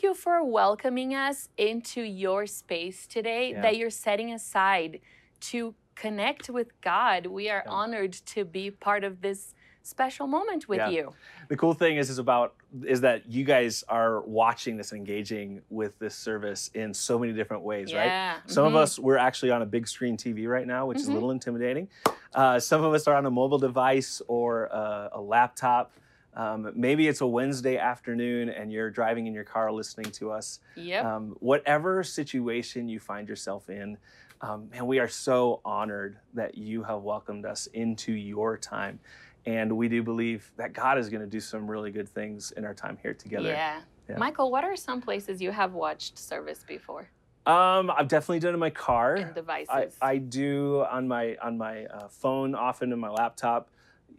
Thank 0.00 0.16
you 0.16 0.22
for 0.22 0.42
welcoming 0.42 1.14
us 1.14 1.50
into 1.58 2.00
your 2.00 2.46
space 2.46 3.06
today 3.06 3.50
Yeah. 3.50 3.60
that 3.60 3.76
you're 3.76 3.90
setting 3.90 4.32
aside 4.32 5.00
to 5.52 5.74
connect 5.94 6.48
with 6.48 6.80
God. 6.80 7.26
We 7.26 7.50
are 7.50 7.62
Yeah. 7.66 7.70
honored 7.70 8.14
to 8.14 8.46
be 8.46 8.70
part 8.70 9.04
of 9.04 9.20
this 9.20 9.54
special 9.82 10.26
moment 10.26 10.70
with 10.70 10.78
Yeah. 10.78 10.88
you. 10.88 11.12
The 11.48 11.56
cool 11.58 11.74
thing 11.74 11.98
is 11.98 12.08
is 12.08 12.18
about 12.18 12.54
is 12.86 13.02
that 13.02 13.26
you 13.26 13.44
guys 13.44 13.84
are 13.90 14.22
watching 14.22 14.78
this, 14.78 14.94
engaging 14.94 15.60
with 15.68 15.98
this 15.98 16.14
service 16.14 16.70
in 16.72 16.94
so 16.94 17.18
many 17.18 17.34
different 17.34 17.62
ways, 17.62 17.92
right? 17.92 18.06
Yeah. 18.06 18.36
Some 18.46 18.64
of 18.64 18.72
mhm. 18.72 18.76
us 18.76 18.98
we're 18.98 19.18
actually 19.18 19.50
on 19.50 19.60
a 19.60 19.66
big 19.66 19.86
screen 19.86 20.16
TV 20.16 20.46
right 20.46 20.66
now, 20.66 20.86
which 20.86 20.96
is 20.98 21.08
a 21.08 21.10
Mhm. 21.10 21.14
little 21.14 21.30
intimidating. 21.30 21.88
Uh, 22.34 22.58
some 22.58 22.82
of 22.82 22.94
us 22.94 23.06
are 23.06 23.16
on 23.16 23.26
a 23.26 23.30
mobile 23.30 23.58
device 23.58 24.22
or 24.28 24.64
a, 24.66 25.10
a 25.12 25.20
laptop. 25.20 25.92
Um, 26.34 26.72
maybe 26.74 27.08
it's 27.08 27.20
a 27.20 27.26
Wednesday 27.26 27.76
afternoon 27.76 28.48
and 28.50 28.72
you're 28.72 28.90
driving 28.90 29.26
in 29.26 29.34
your 29.34 29.44
car 29.44 29.72
listening 29.72 30.10
to 30.12 30.30
us. 30.30 30.60
Yep. 30.76 31.04
Um, 31.04 31.36
whatever 31.40 32.04
situation 32.04 32.88
you 32.88 33.00
find 33.00 33.28
yourself 33.28 33.68
in, 33.68 33.98
um, 34.40 34.68
man, 34.70 34.86
we 34.86 34.98
are 35.00 35.08
so 35.08 35.60
honored 35.64 36.18
that 36.34 36.56
you 36.56 36.82
have 36.84 37.02
welcomed 37.02 37.44
us 37.44 37.66
into 37.68 38.12
your 38.12 38.56
time. 38.56 39.00
And 39.46 39.76
we 39.76 39.88
do 39.88 40.02
believe 40.02 40.50
that 40.56 40.72
God 40.72 40.98
is 40.98 41.08
going 41.08 41.22
to 41.22 41.26
do 41.26 41.40
some 41.40 41.70
really 41.70 41.90
good 41.90 42.08
things 42.08 42.52
in 42.52 42.64
our 42.64 42.74
time 42.74 42.98
here 43.02 43.14
together. 43.14 43.48
yeah. 43.48 43.80
Yeah. 44.08 44.18
Michael, 44.18 44.50
what 44.50 44.64
are 44.64 44.74
some 44.74 45.00
places 45.00 45.40
you 45.40 45.52
have 45.52 45.72
watched 45.72 46.18
service 46.18 46.64
before 46.66 47.08
Um, 47.46 47.92
I've 47.96 48.08
definitely 48.08 48.40
done 48.40 48.50
it 48.50 48.54
in 48.54 48.60
my 48.60 48.70
car. 48.70 49.14
in 49.14 49.32
devices? 49.32 49.68
I, 49.70 49.88
I 50.02 50.16
do 50.16 50.84
on 50.90 51.06
my 51.06 51.36
on 51.40 51.56
my 51.56 51.86
uh, 51.86 52.08
phone, 52.08 52.56
often 52.56 52.92
in 52.92 52.98
my 52.98 53.08
laptop. 53.08 53.70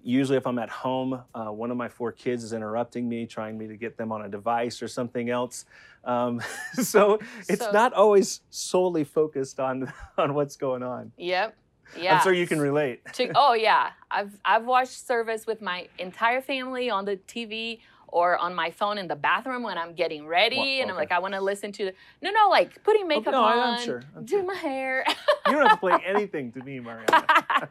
Usually, 0.04 0.38
if 0.38 0.48
I'm 0.48 0.58
at 0.60 0.70
home, 0.70 1.22
uh, 1.36 1.46
one 1.52 1.72
of 1.72 1.78
my 1.78 1.88
four 1.90 2.12
kids 2.12 2.44
is 2.44 2.54
interrupting 2.54 3.08
me, 3.08 3.26
trying 3.26 3.58
me 3.58 3.68
to 3.68 3.78
get 3.78 3.98
them 3.98 4.12
on 4.12 4.24
a 4.24 4.30
device 4.30 4.82
or 4.82 4.88
something 4.88 5.30
else. 5.30 5.66
Um, 6.04 6.42
so 6.74 7.20
it's 7.48 7.64
So- 7.64 7.72
not 7.72 7.94
always 7.94 8.42
solely 8.50 9.04
focused 9.04 9.60
on 9.60 9.92
on 10.18 10.34
what's 10.34 10.56
going 10.56 10.84
on. 10.84 11.12
Yep. 11.18 11.56
Yeah. 12.00 12.16
I'm 12.16 12.24
sure 12.24 12.32
you 12.34 12.48
can 12.48 12.62
relate. 12.62 13.02
to, 13.16 13.30
oh 13.36 13.54
yeah 13.54 13.90
i've 14.10 14.32
i've 14.46 14.64
watched 14.64 15.06
service 15.06 15.46
with 15.46 15.62
my 15.62 15.90
entire 16.00 16.40
family 16.42 16.90
on 16.90 17.04
the 17.04 17.18
tv 17.18 17.80
or 18.12 18.38
on 18.38 18.54
my 18.54 18.70
phone 18.72 18.98
in 18.98 19.08
the 19.08 19.16
bathroom 19.16 19.64
when 19.64 19.78
i'm 19.78 19.94
getting 19.94 20.28
ready 20.28 20.58
Well, 20.58 20.82
and 20.82 20.92
i'm 20.92 20.98
like 20.98 21.12
i 21.12 21.20
want 21.20 21.34
to 21.34 21.42
listen 21.42 21.72
to 21.74 21.92
no 22.22 22.30
no 22.32 22.50
like 22.50 22.84
putting 22.84 23.08
makeup 23.08 23.32
no, 23.34 23.44
on 23.44 23.74
I'm 23.74 23.80
sure, 23.86 24.04
I'm 24.16 24.26
do 24.26 24.38
sure. 24.38 24.46
my 24.46 24.56
hair 24.56 25.04
You 25.48 25.54
don't 25.54 25.64
have 25.68 25.72
to 25.72 25.78
play 25.80 25.98
anything 26.06 26.52
to 26.54 26.60
me, 26.64 26.80
Mariana. 26.80 27.26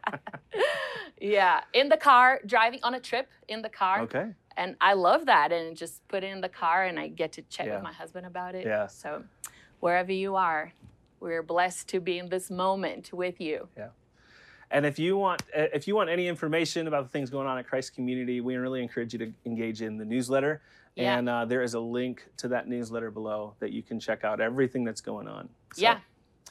yeah 1.19 1.61
in 1.73 1.89
the 1.89 1.97
car 1.97 2.41
driving 2.45 2.79
on 2.83 2.93
a 2.95 2.99
trip 2.99 3.29
in 3.47 3.61
the 3.61 3.69
car 3.69 4.01
Okay. 4.01 4.27
and 4.57 4.75
i 4.81 4.93
love 4.93 5.25
that 5.27 5.51
and 5.51 5.77
just 5.77 6.05
put 6.07 6.23
it 6.23 6.27
in 6.27 6.41
the 6.41 6.49
car 6.49 6.83
and 6.83 6.99
i 6.99 7.07
get 7.07 7.31
to 7.33 7.41
chat 7.43 7.67
Yeah. 7.67 7.75
with 7.75 7.83
my 7.83 7.93
husband 7.93 8.25
about 8.25 8.55
it 8.55 8.65
Yeah. 8.65 8.87
so 8.87 9.23
wherever 9.79 10.11
you 10.11 10.35
are 10.35 10.73
we're 11.19 11.43
blessed 11.43 11.87
to 11.89 11.99
be 11.99 12.17
in 12.17 12.29
this 12.29 12.49
moment 12.49 13.13
with 13.13 13.39
you 13.39 13.67
And 14.71 14.85
if 14.85 14.97
you 14.97 15.17
want 15.17 15.41
uh, 15.55 15.67
if 15.73 15.87
you 15.87 15.95
want 15.95 16.09
any 16.09 16.27
information 16.27 16.87
about 16.87 17.03
the 17.03 17.09
things 17.09 17.29
going 17.29 17.47
on 17.47 17.57
at 17.57 17.67
Christ 17.67 17.93
Community, 17.93 18.41
we 18.41 18.55
really 18.55 18.81
encourage 18.81 19.13
you 19.13 19.19
to 19.19 19.33
engage 19.45 19.81
in 19.81 19.97
the 19.97 20.05
newsletter. 20.05 20.61
Yeah. 20.95 21.17
And 21.17 21.29
uh, 21.29 21.45
there 21.45 21.61
is 21.61 21.73
a 21.73 21.79
link 21.79 22.27
to 22.37 22.49
that 22.49 22.67
newsletter 22.67 23.11
below 23.11 23.55
that 23.59 23.71
you 23.71 23.81
can 23.81 23.99
check 23.99 24.23
out 24.23 24.41
everything 24.41 24.83
that's 24.83 25.01
going 25.01 25.27
on. 25.27 25.49
So, 25.73 25.81
yeah 25.81 25.99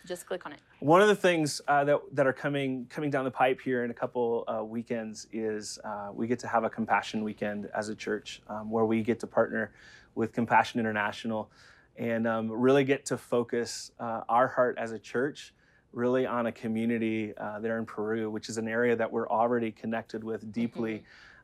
just 0.06 0.26
click 0.26 0.46
on 0.46 0.52
it 0.52 0.60
One 0.80 1.02
of 1.02 1.08
the 1.08 1.16
things 1.16 1.60
uh, 1.68 1.84
that 1.84 2.00
that 2.12 2.26
are 2.26 2.32
coming 2.32 2.86
coming 2.88 3.10
down 3.10 3.24
the 3.24 3.30
pipe 3.30 3.60
here 3.60 3.84
in 3.84 3.90
a 3.90 3.94
couple 3.94 4.44
uh, 4.48 4.64
weekends 4.64 5.26
is 5.32 5.78
uh, 5.84 6.10
we 6.12 6.26
get 6.26 6.38
to 6.40 6.48
have 6.48 6.64
a 6.64 6.70
compassion 6.70 7.22
weekend 7.22 7.68
as 7.74 7.88
a 7.88 7.94
church 7.94 8.42
um, 8.48 8.70
where 8.70 8.84
we 8.84 9.02
get 9.02 9.20
to 9.20 9.26
partner 9.26 9.72
with 10.14 10.32
Compassion 10.32 10.80
International 10.80 11.50
and 11.96 12.26
um, 12.26 12.50
really 12.50 12.84
get 12.84 13.04
to 13.06 13.18
focus 13.18 13.92
uh, 14.00 14.22
our 14.28 14.48
heart 14.48 14.76
as 14.78 14.92
a 14.92 14.98
church 14.98 15.52
really 15.92 16.26
on 16.26 16.46
a 16.46 16.52
community 16.52 17.32
uh, 17.36 17.58
there 17.60 17.78
in 17.78 17.86
Peru, 17.86 18.30
which 18.30 18.48
is 18.48 18.58
an 18.58 18.68
area 18.68 18.94
that 18.96 19.10
we're 19.10 19.28
already 19.28 19.70
connected 19.70 20.22
with 20.22 20.52
deeply. 20.52 21.02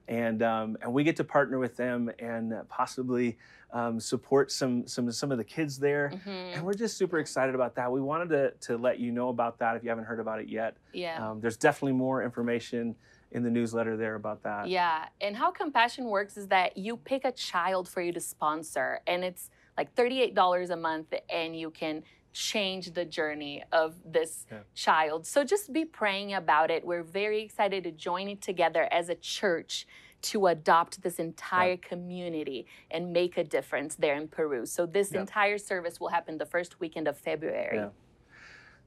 And, 0.08 0.40
um, 0.42 0.76
and 0.82 0.92
we 0.92 1.02
get 1.02 1.16
to 1.16 1.24
partner 1.24 1.58
with 1.58 1.76
them 1.76 2.10
and 2.20 2.54
possibly 2.68 3.38
um, 3.72 3.98
support 3.98 4.52
some, 4.52 4.86
some, 4.86 5.10
some 5.10 5.32
of 5.32 5.38
the 5.38 5.44
kids 5.44 5.78
there. 5.78 6.12
Mhm. 6.14 6.54
And 6.54 6.64
we're 6.64 6.74
just 6.74 6.96
super 6.96 7.18
excited 7.18 7.56
about 7.56 7.74
that. 7.74 7.90
We 7.90 8.00
wanted 8.00 8.28
to, 8.28 8.52
to 8.68 8.76
let 8.76 9.00
you 9.00 9.10
know 9.10 9.30
about 9.30 9.58
that 9.58 9.74
if 9.76 9.82
you 9.82 9.88
haven't 9.88 10.04
heard 10.04 10.20
about 10.20 10.40
it 10.40 10.48
yet. 10.48 10.76
yeah 10.92 11.28
Um, 11.28 11.40
there's 11.40 11.56
definitely 11.56 11.94
more 11.94 12.22
information 12.22 12.94
in 13.32 13.42
the 13.42 13.50
newsletter 13.50 13.96
there 13.96 14.14
about 14.14 14.44
that. 14.44 14.68
Yeah, 14.68 15.06
and 15.20 15.34
how 15.36 15.50
compassion 15.50 16.04
works 16.04 16.36
is 16.36 16.46
that 16.48 16.76
you 16.76 16.96
pick 16.96 17.24
a 17.24 17.32
child 17.32 17.88
for 17.88 18.00
you 18.00 18.12
to 18.12 18.20
sponsor, 18.20 19.00
and 19.08 19.24
it's 19.24 19.50
like 19.76 19.92
$38 19.96 20.70
a 20.70 20.76
month, 20.76 21.12
and 21.28 21.58
you 21.58 21.70
can 21.70 22.04
change 22.46 22.92
the 22.92 23.04
journey 23.04 23.64
of 23.72 23.94
this 24.04 24.44
Yeah. 24.50 24.58
child. 24.74 25.26
So 25.26 25.42
just 25.42 25.72
be 25.72 25.86
praying 25.86 26.34
about 26.34 26.70
it. 26.70 26.84
We're 26.84 27.02
very 27.02 27.40
excited 27.40 27.82
to 27.84 27.90
join 27.90 28.28
it 28.28 28.42
together 28.42 28.86
as 28.92 29.08
a 29.08 29.14
church 29.14 29.86
to 30.22 30.46
adopt 30.48 31.00
this 31.02 31.18
entire 31.18 31.78
community 31.78 32.66
and 32.90 33.10
make 33.10 33.38
a 33.38 33.44
difference 33.44 33.94
there 33.94 34.14
in 34.16 34.28
Peru. 34.28 34.66
So 34.66 34.84
this 34.84 35.12
Yeah. 35.12 35.20
entire 35.20 35.56
service 35.56 35.98
will 35.98 36.08
happen 36.08 36.36
the 36.36 36.44
first 36.44 36.78
weekend 36.78 37.08
of 37.08 37.16
February. 37.16 37.78
Yeah. 37.78 37.90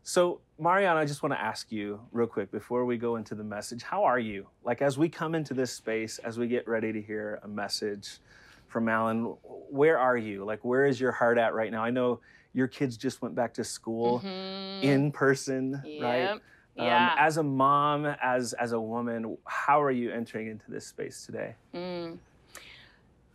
So, 0.03 0.41
Mariana, 0.59 0.99
I 0.99 1.05
just 1.05 1.23
want 1.23 1.33
to 1.33 1.41
ask 1.41 1.71
you 1.71 2.01
real 2.11 2.27
quick 2.27 2.51
before 2.51 2.85
we 2.85 2.97
go 2.97 3.15
into 3.15 3.33
the 3.33 3.43
message 3.43 3.81
how 3.81 4.03
are 4.03 4.19
you? 4.19 4.47
Like, 4.63 4.81
as 4.83 4.97
we 4.97 5.09
come 5.09 5.33
into 5.33 5.55
this 5.55 5.71
space, 5.73 6.19
as 6.19 6.37
we 6.37 6.47
get 6.47 6.67
ready 6.67 6.93
to 6.93 7.01
hear 7.01 7.39
a 7.43 7.47
message 7.47 8.19
from 8.67 8.87
Alan, 8.87 9.23
where 9.71 9.97
are 9.97 10.17
you? 10.17 10.45
Like, 10.45 10.63
where 10.63 10.85
is 10.85 11.01
your 11.01 11.11
heart 11.11 11.37
at 11.39 11.53
right 11.55 11.71
now? 11.71 11.83
I 11.83 11.89
know 11.89 12.21
your 12.53 12.67
kids 12.67 12.97
just 12.97 13.21
went 13.21 13.35
back 13.35 13.53
to 13.55 13.63
school 13.63 14.19
Mhm. 14.21 14.83
in 14.83 15.11
person, 15.11 15.73
right? 16.01 16.19
Yep. 16.21 16.31
Um, 16.77 16.85
Yeah. 16.85 17.15
as 17.17 17.37
a 17.37 17.43
mom, 17.43 18.05
as 18.05 18.53
as 18.53 18.71
a 18.71 18.79
woman, 18.79 19.37
how 19.45 19.81
are 19.81 19.91
you 19.91 20.11
entering 20.11 20.47
into 20.47 20.69
this 20.71 20.87
space 20.87 21.25
today? 21.25 21.55
Mm. 21.73 22.17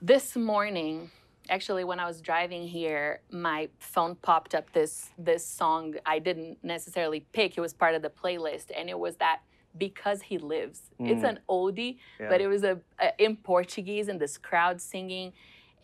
This 0.03 0.37
morning, 0.37 1.11
actually, 1.49 1.85
when 1.85 1.99
I 2.01 2.07
was 2.07 2.21
driving 2.21 2.67
here, 2.67 3.21
my 3.31 3.69
phone 3.79 4.17
popped 4.17 4.55
up 4.55 4.73
this 4.73 5.11
this 5.19 5.47
song 5.47 5.95
I 6.07 6.19
didn't 6.19 6.63
necessarily 6.63 7.21
pick. 7.33 7.57
It 7.57 7.61
was 7.61 7.73
part 7.75 7.95
of 7.95 8.03
the 8.03 8.11
playlist, 8.11 8.71
and 8.75 8.89
it 8.91 8.99
was 8.99 9.17
that 9.17 9.41
"Because 9.77 10.23
He 10.23 10.39
Lives." 10.39 10.91
It's 10.99 11.23
Mm. 11.23 11.29
an 11.31 11.41
oldie, 11.49 11.99
Yeah. 12.19 12.29
but 12.29 12.41
it 12.41 12.49
was 12.49 12.65
a, 12.65 12.81
a 12.99 13.13
in 13.23 13.37
Portuguese, 13.37 14.09
and 14.09 14.21
this 14.21 14.39
crowd 14.39 14.81
singing, 14.81 15.33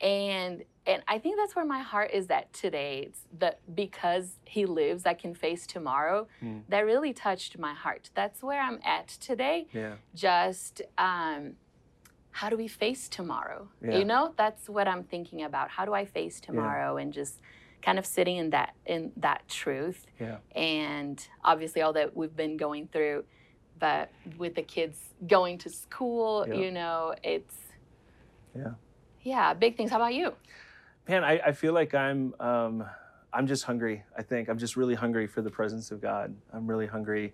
and 0.01 0.65
and 0.91 1.03
I 1.09 1.19
think 1.19 1.37
that's 1.39 1.55
where 1.57 1.65
my 1.65 1.81
heart 1.81 2.11
is 2.13 2.29
at 2.31 2.53
today. 2.53 3.05
It's 3.07 3.21
that 3.39 3.61
because 3.75 4.27
He 4.45 4.67
lives, 4.67 5.07
I 5.07 5.15
can 5.15 5.35
face 5.35 5.67
tomorrow. 5.67 6.27
Mm. 6.43 6.63
That 6.69 6.81
really 6.81 7.13
touched 7.13 7.59
my 7.59 7.75
heart. 7.75 8.11
That's 8.15 8.43
where 8.43 8.61
I'm 8.61 8.81
at 8.85 9.09
today 9.09 9.67
yeah. 9.73 9.95
just 10.15 10.83
um, 10.99 11.55
how 12.33 12.49
do 12.49 12.57
we 12.57 12.69
face 12.69 13.09
tomorrow? 13.09 13.69
Yeah. 13.83 13.99
You 13.99 14.05
know, 14.05 14.35
that's 14.37 14.69
what 14.69 14.87
I'm 14.89 15.05
thinking 15.05 15.43
about. 15.43 15.71
How 15.71 15.85
do 15.85 15.93
I 15.95 16.05
face 16.05 16.41
tomorrow? 16.41 16.97
And 16.97 17.13
just 17.13 17.41
kind 17.83 17.99
of 17.99 18.07
sitting 18.07 18.37
in 18.37 18.51
that 18.51 18.75
in 18.87 19.13
that 19.17 19.49
truth. 19.49 20.07
Yeah. 20.21 20.37
And 20.55 21.27
obviously, 21.45 21.83
all 21.83 21.93
that 21.95 22.17
we've 22.17 22.35
been 22.37 22.57
going 22.57 22.89
through, 22.93 23.25
but 23.79 24.11
with 24.39 24.55
the 24.55 24.63
kids 24.63 24.99
going 25.27 25.59
to 25.59 25.71
school, 25.71 26.47
Yeah. 26.49 26.55
you 26.55 26.71
know, 26.71 27.15
it's 27.23 27.57
Yeah. 28.57 28.75
yeah, 29.23 29.55
big 29.55 29.77
things. 29.77 29.91
How 29.91 29.97
about 29.97 30.15
you? 30.15 30.35
Man, 31.11 31.25
I, 31.25 31.41
I 31.47 31.51
feel 31.51 31.73
like 31.73 31.93
I'm 31.93 32.35
um, 32.39 32.85
I'm 33.33 33.49
just 33.49 33.65
hungry. 33.65 34.05
I 34.17 34.23
think 34.23 34.49
I'm 34.49 34.59
just 34.59 34.77
really 34.77 34.95
hungry 34.95 35.27
for 35.27 35.43
the 35.43 35.51
presence 35.51 35.91
of 35.91 36.01
God. 36.01 36.33
I'm 36.53 36.69
really 36.69 36.87
hungry 36.87 37.33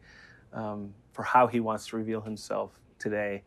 um, 0.54 0.94
for 1.12 1.22
how 1.22 1.46
He 1.46 1.60
wants 1.60 1.86
to 1.88 1.96
reveal 1.98 2.22
Himself 2.22 2.70
today. 2.98 3.42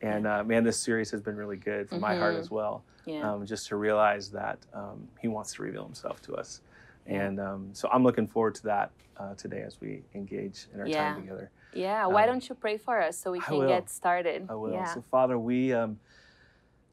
And 0.00 0.26
uh, 0.26 0.42
man, 0.42 0.64
this 0.64 0.78
series 0.78 1.10
has 1.10 1.20
been 1.20 1.36
really 1.36 1.58
good 1.58 1.90
for 1.90 1.98
my 1.98 2.14
heart 2.16 2.34
Mhm. 2.34 2.40
as 2.40 2.50
well. 2.50 2.82
Yeah. 3.04 3.30
Um, 3.30 3.44
just 3.44 3.68
to 3.68 3.76
realize 3.76 4.30
that 4.30 4.58
um, 4.72 5.06
He 5.20 5.28
wants 5.28 5.52
to 5.54 5.62
reveal 5.62 5.84
Himself 5.84 6.22
to 6.22 6.34
us. 6.34 6.62
And 7.04 7.38
um, 7.38 7.68
so 7.74 7.86
I'm 7.92 8.02
looking 8.02 8.26
forward 8.26 8.54
to 8.54 8.62
that 8.62 8.90
uh, 9.18 9.34
today 9.34 9.60
as 9.66 9.82
we 9.82 10.02
engage 10.14 10.66
in 10.72 10.80
our 10.80 10.86
Yeah. 10.86 11.12
time 11.12 11.20
together. 11.20 11.50
yeah. 11.74 12.06
Why 12.06 12.22
um, 12.22 12.28
don't 12.30 12.48
you 12.48 12.54
pray 12.54 12.78
for 12.78 13.02
us 13.02 13.18
so 13.18 13.32
we 13.32 13.40
can 13.40 13.66
get 13.66 13.90
started? 13.90 14.46
I 14.48 14.54
will. 14.54 14.72
Yeah. 14.72 14.94
So, 14.94 15.04
Father, 15.10 15.38
we, 15.38 15.74
um, 15.74 15.98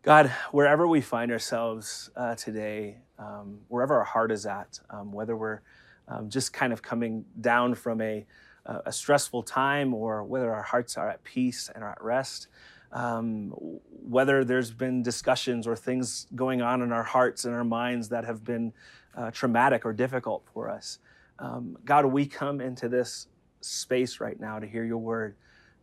God, 0.04 0.32
wherever 0.52 0.88
we 0.88 1.00
find 1.00 1.32
ourselves 1.32 2.10
uh, 2.16 2.34
today, 2.34 2.98
um, 3.20 3.60
wherever 3.68 4.00
our 4.00 4.04
heart 4.04 4.32
is 4.32 4.48
at, 4.48 4.80
um, 4.90 5.12
whether 5.12 5.38
we're 5.38 5.60
um, 6.08 6.28
just 6.28 6.54
kind 6.54 6.74
of 6.74 6.82
coming 6.82 7.24
down 7.40 7.76
from 7.76 8.02
a, 8.02 8.26
a 8.66 8.82
a 8.88 8.92
stressful 8.92 9.44
time 9.44 9.94
or 9.94 10.24
whether 10.24 10.52
our 10.52 10.64
hearts 10.64 10.98
are 10.98 11.08
at 11.08 11.24
peace 11.24 11.70
and 11.76 11.84
are 11.84 11.92
at 11.92 12.04
rest, 12.04 12.48
um, 12.92 13.54
whether 13.92 14.44
there's 14.44 14.72
been 14.72 15.04
discussions 15.04 15.68
or 15.68 15.76
things 15.76 16.26
going 16.34 16.64
on 16.64 16.82
in 16.82 16.92
our 16.92 17.04
hearts 17.04 17.46
and 17.46 17.54
our 17.54 17.64
minds 17.64 18.10
that 18.10 18.26
have 18.26 18.44
been 18.44 18.74
uh, 19.16 19.30
traumatic 19.30 19.86
or 19.86 19.94
difficult 19.94 20.44
for 20.52 20.68
us. 20.68 20.98
Um, 21.38 21.78
God, 21.86 22.06
we 22.06 22.26
come 22.26 22.60
into 22.60 22.90
this 22.90 23.28
space 23.62 24.20
right 24.20 24.40
now 24.40 24.58
to 24.58 24.66
hear 24.66 24.84
your 24.84 24.98
word, 24.98 25.36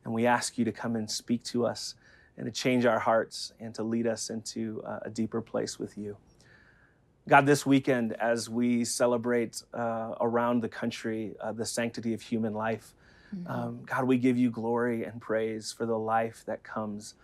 and 0.04 0.12
we 0.12 0.26
ask 0.26 0.58
you 0.58 0.64
to 0.64 0.72
come 0.72 0.96
and 0.96 1.08
speak 1.08 1.44
to 1.44 1.64
us 1.64 1.94
and 2.38 2.46
to 2.46 2.52
change 2.52 2.86
our 2.86 3.00
hearts 3.00 3.52
and 3.60 3.74
to 3.74 3.82
lead 3.82 4.06
us 4.06 4.30
into 4.30 4.80
uh, 4.86 5.00
a 5.02 5.10
deeper 5.10 5.42
place 5.42 5.78
with 5.78 5.98
you. 5.98 6.16
God, 7.28 7.44
this 7.44 7.66
weekend, 7.66 8.14
as 8.14 8.48
we 8.48 8.84
celebrate 8.84 9.62
uh, 9.74 10.14
around 10.20 10.62
the 10.62 10.68
country 10.68 11.34
uh, 11.42 11.52
the 11.52 11.66
sanctity 11.66 12.14
of 12.14 12.22
human 12.22 12.54
life, 12.54 12.94
mm-hmm. 13.36 13.50
um, 13.50 13.80
God, 13.84 14.04
we 14.04 14.16
give 14.16 14.38
you 14.38 14.50
glory 14.50 15.04
and 15.04 15.20
praise 15.20 15.72
for 15.72 15.84
the 15.84 15.98
life 15.98 16.44
that 16.46 16.62
comes 16.62 17.14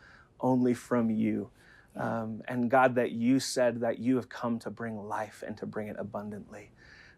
only 0.41 0.75
from 0.75 1.11
you. 1.11 1.49
Um, 1.97 2.43
and 2.49 2.69
God, 2.69 2.97
that 2.97 3.13
you 3.13 3.39
said 3.39 3.81
that 3.81 4.01
you 4.01 4.17
have 4.17 4.29
come 4.29 4.59
to 4.59 4.71
bring 4.71 4.99
life 4.99 5.45
and 5.47 5.57
to 5.59 5.65
bring 5.65 5.87
it 5.89 5.97
abundantly. 5.99 6.73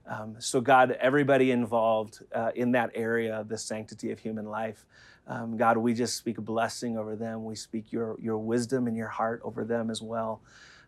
Um, 0.06 0.36
so, 0.38 0.60
God, 0.60 0.92
everybody 1.00 1.50
involved 1.50 2.22
uh, 2.32 2.50
in 2.54 2.72
that 2.72 2.90
area 2.94 3.34
of 3.34 3.48
the 3.48 3.58
sanctity 3.58 4.12
of 4.12 4.20
human 4.20 4.44
life, 4.44 4.86
um, 5.26 5.56
God, 5.56 5.76
we 5.76 5.92
just 5.92 6.16
speak 6.16 6.38
a 6.38 6.40
blessing 6.40 6.96
over 6.96 7.16
them. 7.16 7.44
We 7.44 7.56
speak 7.56 7.92
your, 7.92 8.16
your 8.20 8.38
wisdom 8.38 8.86
and 8.86 8.96
your 8.96 9.08
heart 9.08 9.40
over 9.44 9.64
them 9.64 9.90
as 9.90 10.00
well. 10.00 10.40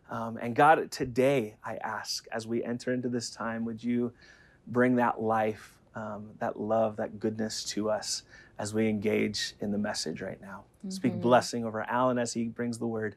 Um, 0.09 0.37
and 0.37 0.55
God, 0.55 0.89
today 0.91 1.55
I 1.63 1.75
ask, 1.75 2.25
as 2.31 2.47
we 2.47 2.63
enter 2.63 2.93
into 2.93 3.09
this 3.09 3.29
time, 3.29 3.65
would 3.65 3.83
you 3.83 4.13
bring 4.67 4.95
that 4.95 5.21
life, 5.21 5.75
um, 5.93 6.29
that 6.39 6.59
love, 6.59 6.95
that 6.97 7.19
goodness 7.19 7.63
to 7.65 7.89
us 7.89 8.23
as 8.57 8.73
we 8.73 8.87
engage 8.87 9.53
in 9.59 9.71
the 9.71 9.77
message 9.77 10.21
right 10.21 10.41
now? 10.41 10.63
Mm-hmm. 10.79 10.89
Speak 10.89 11.21
blessing 11.21 11.65
over 11.65 11.81
Alan 11.83 12.17
as 12.17 12.33
he 12.33 12.45
brings 12.45 12.77
the 12.79 12.87
word 12.87 13.15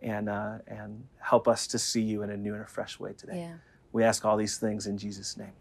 and, 0.00 0.28
uh, 0.28 0.58
and 0.66 1.04
help 1.18 1.46
us 1.46 1.66
to 1.68 1.78
see 1.78 2.02
you 2.02 2.22
in 2.22 2.30
a 2.30 2.36
new 2.36 2.54
and 2.54 2.62
a 2.62 2.66
fresh 2.66 2.98
way 2.98 3.12
today. 3.12 3.38
Yeah. 3.40 3.54
We 3.92 4.04
ask 4.04 4.24
all 4.24 4.38
these 4.38 4.56
things 4.56 4.86
in 4.86 4.96
Jesus' 4.96 5.36
name. 5.36 5.52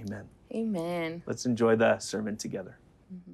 Amen. 0.00 0.28
Amen. 0.54 1.22
Let's 1.26 1.46
enjoy 1.46 1.76
the 1.76 1.98
sermon 1.98 2.36
together. 2.36 2.78
Mm-hmm. 3.12 3.32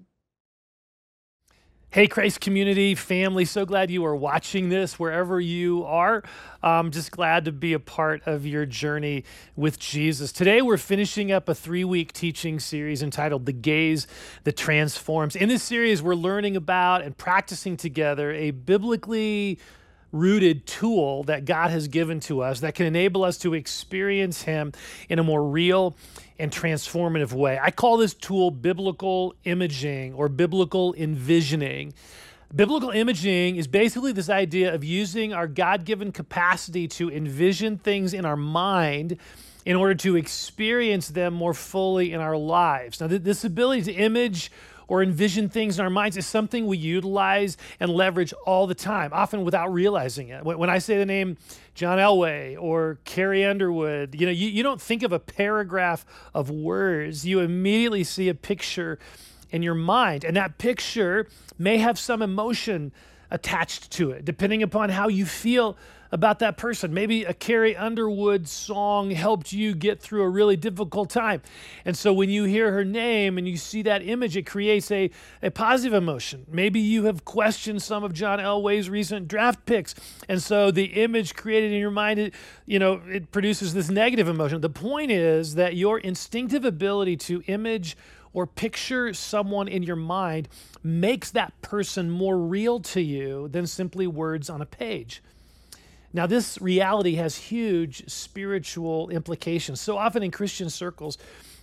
Hey, 1.92 2.06
Christ 2.06 2.40
community, 2.40 2.94
family, 2.94 3.44
so 3.44 3.66
glad 3.66 3.90
you 3.90 4.02
are 4.06 4.16
watching 4.16 4.70
this 4.70 4.98
wherever 4.98 5.38
you 5.38 5.84
are. 5.84 6.24
I'm 6.62 6.90
just 6.90 7.10
glad 7.10 7.44
to 7.44 7.52
be 7.52 7.74
a 7.74 7.78
part 7.78 8.22
of 8.24 8.46
your 8.46 8.64
journey 8.64 9.24
with 9.56 9.78
Jesus. 9.78 10.32
Today, 10.32 10.62
we're 10.62 10.78
finishing 10.78 11.30
up 11.30 11.50
a 11.50 11.54
three 11.54 11.84
week 11.84 12.14
teaching 12.14 12.60
series 12.60 13.02
entitled 13.02 13.44
The 13.44 13.52
Gaze 13.52 14.06
That 14.44 14.56
Transforms. 14.56 15.36
In 15.36 15.50
this 15.50 15.62
series, 15.62 16.00
we're 16.00 16.14
learning 16.14 16.56
about 16.56 17.02
and 17.02 17.14
practicing 17.14 17.76
together 17.76 18.32
a 18.32 18.52
biblically 18.52 19.58
rooted 20.12 20.66
tool 20.66 21.24
that 21.24 21.44
God 21.44 21.70
has 21.70 21.88
given 21.88 22.20
to 22.20 22.40
us 22.40 22.60
that 22.60 22.74
can 22.74 22.86
enable 22.86 23.22
us 23.22 23.36
to 23.38 23.52
experience 23.52 24.42
Him 24.42 24.72
in 25.10 25.18
a 25.18 25.22
more 25.22 25.46
real 25.46 25.94
and 26.42 26.50
transformative 26.50 27.32
way. 27.32 27.56
I 27.62 27.70
call 27.70 27.96
this 27.98 28.14
tool 28.14 28.50
biblical 28.50 29.36
imaging 29.44 30.12
or 30.14 30.28
biblical 30.28 30.92
envisioning. 30.94 31.94
Biblical 32.52 32.90
imaging 32.90 33.54
is 33.56 33.68
basically 33.68 34.10
this 34.10 34.28
idea 34.28 34.74
of 34.74 34.82
using 34.82 35.32
our 35.32 35.46
God 35.46 35.84
given 35.84 36.10
capacity 36.10 36.88
to 36.88 37.08
envision 37.12 37.78
things 37.78 38.12
in 38.12 38.24
our 38.24 38.36
mind 38.36 39.18
in 39.64 39.76
order 39.76 39.94
to 39.94 40.16
experience 40.16 41.08
them 41.10 41.32
more 41.32 41.54
fully 41.54 42.12
in 42.12 42.20
our 42.20 42.36
lives. 42.36 43.00
Now, 43.00 43.06
this 43.06 43.44
ability 43.44 43.82
to 43.82 43.92
image 43.92 44.50
or 44.88 45.00
envision 45.00 45.48
things 45.48 45.78
in 45.78 45.84
our 45.84 45.90
minds 45.90 46.16
is 46.16 46.26
something 46.26 46.66
we 46.66 46.76
utilize 46.76 47.56
and 47.78 47.88
leverage 47.88 48.32
all 48.44 48.66
the 48.66 48.74
time, 48.74 49.10
often 49.12 49.44
without 49.44 49.72
realizing 49.72 50.30
it. 50.30 50.44
When 50.44 50.68
I 50.68 50.78
say 50.78 50.98
the 50.98 51.06
name 51.06 51.36
John 51.74 51.98
Elway 51.98 52.56
or 52.60 52.98
Carrie 53.04 53.44
Underwood, 53.44 54.14
you 54.14 54.26
know, 54.26 54.32
you, 54.32 54.48
you 54.48 54.62
don't 54.62 54.80
think 54.80 55.02
of 55.02 55.12
a 55.12 55.18
paragraph 55.18 56.04
of 56.34 56.50
words. 56.50 57.26
You 57.26 57.40
immediately 57.40 58.04
see 58.04 58.28
a 58.28 58.34
picture 58.34 58.98
in 59.50 59.62
your 59.62 59.74
mind. 59.74 60.24
And 60.24 60.36
that 60.36 60.58
picture 60.58 61.28
may 61.58 61.78
have 61.78 61.98
some 61.98 62.22
emotion 62.22 62.92
attached 63.30 63.90
to 63.92 64.10
it, 64.10 64.24
depending 64.24 64.62
upon 64.62 64.90
how 64.90 65.08
you 65.08 65.24
feel 65.24 65.76
about 66.12 66.38
that 66.40 66.58
person. 66.58 66.92
Maybe 66.92 67.24
a 67.24 67.32
Carrie 67.32 67.74
Underwood 67.74 68.46
song 68.46 69.10
helped 69.10 69.52
you 69.52 69.74
get 69.74 69.98
through 69.98 70.22
a 70.22 70.28
really 70.28 70.56
difficult 70.56 71.08
time. 71.08 71.40
And 71.86 71.96
so 71.96 72.12
when 72.12 72.28
you 72.28 72.44
hear 72.44 72.70
her 72.70 72.84
name 72.84 73.38
and 73.38 73.48
you 73.48 73.56
see 73.56 73.80
that 73.82 74.06
image, 74.06 74.36
it 74.36 74.46
creates 74.46 74.90
a, 74.90 75.10
a 75.42 75.50
positive 75.50 75.94
emotion. 75.94 76.46
Maybe 76.50 76.80
you 76.80 77.04
have 77.04 77.24
questioned 77.24 77.82
some 77.82 78.04
of 78.04 78.12
John 78.12 78.38
Elway's 78.38 78.90
recent 78.90 79.26
draft 79.26 79.64
picks. 79.64 79.94
And 80.28 80.42
so 80.42 80.70
the 80.70 80.84
image 80.84 81.34
created 81.34 81.72
in 81.72 81.80
your 81.80 81.90
mind, 81.90 82.20
it, 82.20 82.34
you 82.66 82.78
know, 82.78 83.00
it 83.08 83.32
produces 83.32 83.72
this 83.72 83.88
negative 83.88 84.28
emotion. 84.28 84.60
The 84.60 84.68
point 84.68 85.10
is 85.10 85.54
that 85.54 85.76
your 85.76 85.98
instinctive 85.98 86.66
ability 86.66 87.16
to 87.16 87.42
image 87.46 87.96
or 88.34 88.46
picture 88.46 89.12
someone 89.12 89.68
in 89.68 89.82
your 89.82 89.96
mind 89.96 90.48
makes 90.82 91.30
that 91.30 91.52
person 91.62 92.10
more 92.10 92.38
real 92.38 92.80
to 92.80 93.00
you 93.00 93.48
than 93.48 93.66
simply 93.66 94.06
words 94.06 94.48
on 94.48 94.60
a 94.60 94.66
page. 94.66 95.22
Now, 96.12 96.26
this 96.26 96.60
reality 96.60 97.14
has 97.14 97.36
huge 97.36 98.08
spiritual 98.08 99.08
implications. 99.10 99.80
So 99.80 99.96
often 99.96 100.22
in 100.22 100.30
Christian 100.30 100.68
circles, 100.68 101.18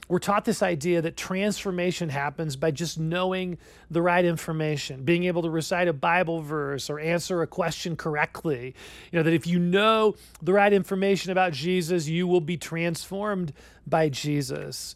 we're 0.09 0.17
taught 0.17 0.43
this 0.43 0.63
idea 0.63 1.03
that 1.03 1.15
transformation 1.15 2.09
happens 2.09 2.55
by 2.55 2.71
just 2.71 2.99
knowing 2.99 3.59
the 3.91 4.01
right 4.01 4.25
information, 4.25 5.03
being 5.03 5.25
able 5.25 5.43
to 5.43 5.51
recite 5.51 5.87
a 5.87 5.93
Bible 5.93 6.41
verse 6.41 6.89
or 6.89 6.99
answer 6.99 7.43
a 7.43 7.47
question 7.47 7.95
correctly. 7.95 8.73
You 9.11 9.19
know, 9.19 9.23
that 9.23 9.33
if 9.33 9.45
you 9.45 9.59
know 9.59 10.15
the 10.41 10.51
right 10.51 10.73
information 10.73 11.31
about 11.31 11.53
Jesus, 11.53 12.07
you 12.07 12.25
will 12.25 12.41
be 12.41 12.57
transformed 12.57 13.53
by 13.85 14.09
Jesus. 14.09 14.95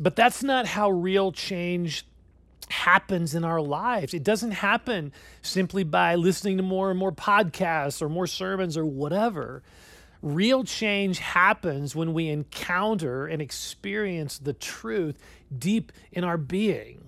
But 0.00 0.16
that's 0.16 0.42
not 0.42 0.66
how 0.66 0.90
real 0.90 1.30
change 1.30 2.04
happens 2.70 3.34
in 3.34 3.44
our 3.44 3.60
lives. 3.60 4.14
It 4.14 4.24
doesn't 4.24 4.52
happen 4.52 5.12
simply 5.42 5.84
by 5.84 6.14
listening 6.14 6.56
to 6.58 6.62
more 6.62 6.90
and 6.90 6.98
more 6.98 7.12
podcasts 7.12 8.02
or 8.02 8.08
more 8.08 8.26
sermons 8.26 8.76
or 8.76 8.84
whatever. 8.84 9.62
Real 10.22 10.64
change 10.64 11.18
happens 11.18 11.94
when 11.94 12.12
we 12.12 12.28
encounter 12.28 13.26
and 13.26 13.40
experience 13.40 14.38
the 14.38 14.52
truth 14.52 15.18
deep 15.56 15.92
in 16.12 16.24
our 16.24 16.36
being. 16.36 17.04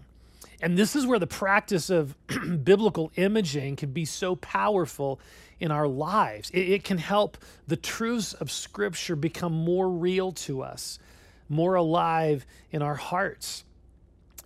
And 0.62 0.76
this 0.76 0.95
is 0.95 1.07
where 1.07 1.19
the 1.19 1.26
practice 1.26 1.90
of 1.90 2.14
biblical 2.64 3.11
imaging 3.17 3.76
can 3.76 3.93
be 3.93 4.05
so 4.05 4.37
powerful 4.37 5.21
in 5.59 5.71
our 5.71 5.88
lives. 5.88 6.50
It, 6.50 6.69
it, 6.69 6.85
can 6.85 6.99
help 6.99 7.38
the 7.67 7.76
truths 7.76 8.33
of 8.35 8.50
Scripture 8.50 9.17
become 9.17 9.52
more 9.52 9.88
real 9.88 10.33
to 10.33 10.62
us, 10.62 10.99
more 11.49 11.75
alive 11.75 12.47
in 12.71 12.83
our 12.83 12.95
hearts. 12.95 13.64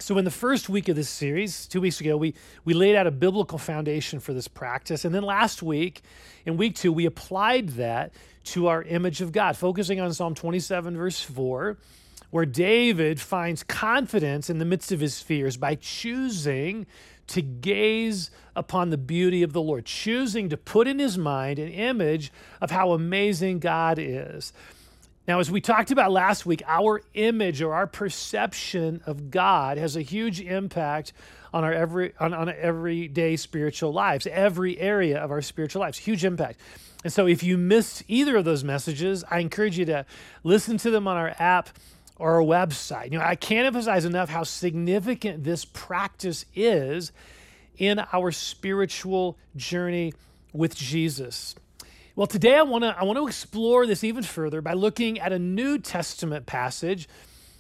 So, 0.00 0.18
in 0.18 0.24
the 0.24 0.30
first 0.30 0.68
week 0.68 0.88
of 0.88 0.96
this 0.96 1.08
series, 1.08 1.66
two 1.66 1.80
weeks 1.80 2.00
ago, 2.00 2.16
we, 2.16 2.34
we 2.64 2.74
laid 2.74 2.96
out 2.96 3.06
a 3.06 3.10
biblical 3.12 3.58
foundation 3.58 4.18
for 4.18 4.32
this 4.32 4.48
practice. 4.48 5.04
And 5.04 5.14
then 5.14 5.22
last 5.22 5.62
week, 5.62 6.02
in 6.44 6.56
week 6.56 6.74
two, 6.74 6.92
we 6.92 7.06
applied 7.06 7.70
that 7.70 8.12
to 8.44 8.66
our 8.66 8.82
image 8.82 9.20
of 9.20 9.32
God, 9.32 9.56
focusing 9.56 10.00
on 10.00 10.12
Psalm 10.12 10.34
27, 10.34 10.96
verse 10.96 11.20
4, 11.22 11.78
where 12.30 12.44
David 12.44 13.20
finds 13.20 13.62
confidence 13.62 14.50
in 14.50 14.58
the 14.58 14.64
midst 14.64 14.90
of 14.90 15.00
his 15.00 15.20
fears 15.22 15.56
by 15.56 15.76
choosing 15.76 16.86
to 17.28 17.40
gaze 17.40 18.30
upon 18.56 18.90
the 18.90 18.98
beauty 18.98 19.42
of 19.42 19.52
the 19.52 19.62
Lord, 19.62 19.86
choosing 19.86 20.48
to 20.48 20.56
put 20.56 20.86
in 20.88 20.98
his 20.98 21.16
mind 21.16 21.58
an 21.58 21.68
image 21.68 22.32
of 22.60 22.70
how 22.70 22.92
amazing 22.92 23.60
God 23.60 23.98
is. 23.98 24.52
Now, 25.26 25.40
as 25.40 25.50
we 25.50 25.62
talked 25.62 25.90
about 25.90 26.12
last 26.12 26.44
week, 26.44 26.62
our 26.66 27.00
image 27.14 27.62
or 27.62 27.72
our 27.72 27.86
perception 27.86 29.00
of 29.06 29.30
God 29.30 29.78
has 29.78 29.96
a 29.96 30.02
huge 30.02 30.40
impact 30.40 31.14
on 31.52 31.64
our 31.64 31.72
every 31.72 32.12
on, 32.20 32.34
on 32.34 32.50
everyday 32.50 33.36
spiritual 33.36 33.92
lives, 33.92 34.26
every 34.26 34.78
area 34.78 35.18
of 35.18 35.30
our 35.30 35.40
spiritual 35.40 35.80
lives, 35.80 35.96
huge 35.96 36.24
impact. 36.24 36.60
And 37.04 37.12
so, 37.12 37.26
if 37.26 37.42
you 37.42 37.56
missed 37.56 38.02
either 38.06 38.36
of 38.36 38.44
those 38.44 38.64
messages, 38.64 39.24
I 39.30 39.38
encourage 39.38 39.78
you 39.78 39.86
to 39.86 40.04
listen 40.42 40.76
to 40.78 40.90
them 40.90 41.08
on 41.08 41.16
our 41.16 41.34
app 41.38 41.70
or 42.16 42.34
our 42.34 42.42
website. 42.42 43.10
You 43.10 43.18
know, 43.18 43.24
I 43.24 43.34
can't 43.34 43.66
emphasize 43.66 44.04
enough 44.04 44.28
how 44.28 44.42
significant 44.42 45.44
this 45.44 45.64
practice 45.64 46.44
is 46.54 47.12
in 47.78 47.98
our 48.12 48.30
spiritual 48.30 49.38
journey 49.56 50.12
with 50.52 50.76
Jesus. 50.76 51.54
Well, 52.16 52.28
today 52.28 52.54
I 52.54 52.62
want 52.62 52.84
to 52.84 52.96
I 52.96 53.02
want 53.02 53.18
to 53.18 53.26
explore 53.26 53.88
this 53.88 54.04
even 54.04 54.22
further 54.22 54.60
by 54.60 54.74
looking 54.74 55.18
at 55.18 55.32
a 55.32 55.38
New 55.38 55.80
Testament 55.80 56.46
passage 56.46 57.08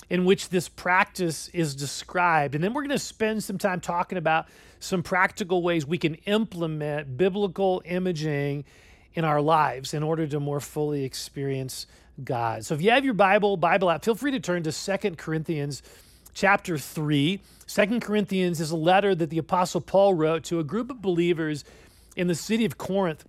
in 0.08 0.24
which 0.24 0.48
this 0.48 0.68
practice 0.68 1.48
is 1.48 1.74
described. 1.74 2.54
And 2.54 2.62
then 2.62 2.72
we're 2.72 2.82
going 2.82 2.90
to 2.90 2.98
spend 3.00 3.42
some 3.42 3.58
time 3.58 3.80
talking 3.80 4.16
about 4.16 4.46
some 4.78 5.02
practical 5.02 5.60
ways 5.60 5.84
we 5.84 5.98
can 5.98 6.14
implement 6.26 7.16
biblical 7.16 7.82
imaging 7.84 8.64
in 9.14 9.24
our 9.24 9.40
lives 9.40 9.92
in 9.92 10.04
order 10.04 10.24
to 10.28 10.38
more 10.38 10.60
fully 10.60 11.02
experience 11.02 11.88
God. 12.22 12.64
So 12.64 12.74
if 12.74 12.82
you 12.82 12.90
have 12.90 13.04
your 13.04 13.14
Bible, 13.14 13.56
Bible 13.56 13.90
app, 13.90 14.04
feel 14.04 14.14
free 14.14 14.30
to 14.30 14.40
turn 14.40 14.62
to 14.62 14.70
Second 14.70 15.18
Corinthians 15.18 15.82
chapter 16.32 16.78
3. 16.78 17.40
Second 17.66 18.02
Corinthians 18.02 18.60
is 18.60 18.70
a 18.70 18.76
letter 18.76 19.16
that 19.16 19.30
the 19.30 19.38
apostle 19.38 19.80
Paul 19.80 20.14
wrote 20.14 20.44
to 20.44 20.60
a 20.60 20.64
group 20.64 20.92
of 20.92 21.02
believers 21.02 21.64
in 22.14 22.28
the 22.28 22.36
city 22.36 22.64
of 22.64 22.78
Corinth. 22.78 23.24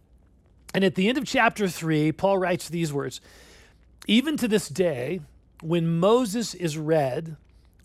And 0.76 0.84
at 0.84 0.96
the 0.96 1.08
end 1.08 1.18
of 1.18 1.24
chapter 1.24 1.70
3, 1.70 2.12
Paul 2.12 2.38
writes 2.38 2.68
these 2.68 2.92
words 2.92 3.22
Even 4.08 4.36
to 4.36 4.46
this 4.46 4.68
day, 4.68 5.22
when 5.62 6.02
Moses 6.02 6.54
is 6.54 6.78
read, 6.78 7.38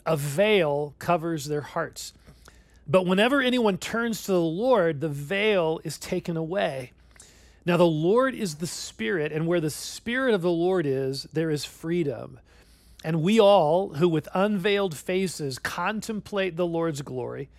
a 0.04 0.16
veil 0.16 0.96
covers 0.98 1.44
their 1.44 1.60
hearts. 1.60 2.12
But 2.88 3.06
whenever 3.06 3.40
anyone 3.40 3.78
turns 3.78 4.24
to 4.24 4.32
the 4.32 4.40
Lord, 4.40 5.00
the 5.00 5.08
veil 5.08 5.80
is 5.84 5.98
taken 5.98 6.36
away. 6.36 6.90
Now, 7.64 7.76
the 7.76 7.86
Lord 7.86 8.34
is 8.34 8.56
the 8.56 8.66
Spirit, 8.66 9.30
and 9.30 9.46
where 9.46 9.60
the 9.60 9.70
Spirit 9.70 10.34
of 10.34 10.42
the 10.42 10.50
Lord 10.50 10.84
is, 10.84 11.28
there 11.32 11.52
is 11.52 11.64
freedom. 11.64 12.40
And 13.04 13.22
we 13.22 13.38
all, 13.38 13.90
who 13.94 14.08
with 14.08 14.28
unveiled 14.34 14.96
faces 14.96 15.60
contemplate 15.60 16.56
the 16.56 16.66
Lord's 16.66 17.02
glory, 17.02 17.50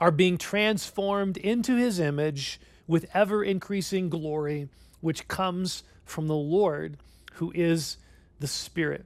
are 0.00 0.10
being 0.10 0.36
transformed 0.36 1.36
into 1.36 1.76
his 1.76 2.00
image 2.00 2.58
with 2.86 3.06
ever 3.14 3.42
increasing 3.42 4.08
glory, 4.08 4.68
which 5.00 5.28
comes 5.28 5.82
from 6.04 6.26
the 6.26 6.34
Lord, 6.34 6.98
who 7.34 7.52
is 7.54 7.96
the 8.40 8.46
Spirit. 8.46 9.04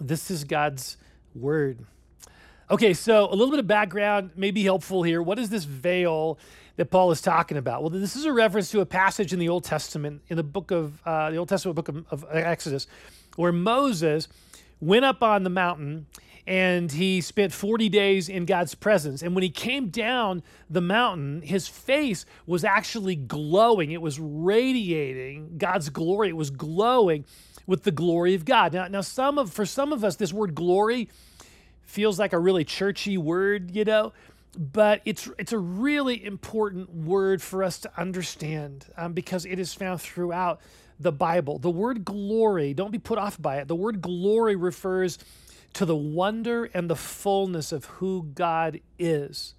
This 0.00 0.30
is 0.30 0.44
God's 0.44 0.96
word. 1.34 1.84
Okay, 2.70 2.94
so 2.94 3.28
a 3.30 3.34
little 3.34 3.50
bit 3.50 3.60
of 3.60 3.66
background 3.66 4.30
may 4.34 4.50
be 4.50 4.62
helpful 4.62 5.02
here. 5.02 5.22
What 5.22 5.38
is 5.38 5.50
this 5.50 5.64
veil 5.64 6.38
that 6.76 6.86
Paul 6.90 7.10
is 7.10 7.20
talking 7.20 7.58
about? 7.58 7.82
Well, 7.82 7.90
this 7.90 8.16
is 8.16 8.24
a 8.24 8.32
reference 8.32 8.70
to 8.70 8.80
a 8.80 8.86
passage 8.86 9.32
in 9.32 9.38
the 9.38 9.48
Old 9.48 9.64
Testament, 9.64 10.22
in 10.28 10.36
the 10.36 10.42
book 10.42 10.70
of 10.70 11.06
uh, 11.06 11.30
the 11.30 11.36
Old 11.36 11.50
Testament 11.50 11.76
book 11.76 11.88
of, 11.88 12.06
of 12.10 12.24
Exodus, 12.30 12.86
where 13.36 13.52
Moses 13.52 14.28
went 14.80 15.04
up 15.04 15.22
on 15.22 15.42
the 15.42 15.50
mountain 15.50 16.06
and 16.46 16.90
he 16.90 17.20
spent 17.20 17.52
40 17.52 17.88
days 17.88 18.28
in 18.28 18.46
God's 18.46 18.74
presence. 18.74 19.22
And 19.22 19.34
when 19.34 19.42
he 19.42 19.50
came 19.50 19.88
down 19.88 20.42
the 20.68 20.80
mountain, 20.80 21.42
his 21.42 21.68
face 21.68 22.24
was 22.46 22.64
actually 22.64 23.14
glowing. 23.14 23.92
It 23.92 24.02
was 24.02 24.18
radiating 24.18 25.56
God's 25.58 25.88
glory. 25.88 26.30
It 26.30 26.36
was 26.36 26.50
glowing 26.50 27.24
with 27.66 27.84
the 27.84 27.92
glory 27.92 28.34
of 28.34 28.44
God. 28.44 28.72
Now, 28.72 28.88
now 28.88 29.02
some 29.02 29.38
of 29.38 29.52
for 29.52 29.64
some 29.64 29.92
of 29.92 30.02
us, 30.02 30.16
this 30.16 30.32
word 30.32 30.54
glory 30.54 31.08
feels 31.82 32.18
like 32.18 32.32
a 32.32 32.38
really 32.38 32.64
churchy 32.64 33.16
word, 33.16 33.74
you 33.74 33.84
know, 33.84 34.12
but 34.56 35.00
it's 35.04 35.30
it's 35.38 35.52
a 35.52 35.58
really 35.58 36.24
important 36.24 36.92
word 36.92 37.40
for 37.40 37.62
us 37.62 37.78
to 37.80 37.90
understand 37.96 38.86
um, 38.96 39.12
because 39.12 39.46
it 39.46 39.60
is 39.60 39.72
found 39.74 40.00
throughout 40.00 40.60
the 40.98 41.12
Bible. 41.12 41.58
The 41.58 41.70
word 41.70 42.04
glory, 42.04 42.74
don't 42.74 42.90
be 42.90 42.98
put 42.98 43.18
off 43.18 43.40
by 43.40 43.58
it. 43.58 43.68
The 43.68 43.76
word 43.76 44.02
glory 44.02 44.56
refers 44.56 45.18
to 45.74 45.86
the 45.86 45.96
wonder 45.96 46.64
and 46.74 46.88
the 46.88 46.96
fullness 46.96 47.72
of 47.72 47.86
who 47.86 48.24
God 48.34 48.80
is. 48.98 49.54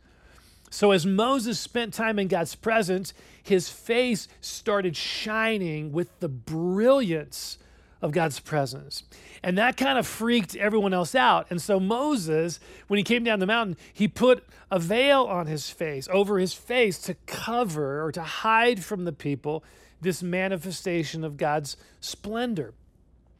So, 0.70 0.92
as 0.92 1.06
Moses 1.06 1.60
spent 1.60 1.94
time 1.94 2.18
in 2.18 2.28
God's 2.28 2.56
presence, 2.56 3.14
his 3.44 3.70
face 3.70 4.28
started 4.42 4.98
shining 4.98 5.92
with 5.92 6.20
the 6.20 6.30
brilliance 6.30 7.60
of 8.02 8.12
God's 8.12 8.40
presence. 8.40 9.04
And 9.44 9.58
that 9.58 9.78
kind 9.78 10.00
of 10.00 10.08
freaked 10.08 10.56
everyone 10.56 10.94
else 10.94 11.14
out. 11.14 11.48
And 11.50 11.62
so, 11.62 11.80
Moses, 11.80 12.60
when 12.88 12.98
he 12.98 13.04
came 13.04 13.24
down 13.24 13.40
the 13.40 13.46
mountain, 13.46 13.78
he 13.94 14.08
put 14.08 14.46
a 14.72 14.80
veil 14.80 15.24
on 15.24 15.46
his 15.46 15.70
face, 15.70 16.08
over 16.12 16.40
his 16.40 16.54
face, 16.54 16.98
to 17.00 17.14
cover 17.28 18.04
or 18.04 18.12
to 18.12 18.24
hide 18.24 18.84
from 18.84 19.06
the 19.06 19.14
people 19.14 19.64
this 20.02 20.24
manifestation 20.24 21.24
of 21.24 21.38
God's 21.38 21.78
splendor. 22.02 22.74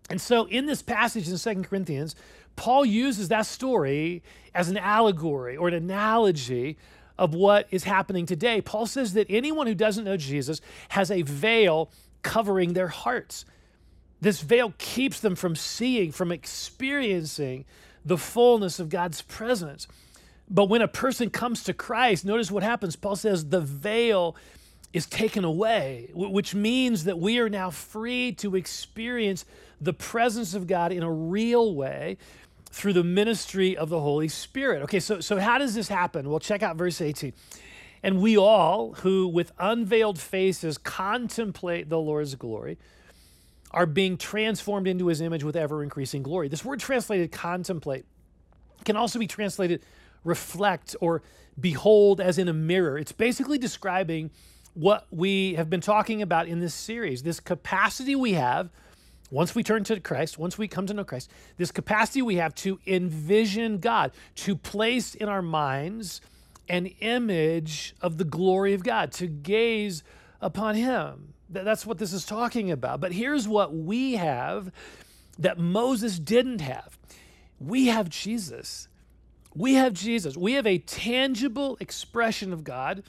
And 0.10 0.22
so 0.22 0.46
in 0.46 0.66
this 0.66 0.82
passage 0.82 1.30
in 1.30 1.38
Second 1.38 1.64
Corinthians, 1.64 2.16
Paul 2.56 2.86
uses 2.86 3.30
that 3.30 3.46
story 3.46 4.24
as 4.54 4.70
an 4.70 4.78
allegory 4.78 5.58
or 5.58 5.68
an 5.68 5.74
analogy 5.74 6.78
of 7.18 7.34
what 7.34 7.68
is 7.72 7.84
happening 7.84 8.26
today. 8.26 8.62
Paul 8.62 8.86
says 8.86 9.14
that 9.14 9.28
anyone 9.30 9.68
who 9.68 9.76
doesn't 9.76 10.04
know 10.04 10.18
Jesus 10.18 10.62
has 10.90 11.12
a 11.12 11.22
veil 11.22 11.92
covering 12.22 12.74
their 12.74 12.88
hearts. 12.88 13.46
This 14.22 14.42
veil 14.42 14.74
keeps 14.78 15.20
them 15.20 15.36
from 15.36 15.56
seeing, 15.56 16.12
from 16.12 16.32
experiencing 16.32 17.66
the 18.06 18.18
fullness 18.18 18.80
of 18.80 18.90
God's 18.90 19.22
presence. 19.22 19.88
But 20.50 20.70
when 20.70 20.82
a 20.82 20.88
person 20.88 21.30
comes 21.30 21.64
to 21.66 21.74
Christ, 21.74 22.26
notice 22.26 22.52
what 22.52 22.64
happens. 22.64 22.96
Paul 22.96 23.16
says 23.16 23.50
the 23.50 23.62
veil 23.62 24.36
is 24.94 25.06
taken 25.08 25.44
away, 25.44 26.10
which 26.14 26.54
means 26.54 27.06
that 27.06 27.20
we 27.20 27.40
are 27.40 27.50
now 27.50 27.70
free 27.70 28.32
to 28.34 28.56
experience 28.56 29.46
the 29.82 29.94
presence 29.94 30.54
of 30.54 30.68
God 30.68 30.92
in 30.92 31.04
a 31.04 31.12
real 31.12 31.74
way 31.74 32.18
through 32.74 32.94
the 32.94 33.04
ministry 33.04 33.78
of 33.78 33.90
the 33.90 34.00
Holy 34.00 34.28
Spirit. 34.28 34.82
Okay, 34.82 35.00
so, 35.00 35.20
so 35.20 35.40
how 35.40 35.60
does 35.60 35.76
this 35.76 35.88
happen? 35.88 36.28
Well, 36.28 36.40
check 36.40 36.64
out 36.64 36.76
verse 36.76 37.00
18. 37.02 37.32
And 38.02 38.20
we 38.20 38.36
all, 38.36 38.94
who 38.96 39.28
with 39.28 39.52
unveiled 39.60 40.20
faces 40.20 40.80
contemplate 40.80 41.90
the 41.90 42.00
Lord's 42.00 42.34
glory, 42.34 42.80
are 43.70 43.86
being 43.86 44.18
transformed 44.18 44.88
into 44.88 45.08
his 45.08 45.22
image 45.22 45.44
with 45.44 45.56
ever 45.56 45.84
increasing 45.84 46.24
glory. 46.24 46.48
This 46.48 46.66
word 46.66 46.80
translated 46.80 47.32
contemplate 47.32 48.06
can 48.86 48.98
also 48.98 49.20
be 49.20 49.28
translated 49.28 49.84
reflect 50.24 50.96
or 51.00 51.22
behold 51.60 52.20
as 52.20 52.40
in 52.40 52.48
a 52.48 52.54
mirror. 52.54 52.98
It's 52.98 53.12
basically 53.12 53.60
describing 53.60 54.32
what 54.74 55.06
we 55.12 55.54
have 55.54 55.70
been 55.70 55.82
talking 55.82 56.24
about 56.24 56.48
in 56.48 56.60
this 56.60 56.74
series 56.74 57.22
this 57.22 57.40
capacity 57.40 58.16
we 58.16 58.34
have 58.34 58.72
once 59.34 59.56
we 59.56 59.64
turn 59.64 59.84
to 59.84 60.00
Christ, 60.00 60.38
once 60.38 60.60
we 60.60 60.68
come 60.68 60.86
to 60.86 60.94
know 60.94 61.04
Christ, 61.04 61.32
this 61.58 61.72
capacity 61.72 62.22
we 62.22 62.36
have 62.36 62.54
to 62.56 62.80
envision 62.86 63.80
God, 63.80 64.12
to 64.36 64.56
place 64.56 65.16
in 65.16 65.28
our 65.28 65.42
minds 65.42 66.22
an 66.70 66.86
image 67.02 67.96
of 68.00 68.20
the 68.20 68.26
glory 68.26 68.76
of 68.76 68.84
God, 68.84 69.12
to 69.14 69.26
gaze 69.26 70.04
upon 70.40 70.76
Him. 70.76 71.34
That's 71.50 71.84
what 71.84 71.98
this 71.98 72.14
is 72.14 72.28
talking 72.28 72.70
about. 72.70 73.02
But 73.02 73.12
here's 73.12 73.48
what 73.48 73.76
we 73.76 74.14
have 74.14 74.72
that 75.40 75.58
Moses 75.58 76.20
didn't 76.20 76.62
have 76.62 77.00
we 77.60 77.88
have 77.88 78.10
Jesus. 78.10 78.88
We 79.56 79.74
have 79.74 79.94
Jesus. 79.94 80.38
We 80.38 80.54
have 80.54 80.68
a 80.68 80.78
tangible 80.78 81.78
expression 81.80 82.54
of 82.54 82.64
God 82.64 83.02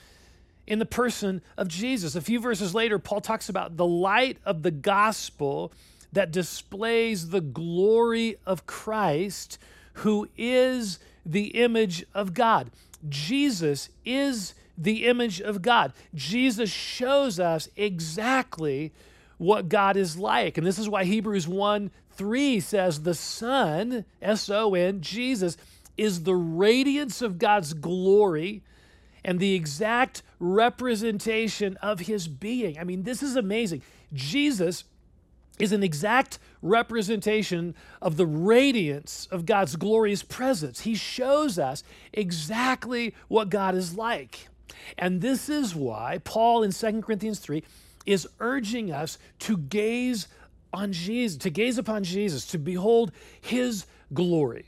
in 0.66 0.78
the 0.78 0.86
person 0.86 1.42
of 1.58 1.68
Jesus. 1.68 2.16
A 2.16 2.20
few 2.22 2.40
verses 2.40 2.74
later, 2.74 2.98
Paul 2.98 3.20
talks 3.20 3.50
about 3.50 3.76
the 3.76 3.86
light 3.86 4.38
of 4.46 4.62
the 4.62 4.70
gospel 4.70 5.72
that 6.14 6.32
displays 6.32 7.28
the 7.28 7.40
glory 7.40 8.36
of 8.46 8.66
Christ, 8.66 9.58
who 9.94 10.28
is 10.36 10.98
the 11.26 11.48
image 11.48 12.04
of 12.14 12.34
God. 12.34 12.70
Jesus 13.08 13.90
is 14.04 14.54
the 14.76 15.06
image 15.06 15.40
of 15.40 15.62
God. 15.62 15.92
Jesus 16.14 16.70
shows 16.70 17.38
us 17.38 17.68
exactly 17.76 18.92
what 19.38 19.68
God 19.68 19.96
is 19.96 20.16
like. 20.16 20.56
And 20.56 20.66
this 20.66 20.78
is 20.78 20.88
why 20.88 21.04
Hebrews 21.04 21.46
1 21.46 21.90
3 22.12 22.60
says, 22.60 23.02
The 23.02 23.14
Son, 23.14 24.04
S 24.22 24.48
O 24.48 24.74
N, 24.74 25.00
Jesus, 25.00 25.56
is 25.96 26.22
the 26.22 26.34
radiance 26.34 27.22
of 27.22 27.38
God's 27.38 27.74
glory 27.74 28.62
and 29.24 29.40
the 29.40 29.54
exact 29.54 30.22
representation 30.38 31.76
of 31.78 32.00
his 32.00 32.28
being. 32.28 32.78
I 32.78 32.84
mean, 32.84 33.02
this 33.02 33.22
is 33.22 33.36
amazing. 33.36 33.82
Jesus 34.12 34.84
is 35.58 35.72
an 35.72 35.82
exact 35.82 36.38
representation 36.62 37.74
of 38.02 38.16
the 38.16 38.26
radiance 38.26 39.28
of 39.30 39.46
God's 39.46 39.76
glorious 39.76 40.22
presence. 40.22 40.80
He 40.80 40.94
shows 40.94 41.58
us 41.58 41.84
exactly 42.12 43.14
what 43.28 43.50
God 43.50 43.74
is 43.74 43.96
like. 43.96 44.48
And 44.98 45.20
this 45.20 45.48
is 45.48 45.74
why 45.74 46.20
Paul 46.24 46.62
in 46.62 46.72
2 46.72 47.02
Corinthians 47.02 47.38
3 47.38 47.62
is 48.06 48.28
urging 48.40 48.92
us 48.92 49.18
to 49.40 49.56
gaze 49.56 50.28
on 50.72 50.92
Jesus, 50.92 51.38
to 51.38 51.50
gaze 51.50 51.78
upon 51.78 52.04
Jesus, 52.04 52.46
to 52.48 52.58
behold 52.58 53.12
his 53.40 53.86
glory. 54.12 54.66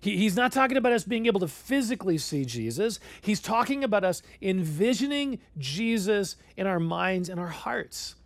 He, 0.00 0.16
he's 0.16 0.34
not 0.34 0.50
talking 0.50 0.76
about 0.76 0.92
us 0.92 1.04
being 1.04 1.26
able 1.26 1.40
to 1.40 1.48
physically 1.48 2.18
see 2.18 2.44
Jesus. 2.44 2.98
He's 3.20 3.40
talking 3.40 3.84
about 3.84 4.02
us 4.02 4.22
envisioning 4.40 5.38
Jesus 5.58 6.36
in 6.56 6.66
our 6.66 6.80
minds 6.80 7.28
and 7.28 7.38
our 7.38 7.48
hearts, 7.48 8.16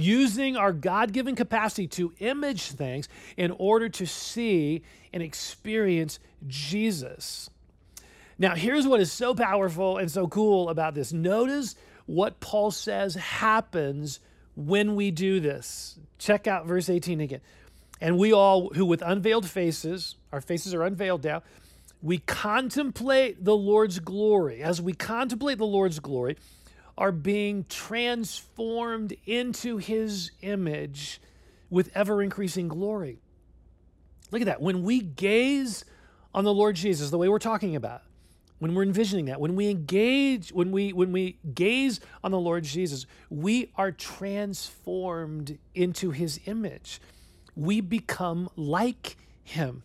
using 0.00 0.56
our 0.56 0.72
God 0.72 1.12
given 1.12 1.36
capacity 1.36 1.86
to 1.88 2.12
image 2.18 2.70
things 2.72 3.08
in 3.36 3.50
order 3.52 3.88
to 3.88 4.06
see 4.06 4.82
and 5.12 5.22
experience 5.22 6.18
Jesus. 6.46 7.50
Now, 8.38 8.54
here's 8.54 8.86
what 8.86 9.00
is 9.00 9.12
so 9.12 9.34
powerful 9.34 9.98
and 9.98 10.10
so 10.10 10.26
cool 10.26 10.70
about 10.70 10.94
this. 10.94 11.12
Notice 11.12 11.76
what 12.06 12.40
Paul 12.40 12.70
says 12.70 13.14
happens 13.14 14.20
when 14.56 14.94
we 14.96 15.10
do 15.10 15.40
this. 15.40 15.98
Check 16.18 16.46
out 16.46 16.66
verse 16.66 16.88
18 16.88 17.20
again. 17.20 17.40
And 18.00 18.18
we 18.18 18.32
all, 18.32 18.70
who 18.70 18.86
with 18.86 19.02
unveiled 19.02 19.48
faces, 19.48 20.16
our 20.32 20.40
faces 20.40 20.72
are 20.72 20.82
unveiled 20.82 21.22
now, 21.22 21.42
we 22.02 22.18
contemplate 22.18 23.44
the 23.44 23.56
Lord's 23.56 23.98
glory. 23.98 24.62
As 24.62 24.80
we 24.80 24.94
contemplate 24.94 25.58
the 25.58 25.66
Lord's 25.66 25.98
glory, 25.98 26.38
are 27.00 27.10
being 27.10 27.64
transformed 27.68 29.16
into 29.26 29.78
his 29.78 30.30
image 30.42 31.20
with 31.68 31.90
ever 31.94 32.22
increasing 32.22 32.68
glory. 32.68 33.18
Look 34.30 34.42
at 34.42 34.46
that. 34.46 34.62
When 34.62 34.84
we 34.84 35.00
gaze 35.00 35.84
on 36.32 36.44
the 36.44 36.54
Lord 36.54 36.76
Jesus, 36.76 37.10
the 37.10 37.18
way 37.18 37.28
we're 37.28 37.40
talking 37.40 37.74
about, 37.74 38.02
when 38.60 38.74
we're 38.74 38.84
envisioning 38.84 39.24
that, 39.24 39.40
when 39.40 39.56
we 39.56 39.68
engage, 39.68 40.50
when 40.50 40.70
we 40.70 40.92
when 40.92 41.10
we 41.10 41.38
gaze 41.54 41.98
on 42.22 42.30
the 42.30 42.38
Lord 42.38 42.62
Jesus, 42.62 43.06
we 43.30 43.72
are 43.74 43.90
transformed 43.90 45.58
into 45.74 46.12
his 46.12 46.38
image 46.46 47.00
we 47.60 47.80
become 47.80 48.48
like 48.56 49.16
him. 49.42 49.82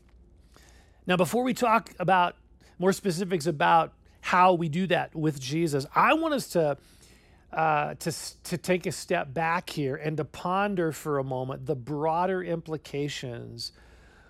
Now, 1.08 1.18
before 1.18 1.44
we 1.44 1.54
talk 1.54 1.94
about 2.00 2.36
more 2.80 2.94
specifics 2.94 3.46
about 3.46 3.94
how 4.22 4.54
we 4.54 4.70
do 4.70 4.88
that 4.88 5.16
with 5.16 5.40
Jesus, 5.40 5.86
I 5.94 6.14
want 6.14 6.34
us 6.34 6.48
to 6.50 6.78
uh, 7.56 7.94
to, 7.96 8.14
to 8.44 8.58
take 8.58 8.86
a 8.86 8.92
step 8.92 9.34
back 9.34 9.70
here 9.70 9.96
and 9.96 10.18
to 10.18 10.26
ponder 10.26 10.92
for 10.92 11.18
a 11.18 11.24
moment 11.24 11.66
the 11.66 11.76
broader 11.76 12.44
implications 12.44 13.72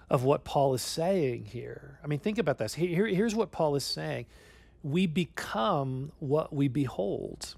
of 0.10 0.24
what 0.24 0.44
Paul 0.44 0.76
is 0.76 0.84
saying 0.84 1.46
here. 1.46 2.00
I 2.04 2.08
mean, 2.08 2.20
think 2.20 2.38
about 2.38 2.60
this. 2.60 2.76
Here, 2.76 3.08
here's 3.08 3.34
what 3.34 3.52
Paul 3.52 3.76
is 3.76 3.84
saying 3.84 4.28
We 4.84 5.08
become 5.08 6.12
what 6.20 6.54
we 6.54 6.68
behold. 6.68 7.56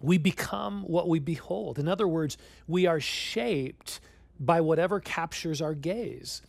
We 0.00 0.18
become 0.18 0.82
what 0.82 1.08
we 1.08 1.18
behold. 1.18 1.78
In 1.78 1.88
other 1.88 2.06
words, 2.06 2.36
we 2.68 2.84
are 2.84 3.00
shaped 3.00 4.00
by 4.38 4.60
whatever 4.60 5.00
captures 5.00 5.62
our 5.62 5.72
gaze, 5.72 6.42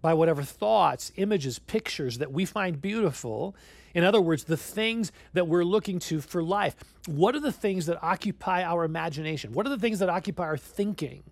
by 0.00 0.14
whatever 0.14 0.44
thoughts, 0.44 1.10
images, 1.16 1.58
pictures 1.58 2.18
that 2.18 2.30
we 2.30 2.44
find 2.44 2.80
beautiful 2.80 3.56
in 3.94 4.04
other 4.04 4.20
words, 4.20 4.44
the 4.44 4.56
things 4.56 5.12
that 5.34 5.46
we're 5.46 5.64
looking 5.64 5.98
to 6.00 6.20
for 6.20 6.42
life. 6.42 6.74
What 7.06 7.34
are 7.34 7.40
the 7.40 7.52
things 7.52 7.86
that 7.86 8.02
occupy 8.02 8.62
our 8.62 8.84
imagination? 8.84 9.52
What 9.52 9.66
are 9.66 9.70
the 9.70 9.78
things 9.78 9.98
that 9.98 10.08
occupy 10.08 10.44
our 10.44 10.56
thinking? 10.56 11.22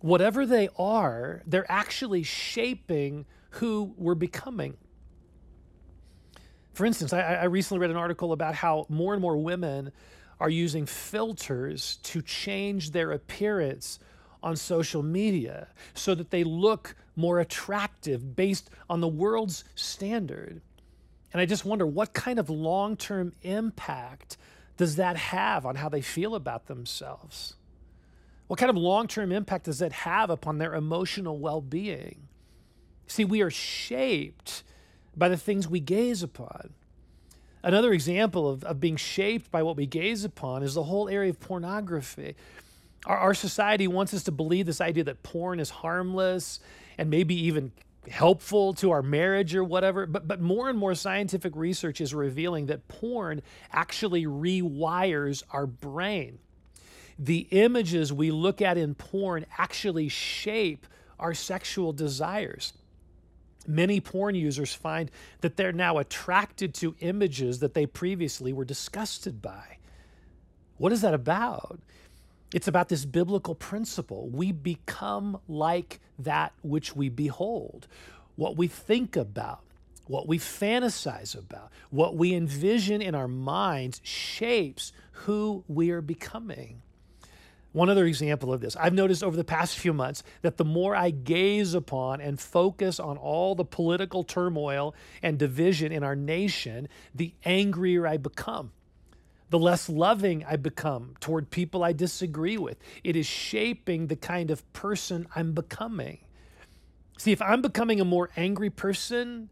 Whatever 0.00 0.46
they 0.46 0.68
are, 0.78 1.42
they're 1.46 1.70
actually 1.70 2.22
shaping 2.22 3.24
who 3.50 3.94
we're 3.96 4.14
becoming. 4.14 4.76
For 6.72 6.86
instance, 6.86 7.12
I, 7.12 7.20
I 7.20 7.44
recently 7.44 7.80
read 7.80 7.90
an 7.90 7.96
article 7.96 8.32
about 8.32 8.54
how 8.54 8.86
more 8.88 9.12
and 9.12 9.20
more 9.20 9.36
women 9.36 9.92
are 10.40 10.50
using 10.50 10.86
filters 10.86 11.98
to 12.02 12.22
change 12.22 12.90
their 12.90 13.12
appearance 13.12 13.98
on 14.42 14.56
social 14.56 15.02
media 15.02 15.68
so 15.94 16.14
that 16.14 16.30
they 16.30 16.42
look 16.42 16.96
more 17.14 17.40
attractive 17.40 18.34
based 18.34 18.70
on 18.90 19.00
the 19.00 19.08
world's 19.08 19.64
standard. 19.74 20.60
And 21.32 21.40
I 21.40 21.46
just 21.46 21.64
wonder 21.64 21.86
what 21.86 22.12
kind 22.12 22.38
of 22.38 22.50
long 22.50 22.96
term 22.96 23.32
impact 23.42 24.36
does 24.76 24.96
that 24.96 25.16
have 25.16 25.64
on 25.64 25.76
how 25.76 25.88
they 25.88 26.02
feel 26.02 26.34
about 26.34 26.66
themselves? 26.66 27.54
What 28.48 28.58
kind 28.58 28.70
of 28.70 28.76
long 28.76 29.08
term 29.08 29.32
impact 29.32 29.64
does 29.64 29.78
that 29.78 29.92
have 29.92 30.28
upon 30.28 30.58
their 30.58 30.74
emotional 30.74 31.38
well 31.38 31.60
being? 31.60 32.28
See, 33.06 33.24
we 33.24 33.40
are 33.42 33.50
shaped 33.50 34.62
by 35.16 35.28
the 35.28 35.36
things 35.36 35.68
we 35.68 35.80
gaze 35.80 36.22
upon. 36.22 36.74
Another 37.62 37.92
example 37.92 38.48
of, 38.48 38.64
of 38.64 38.80
being 38.80 38.96
shaped 38.96 39.50
by 39.50 39.62
what 39.62 39.76
we 39.76 39.86
gaze 39.86 40.24
upon 40.24 40.62
is 40.62 40.74
the 40.74 40.82
whole 40.82 41.08
area 41.08 41.30
of 41.30 41.38
pornography. 41.38 42.34
Our, 43.06 43.16
our 43.16 43.34
society 43.34 43.86
wants 43.86 44.12
us 44.14 44.24
to 44.24 44.32
believe 44.32 44.66
this 44.66 44.80
idea 44.80 45.04
that 45.04 45.22
porn 45.22 45.60
is 45.60 45.70
harmless 45.70 46.60
and 46.98 47.08
maybe 47.08 47.34
even 47.46 47.72
helpful 48.10 48.74
to 48.74 48.90
our 48.90 49.02
marriage 49.02 49.54
or 49.54 49.62
whatever 49.62 50.06
but 50.06 50.26
but 50.26 50.40
more 50.40 50.68
and 50.68 50.78
more 50.78 50.94
scientific 50.94 51.54
research 51.54 52.00
is 52.00 52.12
revealing 52.12 52.66
that 52.66 52.88
porn 52.88 53.42
actually 53.70 54.24
rewires 54.24 55.42
our 55.50 55.66
brain. 55.66 56.38
The 57.18 57.46
images 57.50 58.12
we 58.12 58.30
look 58.30 58.60
at 58.60 58.76
in 58.76 58.94
porn 58.94 59.46
actually 59.56 60.08
shape 60.08 60.86
our 61.18 61.34
sexual 61.34 61.92
desires. 61.92 62.72
Many 63.66 64.00
porn 64.00 64.34
users 64.34 64.74
find 64.74 65.08
that 65.40 65.56
they're 65.56 65.72
now 65.72 65.98
attracted 65.98 66.74
to 66.74 66.96
images 66.98 67.60
that 67.60 67.74
they 67.74 67.86
previously 67.86 68.52
were 68.52 68.64
disgusted 68.64 69.40
by. 69.40 69.78
What 70.78 70.92
is 70.92 71.02
that 71.02 71.14
about 71.14 71.78
it's 72.52 72.68
about 72.68 72.88
this 72.88 73.04
biblical 73.04 73.54
principle. 73.54 74.28
We 74.28 74.52
become 74.52 75.40
like 75.48 76.00
that 76.18 76.52
which 76.62 76.94
we 76.94 77.08
behold, 77.08 77.88
what 78.36 78.56
we 78.56 78.68
think 78.68 79.16
about, 79.16 79.60
what 80.06 80.28
we 80.28 80.38
fantasize 80.38 81.38
about, 81.38 81.70
what 81.90 82.16
we 82.16 82.34
envision 82.34 83.00
in 83.00 83.14
our 83.14 83.28
minds 83.28 84.00
shapes 84.04 84.92
who 85.12 85.64
we 85.66 85.90
are 85.90 86.02
becoming. 86.02 86.82
One 87.72 87.88
other 87.88 88.04
example 88.04 88.52
of 88.52 88.60
this 88.60 88.76
I've 88.76 88.92
noticed 88.92 89.24
over 89.24 89.36
the 89.36 89.44
past 89.44 89.78
few 89.78 89.94
months 89.94 90.22
that 90.42 90.58
the 90.58 90.64
more 90.64 90.94
I 90.94 91.08
gaze 91.08 91.72
upon 91.72 92.20
and 92.20 92.38
focus 92.38 93.00
on 93.00 93.16
all 93.16 93.54
the 93.54 93.64
political 93.64 94.24
turmoil 94.24 94.94
and 95.22 95.38
division 95.38 95.90
in 95.90 96.02
our 96.02 96.16
nation, 96.16 96.88
the 97.14 97.32
angrier 97.46 98.06
I 98.06 98.18
become 98.18 98.72
the 99.52 99.58
less 99.58 99.90
loving 99.90 100.42
I 100.46 100.56
become 100.56 101.14
toward 101.20 101.50
people 101.50 101.84
I 101.84 101.92
disagree 101.92 102.56
with. 102.56 102.78
It 103.04 103.16
is 103.16 103.26
shaping 103.26 104.06
the 104.06 104.16
kind 104.16 104.50
of 104.50 104.72
person 104.72 105.28
I'm 105.36 105.52
becoming. 105.52 106.20
See, 107.18 107.32
if 107.32 107.42
I'm 107.42 107.60
becoming 107.60 108.00
a 108.00 108.04
more 108.04 108.30
angry 108.34 108.70
person, 108.70 109.50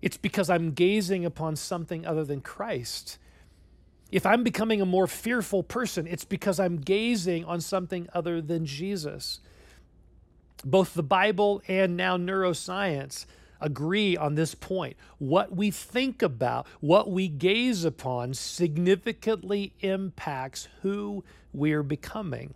it's 0.00 0.16
because 0.16 0.48
I'm 0.48 0.72
gazing 0.72 1.26
upon 1.26 1.56
something 1.56 2.06
other 2.06 2.24
than 2.24 2.40
Christ. 2.40 3.18
If 4.10 4.24
I'm 4.24 4.42
becoming 4.42 4.80
a 4.80 4.86
more 4.86 5.06
fearful 5.06 5.62
person, 5.62 6.06
it's 6.06 6.24
because 6.24 6.58
I'm 6.58 6.78
gazing 6.78 7.44
on 7.44 7.60
something 7.60 8.08
other 8.14 8.40
than 8.40 8.64
Jesus. 8.64 9.40
Both 10.64 10.94
the 10.94 11.02
Bible 11.02 11.60
and 11.68 11.94
now 11.94 12.16
neuroscience 12.16 13.26
agree 13.62 14.16
on 14.16 14.34
this 14.34 14.54
point. 14.54 14.96
What 15.18 15.54
we 15.54 15.70
think 15.70 16.22
about, 16.22 16.66
what 16.80 17.10
we 17.10 17.28
gaze 17.28 17.84
upon, 17.84 18.34
significantly 18.34 19.72
impacts 19.80 20.68
who 20.82 21.24
we're 21.52 21.82
becoming. 21.82 22.54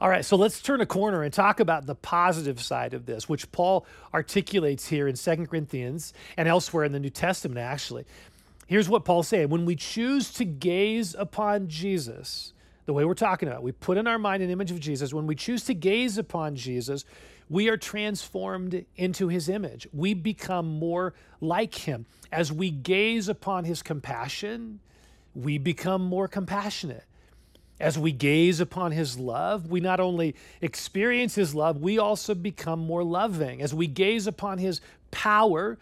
All 0.00 0.08
right, 0.08 0.24
so 0.24 0.36
let's 0.36 0.62
turn 0.62 0.80
a 0.80 0.86
corner 0.86 1.24
and 1.24 1.32
talk 1.34 1.58
about 1.58 1.86
the 1.86 1.96
positive 1.96 2.60
side 2.60 2.94
of 2.94 3.06
this, 3.06 3.28
which 3.28 3.50
Paul 3.50 3.84
articulates 4.14 4.86
here 4.86 5.08
in 5.08 5.16
2 5.16 5.46
Corinthians 5.46 6.12
and 6.36 6.46
elsewhere 6.46 6.84
in 6.84 6.92
the 6.92 7.00
New 7.00 7.10
Testament, 7.10 7.58
actually. 7.58 8.04
Here's 8.68 8.88
what 8.88 9.04
Paul's 9.04 9.26
saying 9.26 9.48
When 9.48 9.64
we 9.64 9.74
choose 9.74 10.32
to 10.34 10.44
gaze 10.44 11.16
upon 11.18 11.68
Jesus, 11.68 12.52
the 12.86 12.92
way 12.92 13.04
we're 13.04 13.14
talking 13.14 13.48
about, 13.48 13.62
we 13.62 13.72
put 13.72 13.98
in 13.98 14.06
our 14.06 14.18
mind 14.18 14.42
an 14.42 14.50
image 14.50 14.70
of 14.70 14.78
Jesus. 14.78 15.12
When 15.12 15.26
we 15.26 15.34
choose 15.34 15.64
to 15.64 15.74
gaze 15.74 16.16
upon 16.16 16.54
Jesus, 16.54 17.04
we 17.48 17.68
are 17.68 17.76
transformed 17.76 18.84
into 18.96 19.28
his 19.28 19.48
image. 19.48 19.86
We 19.92 20.14
become 20.14 20.66
more 20.66 21.14
like 21.40 21.74
him. 21.74 22.06
As 22.30 22.52
we 22.52 22.70
gaze 22.70 23.28
upon 23.28 23.64
his 23.64 23.82
compassion, 23.82 24.80
we 25.34 25.58
become 25.58 26.02
more 26.02 26.28
compassionate. 26.28 27.04
As 27.80 27.96
we 27.96 28.10
gaze 28.10 28.60
upon 28.60 28.92
his 28.92 29.18
love, 29.18 29.70
we 29.70 29.80
not 29.80 30.00
only 30.00 30.34
experience 30.60 31.36
his 31.36 31.54
love, 31.54 31.80
we 31.80 31.98
also 31.98 32.34
become 32.34 32.80
more 32.80 33.04
loving. 33.04 33.62
As 33.62 33.72
we 33.72 33.86
gaze 33.86 34.26
upon 34.26 34.58
his 34.58 34.80
power, 35.10 35.78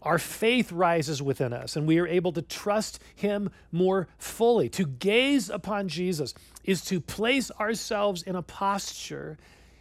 our 0.00 0.18
faith 0.18 0.70
rises 0.70 1.22
within 1.22 1.52
us 1.52 1.74
and 1.74 1.86
we 1.86 1.98
are 1.98 2.06
able 2.06 2.32
to 2.32 2.42
trust 2.42 3.00
him 3.16 3.50
more 3.72 4.08
fully. 4.18 4.68
To 4.70 4.84
gaze 4.84 5.48
upon 5.50 5.88
Jesus 5.88 6.34
is 6.64 6.84
to 6.84 7.00
place 7.00 7.50
ourselves 7.58 8.22
in 8.22 8.36
a 8.36 8.42
posture 8.42 9.38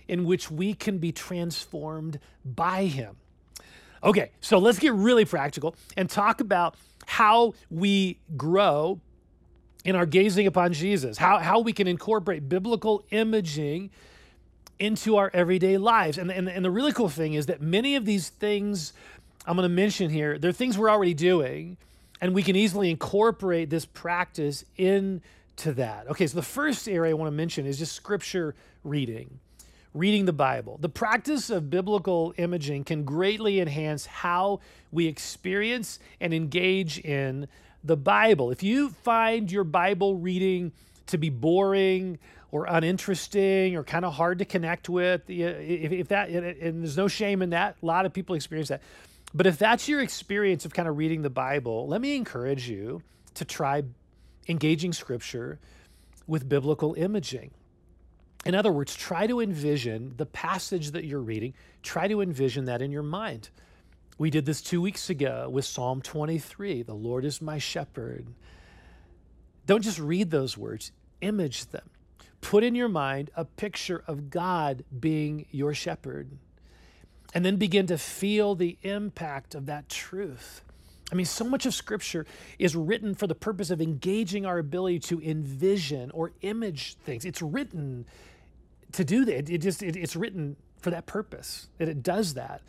in 0.08 0.26
which 0.26 0.50
we 0.50 0.74
can 0.74 0.98
be 0.98 1.12
transformed 1.12 2.20
by 2.46 2.86
Him. 2.86 3.17
Okay, 4.04 4.32
so 4.41 4.60
let's 4.60 4.80
get 4.80 4.93
really 4.93 5.26
practical 5.26 5.76
and 5.96 6.10
talk 6.10 6.39
about 6.39 6.76
how 7.06 7.54
we 7.70 8.20
grow 8.36 9.00
in 9.86 9.96
our 9.96 10.06
gazing 10.06 10.48
upon 10.48 10.74
Jesus, 10.74 11.17
how, 11.17 11.39
how 11.39 11.60
we 11.60 11.74
can 11.74 11.88
incorporate 11.88 12.50
biblical 12.50 13.06
imaging 13.12 13.89
into 14.80 15.15
our 15.15 15.32
everyday 15.34 15.78
lives. 15.78 16.17
And, 16.17 16.30
and, 16.32 16.50
and 16.50 16.63
the 16.63 16.70
really 16.70 16.91
cool 16.91 17.10
thing 17.10 17.34
is 17.34 17.48
that 17.48 17.62
many 17.62 17.96
of 17.96 18.06
these 18.06 18.30
things 18.30 18.93
I'm 19.46 19.56
going 19.56 19.67
to 19.67 19.74
mention 19.74 20.10
here, 20.10 20.38
they're 20.38 20.52
things 20.52 20.78
we're 20.78 20.89
already 20.89 21.13
doing, 21.13 21.78
and 22.20 22.36
we 22.36 22.43
can 22.43 22.56
easily 22.56 22.91
incorporate 22.91 23.70
this 23.70 23.86
practice 23.86 24.65
into 24.76 25.22
that. 25.74 26.08
Okay, 26.10 26.28
so 26.28 26.36
the 26.36 26.41
first 26.41 26.89
area 26.89 27.12
I 27.12 27.13
want 27.13 27.32
to 27.32 27.36
mention 27.36 27.65
is 27.65 27.80
just 27.80 27.93
scripture 27.93 28.56
reading 28.84 29.39
reading 29.97 30.25
the 30.25 30.33
Bible. 30.33 30.77
The 30.79 30.89
practice 30.89 31.49
of 31.49 31.69
biblical 31.69 32.33
imaging 32.38 32.83
can 32.83 33.03
greatly 33.03 33.60
enhance 33.60 34.05
how 34.05 34.60
we 34.91 35.07
experience 35.07 35.99
and 36.21 36.33
engage 36.33 36.99
in 36.99 37.47
the 37.83 37.97
Bible. 37.97 38.51
If 38.51 38.63
you 38.63 38.89
find 38.89 39.51
your 39.51 39.63
Bible 39.63 40.15
reading 40.15 40.71
to 41.07 41.17
be 41.17 41.29
boring 41.29 42.19
or 42.51 42.65
uninteresting 42.65 43.75
or 43.75 43.83
kind 43.83 44.05
of 44.05 44.13
hard 44.13 44.39
to 44.39 44.45
connect 44.45 44.88
with, 44.88 45.29
if, 45.29 45.91
if 45.91 46.07
that, 46.10 46.29
and 46.29 46.83
there's 46.83 46.97
no 46.97 47.07
shame 47.07 47.41
in 47.41 47.49
that, 47.51 47.77
a 47.81 47.86
lot 47.86 48.05
of 48.05 48.13
people 48.13 48.36
experience 48.36 48.69
that. 48.69 48.81
But 49.33 49.47
if 49.47 49.57
that's 49.57 49.88
your 49.89 50.01
experience 50.01 50.65
of 50.65 50.73
kind 50.73 50.88
of 50.88 50.97
reading 50.97 51.21
the 51.21 51.29
Bible, 51.29 51.88
let 51.88 52.01
me 52.01 52.15
encourage 52.15 52.69
you 52.69 53.01
to 53.33 53.45
try 53.45 53.83
engaging 54.47 54.93
Scripture 54.93 55.60
with 56.27 56.47
biblical 56.47 56.93
imaging. 56.93 57.51
In 58.47 58.55
other 58.55 58.71
words, 58.71 58.95
try 58.95 59.27
to 59.27 59.41
envision 59.41 60.13
the 60.17 60.25
passage 60.25 60.91
that 60.91 61.03
you're 61.03 61.19
reading, 61.19 61.53
try 61.83 62.07
to 62.07 62.21
envision 62.21 62.65
that 62.65 62.81
in 62.81 62.91
your 62.91 63.03
mind. 63.03 63.49
We 64.17 64.29
did 64.29 64.45
this 64.45 64.62
two 64.62 64.81
weeks 64.81 65.10
ago 65.10 65.49
with 65.49 65.65
Psalm 65.65 66.01
23 66.01 66.83
The 66.83 66.93
Lord 66.93 67.25
is 67.25 67.41
my 67.41 67.57
shepherd. 67.57 68.27
Don't 69.65 69.83
just 69.83 69.99
read 69.99 70.31
those 70.31 70.57
words, 70.57 70.91
image 71.19 71.67
them. 71.67 71.89
Put 72.39 72.63
in 72.63 72.73
your 72.73 72.88
mind 72.88 73.31
a 73.36 73.43
picture 73.43 74.03
of 74.07 74.29
God 74.29 74.86
being 74.97 75.45
your 75.51 75.73
shepherd. 75.73 76.38
And 77.33 77.43
then 77.43 77.57
begin 77.57 77.88
to 77.88 77.97
feel 77.97 78.55
the 78.55 78.77
impact 78.83 79.53
of 79.53 79.65
that 79.65 79.89
truth 79.89 80.63
I 81.12 81.15
mean, 81.15 81.25
so 81.25 81.45
much 81.45 81.65
of 81.65 81.73
Scripture 81.73 82.25
is 82.60 82.75
written 82.75 83.15
for 83.15 83.27
the 83.27 83.36
purpose 83.36 83.69
of 83.69 83.81
engaging 83.81 84.45
our 84.45 84.57
ability 84.57 84.99
to 84.99 85.21
envision 85.21 86.12
or 86.12 86.33
image 86.41 86.95
things. 86.95 87.23
It's 87.23 87.41
written 87.41 88.05
to 88.93 89.04
do 89.04 89.26
that. 89.26 89.50
It 89.50 89.60
just 89.60 89.84
it, 89.84 89.95
it's 89.95 90.15
written 90.15 90.56
for 90.80 90.89
that 90.91 91.06
purpose. 91.06 91.69
That 91.78 91.89
it 91.89 92.04
does 92.04 92.34
that. 92.36 92.62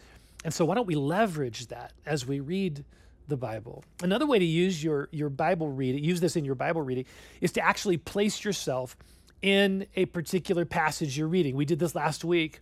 And 0.45 0.55
so, 0.55 0.65
why 0.65 0.75
don't 0.75 0.87
we 0.87 0.95
leverage 0.95 1.67
that 1.69 1.93
as 2.07 2.27
we 2.27 2.41
read 2.41 2.85
the 3.27 3.37
Bible? 3.37 3.85
Another 4.03 4.27
way 4.27 4.39
to 4.39 4.45
use 4.45 4.83
your 4.83 5.09
your 5.11 5.31
Bible 5.31 5.69
reading, 5.69 6.03
use 6.03 6.21
this 6.21 6.37
in 6.37 6.45
your 6.45 6.55
Bible 6.55 6.83
reading, 6.83 7.05
is 7.41 7.53
to 7.53 7.61
actually 7.61 7.97
place 7.97 8.45
yourself 8.45 8.97
in 9.43 9.87
a 9.95 10.05
particular 10.07 10.65
passage 10.65 11.17
you're 11.17 11.29
reading. 11.29 11.55
We 11.55 11.65
did 11.65 11.79
this 11.79 11.95
last 11.95 12.25
week 12.25 12.61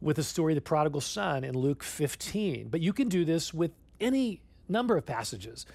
with 0.00 0.16
the 0.16 0.22
story 0.22 0.52
of 0.52 0.56
the 0.56 0.62
prodigal 0.62 1.00
son 1.00 1.42
in 1.42 1.56
Luke 1.56 1.82
15, 1.82 2.68
but 2.68 2.80
you 2.80 2.92
can 2.92 3.08
do 3.08 3.24
this 3.24 3.52
with 3.52 3.72
any 4.00 4.40
number 4.68 4.96
of 4.96 5.06
passages. 5.06 5.66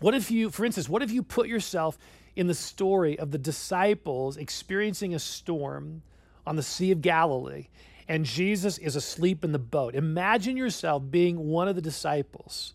What 0.00 0.14
if 0.14 0.30
you, 0.30 0.50
for 0.50 0.64
instance, 0.64 0.88
what 0.88 1.02
if 1.02 1.12
you 1.12 1.22
put 1.22 1.46
yourself 1.46 1.98
in 2.36 2.46
the 2.46 2.54
story 2.54 3.18
of 3.18 3.30
the 3.30 3.38
disciples 3.38 4.36
experiencing 4.36 5.14
a 5.14 5.18
storm 5.18 6.02
on 6.50 6.56
the 6.56 6.62
Sea 6.62 6.90
of 6.90 7.00
Galilee 7.00 7.68
and 8.08 8.24
Jesus 8.24 8.76
is 8.76 8.96
asleep 8.96 9.44
in 9.44 9.52
the 9.52 9.58
boat? 9.58 9.94
Imagine 9.94 10.56
yourself 10.56 11.02
being 11.10 11.38
one 11.48 11.68
of 11.68 11.76
the 11.76 11.82
disciples 11.82 12.74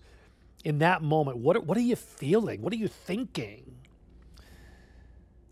in 0.64 0.80
that 0.80 1.04
moment. 1.04 1.38
What, 1.38 1.64
what 1.66 1.78
are 1.78 1.82
you 1.82 1.96
feeling? 1.96 2.62
What 2.62 2.74
are 2.74 2.78
you 2.78 2.88
thinking? 2.88 3.76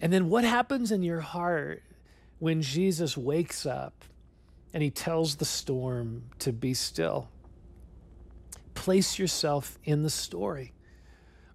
And 0.02 0.12
then 0.12 0.30
what 0.30 0.44
happens 0.44 0.92
in 0.92 1.04
your 1.04 1.20
heart 1.20 1.84
when 2.40 2.62
Jesus 2.62 3.16
wakes 3.16 3.66
up 3.66 4.06
and 4.74 4.82
he 4.82 4.90
tells 4.90 5.36
the 5.36 5.46
storm 5.46 6.24
to 6.40 6.52
be 6.52 6.74
still? 6.74 7.30
place 8.74 9.18
yourself 9.18 9.78
in 9.84 10.04
the 10.04 10.10
story? 10.10 10.74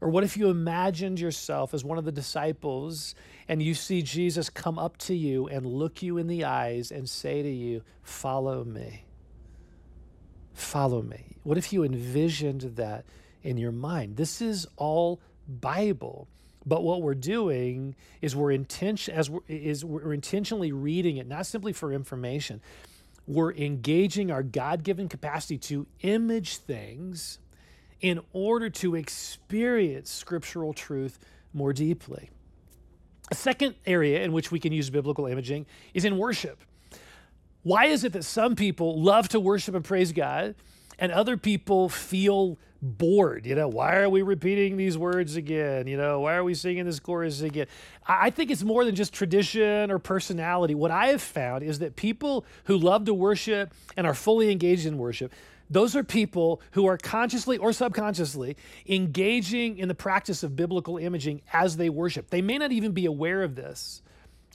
Or 0.00 0.08
what 0.08 0.22
if 0.22 0.36
you 0.36 0.48
imagined 0.48 1.18
yourself 1.18 1.74
as 1.74 1.84
one 1.84 1.98
of 1.98 2.04
the 2.04 2.12
disciples 2.12 3.14
and 3.48 3.60
you 3.62 3.74
see 3.74 4.02
Jesus 4.02 4.48
come 4.48 4.78
up 4.78 4.96
to 4.98 5.14
you 5.14 5.48
and 5.48 5.66
look 5.66 6.02
you 6.02 6.18
in 6.18 6.28
the 6.28 6.44
eyes 6.44 6.92
and 6.92 7.08
say 7.08 7.42
to 7.42 7.50
you, 7.50 7.82
Follow 8.02 8.64
me? 8.64 9.04
Follow 10.52 11.02
me. 11.02 11.36
What 11.42 11.58
if 11.58 11.72
you 11.72 11.82
envisioned 11.84 12.62
that 12.76 13.04
in 13.42 13.56
your 13.56 13.72
mind? 13.72 14.16
This 14.16 14.40
is 14.40 14.66
all 14.76 15.20
Bible. 15.48 16.28
But 16.66 16.82
what 16.82 17.00
we're 17.02 17.14
doing 17.14 17.94
is 18.20 18.36
we're 18.36 18.52
intention 18.52 19.14
as 19.14 19.30
we're, 19.30 19.40
is 19.48 19.84
we're 19.84 20.12
intentionally 20.12 20.70
reading 20.70 21.16
it, 21.16 21.26
not 21.26 21.46
simply 21.46 21.72
for 21.72 21.92
information, 21.92 22.60
we're 23.26 23.52
engaging 23.54 24.30
our 24.30 24.42
God 24.42 24.82
given 24.82 25.08
capacity 25.08 25.58
to 25.58 25.86
image 26.02 26.56
things 26.56 27.38
in 28.00 28.20
order 28.32 28.70
to 28.70 28.94
experience 28.94 30.10
scriptural 30.10 30.72
truth 30.72 31.18
more 31.52 31.72
deeply. 31.72 32.30
A 33.30 33.34
second 33.34 33.74
area 33.86 34.22
in 34.22 34.32
which 34.32 34.50
we 34.50 34.60
can 34.60 34.72
use 34.72 34.90
biblical 34.90 35.26
imaging 35.26 35.66
is 35.94 36.04
in 36.04 36.16
worship. 36.16 36.58
Why 37.62 37.86
is 37.86 38.04
it 38.04 38.12
that 38.12 38.24
some 38.24 38.56
people 38.56 39.02
love 39.02 39.28
to 39.30 39.40
worship 39.40 39.74
and 39.74 39.84
praise 39.84 40.12
God 40.12 40.54
and 40.98 41.12
other 41.12 41.36
people 41.36 41.88
feel 41.88 42.58
bored. 42.80 43.46
You 43.46 43.54
know, 43.54 43.68
why 43.68 43.96
are 43.96 44.08
we 44.08 44.22
repeating 44.22 44.76
these 44.76 44.96
words 44.96 45.36
again? 45.36 45.86
You 45.86 45.96
know, 45.96 46.20
why 46.20 46.34
are 46.34 46.44
we 46.44 46.54
singing 46.54 46.84
this 46.84 47.00
chorus 47.00 47.40
again? 47.40 47.66
I 48.06 48.30
think 48.30 48.50
it's 48.50 48.62
more 48.62 48.84
than 48.84 48.94
just 48.94 49.12
tradition 49.12 49.90
or 49.90 49.98
personality. 49.98 50.74
What 50.74 50.90
I 50.90 51.08
have 51.08 51.22
found 51.22 51.62
is 51.62 51.80
that 51.80 51.96
people 51.96 52.44
who 52.64 52.76
love 52.76 53.04
to 53.06 53.14
worship 53.14 53.72
and 53.96 54.06
are 54.06 54.14
fully 54.14 54.50
engaged 54.50 54.86
in 54.86 54.98
worship, 54.98 55.32
those 55.70 55.94
are 55.94 56.04
people 56.04 56.62
who 56.72 56.86
are 56.86 56.96
consciously 56.96 57.58
or 57.58 57.72
subconsciously 57.72 58.56
engaging 58.86 59.78
in 59.78 59.88
the 59.88 59.94
practice 59.94 60.42
of 60.42 60.56
biblical 60.56 60.96
imaging 60.96 61.42
as 61.52 61.76
they 61.76 61.90
worship. 61.90 62.30
They 62.30 62.42
may 62.42 62.58
not 62.58 62.72
even 62.72 62.92
be 62.92 63.06
aware 63.06 63.42
of 63.42 63.54
this, 63.54 64.02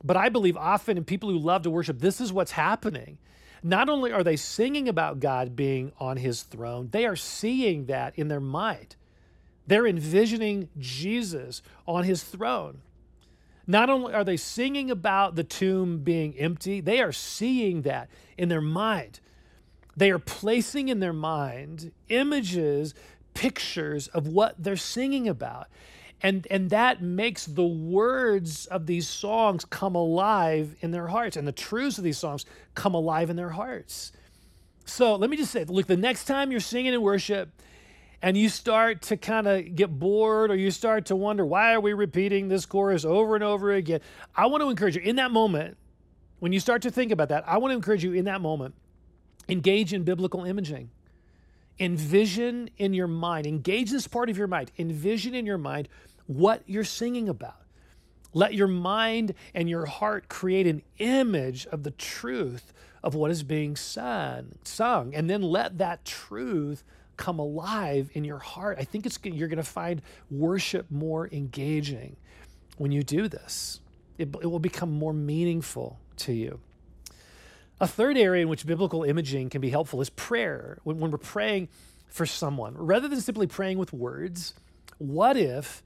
but 0.04 0.17
I 0.17 0.30
believe 0.30 0.58
often 0.58 0.97
in 0.97 1.04
people 1.04 1.30
who 1.30 1.38
love 1.38 1.63
to 1.63 1.69
worship, 1.69 1.99
this 1.99 2.19
is 2.19 2.34
what's 2.34 2.52
happening 2.52 3.17
not 3.63 3.88
only 3.88 4.12
are 4.12 4.23
they 4.23 4.36
singing 4.36 4.89
about 4.89 5.21
God 5.21 5.56
being 5.56 5.93
on 5.97 6.17
his 6.17 6.43
throne, 6.43 6.89
they 6.91 7.06
are 7.06 7.15
seeing 7.15 7.86
that 7.86 8.17
in 8.19 8.28
their 8.28 8.41
mind. 8.41 8.97
They're 9.65 9.88
envisioning 9.88 10.67
Jesus 10.78 11.62
on 11.88 12.04
his 12.04 12.23
throne. 12.23 12.82
Not 13.65 13.89
only 13.89 14.13
are 14.13 14.26
they 14.26 14.36
singing 14.36 14.91
about 14.91 15.36
the 15.36 15.45
tomb 15.45 15.99
being 15.99 16.38
empty, 16.38 16.82
they 16.82 16.99
are 16.99 17.13
seeing 17.13 17.84
that 17.84 18.10
in 18.38 18.49
their 18.49 18.62
mind. 18.62 19.21
They 19.95 20.12
are 20.12 20.19
placing 20.19 20.89
in 20.89 20.99
their 20.99 21.13
mind 21.13 21.91
images, 22.10 22.93
pictures 23.34 24.08
of 24.08 24.27
what 24.27 24.56
they're 24.58 24.75
singing 24.75 25.27
about. 25.27 25.67
And 26.21 26.47
and 26.49 26.69
that 26.69 27.01
makes 27.01 27.45
the 27.45 27.65
words 27.65 28.65
of 28.67 28.86
these 28.86 29.08
songs 29.08 29.65
come 29.65 29.95
alive 29.95 30.75
in 30.79 30.91
their 30.91 31.08
hearts 31.08 31.36
and 31.36 31.47
the 31.47 31.51
truths 31.51 31.97
of 31.97 32.03
these 32.03 32.17
songs 32.17 32.45
come 32.75 32.93
alive 32.93 33.29
in 33.29 33.36
their 33.36 33.49
hearts. 33.49 34.13
So 34.86 35.15
let 35.15 35.29
me 35.29 35.38
just 35.38 35.51
say 35.51 35.65
look 35.65 35.88
the 35.88 35.97
next 35.97 36.25
time 36.25 36.49
you're 36.49 36.62
singing 36.62 36.93
in 36.93 37.01
worship 37.01 37.49
and 38.21 38.38
you 38.38 38.47
start 38.47 39.01
to 39.03 39.17
kind 39.17 39.47
of 39.47 39.75
get 39.75 39.99
bored 39.99 40.49
or 40.49 40.56
you 40.56 40.71
start 40.71 41.08
to 41.08 41.15
wonder 41.15 41.45
why 41.45 41.73
are 41.73 41.82
we 41.82 41.91
repeating 41.91 42.47
this 42.47 42.65
chorus 42.65 43.03
over 43.03 43.36
and 43.36 43.43
over 43.43 43.73
again? 43.73 43.99
I 44.34 44.45
want 44.45 44.63
to 44.63 44.69
encourage 44.69 44.95
you 44.95 45.01
in 45.01 45.17
that 45.17 45.32
moment 45.32 45.77
when 46.39 46.51
you 46.51 46.60
start 46.60 46.82
to 46.82 46.91
think 46.91 47.13
about 47.13 47.29
that 47.29 47.41
i 47.47 47.58
want 47.58 47.71
to 47.71 47.75
encourage 47.75 48.03
you 48.03 48.12
in 48.12 48.25
that 48.25 48.41
moment 48.41 48.75
engage 49.49 49.93
in 49.93 50.03
biblical 50.03 50.45
imaging 50.45 50.89
envision 51.79 52.69
in 52.77 52.93
your 52.93 53.08
mind 53.08 53.47
engage 53.47 53.89
this 53.89 54.08
part 54.08 54.29
of 54.29 54.38
your 54.38 54.47
mind 54.47 54.71
envision 54.77 55.34
in 55.34 55.45
your 55.45 55.58
mind 55.58 55.89
what 56.27 56.63
you're 56.65 56.84
singing 56.84 57.29
about. 57.29 57.62
Let 58.34 58.53
your 58.53 58.67
mind 58.67 59.36
and 59.53 59.69
your 59.69 59.86
heart 59.86 60.27
create 60.27 60.65
an 60.65 60.82
image 60.97 61.67
of 61.67 61.84
the 61.84 61.91
truth 61.91 62.73
of 63.03 63.13
what 63.13 63.29
is 63.29 63.43
being 63.43 63.75
sung, 63.75 64.53
sung, 64.63 65.13
and 65.13 65.29
then 65.29 65.41
let 65.41 65.77
that 65.77 66.06
truth 66.06 66.84
come 67.17 67.38
alive 67.38 68.10
in 68.13 68.23
your 68.23 68.39
heart. 68.39 68.77
I 68.79 68.86
think 68.86 69.06
it's 69.06 69.19
you're 69.23 69.47
going 69.47 69.58
to 69.58 69.63
find 69.63 70.01
worship 70.32 70.89
more 70.89 71.29
engaging 71.32 72.15
when 72.77 72.91
you 72.91 73.03
do 73.03 73.27
this. 73.27 73.82
It, 74.17 74.29
it 74.41 74.47
will 74.49 74.60
become 74.60 74.91
more 74.91 75.13
meaningful 75.13 75.99
to 76.17 76.34
you. 76.34 76.60
A 77.79 77.88
third 77.88 78.17
area 78.17 78.43
in 78.43 78.49
which 78.49 78.65
biblical 78.65 79.03
imaging 79.03 79.49
can 79.49 79.62
be 79.62 79.69
helpful 79.69 80.01
is 80.01 80.09
prayer. 80.09 80.77
When, 80.83 80.99
when 80.99 81.12
we're 81.12 81.17
praying 81.17 81.69
for 82.07 82.25
someone, 82.25 82.75
rather 82.77 83.07
than 83.07 83.19
simply 83.21 83.47
praying 83.47 83.77
with 83.77 83.91
words, 83.91 84.53
what 84.99 85.38
if 85.38 85.83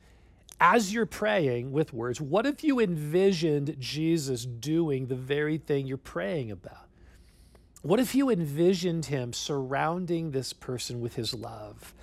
as 0.60 0.92
you're 0.92 1.06
praying 1.06 1.72
with 1.72 1.94
words, 1.94 2.20
what 2.20 2.46
if 2.46 2.64
you 2.64 2.80
envisioned 2.80 3.76
Jesus 3.80 4.46
doing 4.46 5.06
the 5.06 5.16
very 5.16 5.58
thing 5.58 5.86
you're 5.86 5.98
praying 5.98 6.52
about? 6.52 6.88
What 7.84 8.00
if 8.00 8.16
you 8.16 8.30
envisioned 8.30 9.06
him 9.06 9.34
surrounding 9.34 10.32
this 10.32 10.54
person 10.54 11.00
with 11.00 11.16
his 11.16 11.34
love 11.34 11.94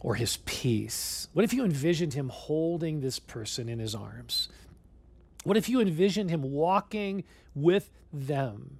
or 0.00 0.16
his 0.16 0.38
peace? 0.38 1.28
What 1.32 1.44
if 1.44 1.54
you 1.54 1.64
envisioned 1.64 2.14
him 2.14 2.28
holding 2.28 3.00
this 3.00 3.20
person 3.20 3.68
in 3.68 3.78
his 3.78 3.94
arms? 3.94 4.48
What 5.44 5.56
if 5.56 5.68
you 5.68 5.80
envisioned 5.80 6.28
him 6.28 6.42
walking 6.42 7.24
with 7.54 7.90
them 8.12 8.79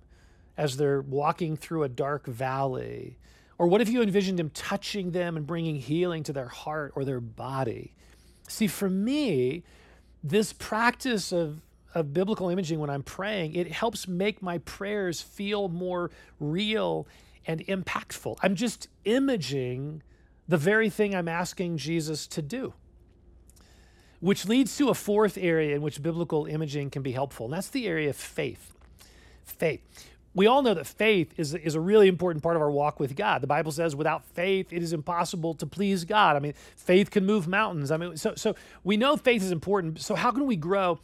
as 0.60 0.76
they're 0.76 1.00
walking 1.00 1.56
through 1.56 1.84
a 1.84 1.88
dark 1.88 2.26
valley? 2.26 3.16
Or 3.56 3.66
what 3.66 3.80
if 3.80 3.88
you 3.88 4.02
envisioned 4.02 4.38
him 4.38 4.50
touching 4.50 5.12
them 5.12 5.38
and 5.38 5.46
bringing 5.46 5.76
healing 5.76 6.22
to 6.24 6.34
their 6.34 6.48
heart 6.48 6.92
or 6.94 7.06
their 7.06 7.20
body? 7.20 7.94
See, 8.46 8.66
for 8.66 8.90
me, 8.90 9.64
this 10.22 10.52
practice 10.52 11.32
of, 11.32 11.62
of 11.94 12.12
biblical 12.12 12.50
imaging 12.50 12.78
when 12.78 12.90
I'm 12.90 13.02
praying, 13.02 13.54
it 13.54 13.72
helps 13.72 14.06
make 14.06 14.42
my 14.42 14.58
prayers 14.58 15.22
feel 15.22 15.70
more 15.70 16.10
real 16.38 17.08
and 17.46 17.64
impactful. 17.66 18.36
I'm 18.42 18.54
just 18.54 18.88
imaging 19.06 20.02
the 20.46 20.58
very 20.58 20.90
thing 20.90 21.14
I'm 21.14 21.28
asking 21.28 21.78
Jesus 21.78 22.26
to 22.26 22.42
do. 22.42 22.74
Which 24.20 24.44
leads 24.44 24.76
to 24.76 24.90
a 24.90 24.94
fourth 24.94 25.38
area 25.38 25.74
in 25.74 25.80
which 25.80 26.02
biblical 26.02 26.44
imaging 26.44 26.90
can 26.90 27.00
be 27.00 27.12
helpful, 27.12 27.46
and 27.46 27.54
that's 27.54 27.70
the 27.70 27.86
area 27.86 28.10
of 28.10 28.16
faith. 28.16 28.74
Faith 29.42 29.80
we 30.34 30.46
all 30.46 30.62
know 30.62 30.74
that 30.74 30.86
faith 30.86 31.34
is, 31.36 31.54
is 31.54 31.74
a 31.74 31.80
really 31.80 32.06
important 32.06 32.42
part 32.42 32.54
of 32.54 32.62
our 32.62 32.70
walk 32.70 33.00
with 33.00 33.16
God. 33.16 33.40
The 33.40 33.48
Bible 33.48 33.72
says 33.72 33.96
without 33.96 34.24
faith, 34.24 34.72
it 34.72 34.82
is 34.82 34.92
impossible 34.92 35.54
to 35.54 35.66
please 35.66 36.04
God. 36.04 36.36
I 36.36 36.38
mean, 36.38 36.54
faith 36.76 37.10
can 37.10 37.26
move 37.26 37.48
mountains. 37.48 37.90
I 37.90 37.96
mean, 37.96 38.16
so, 38.16 38.34
so 38.36 38.54
we 38.84 38.96
know 38.96 39.16
faith 39.16 39.42
is 39.42 39.50
important. 39.50 40.00
So 40.00 40.14
how 40.14 40.30
can 40.30 40.46
we 40.46 40.56
grow 40.56 41.00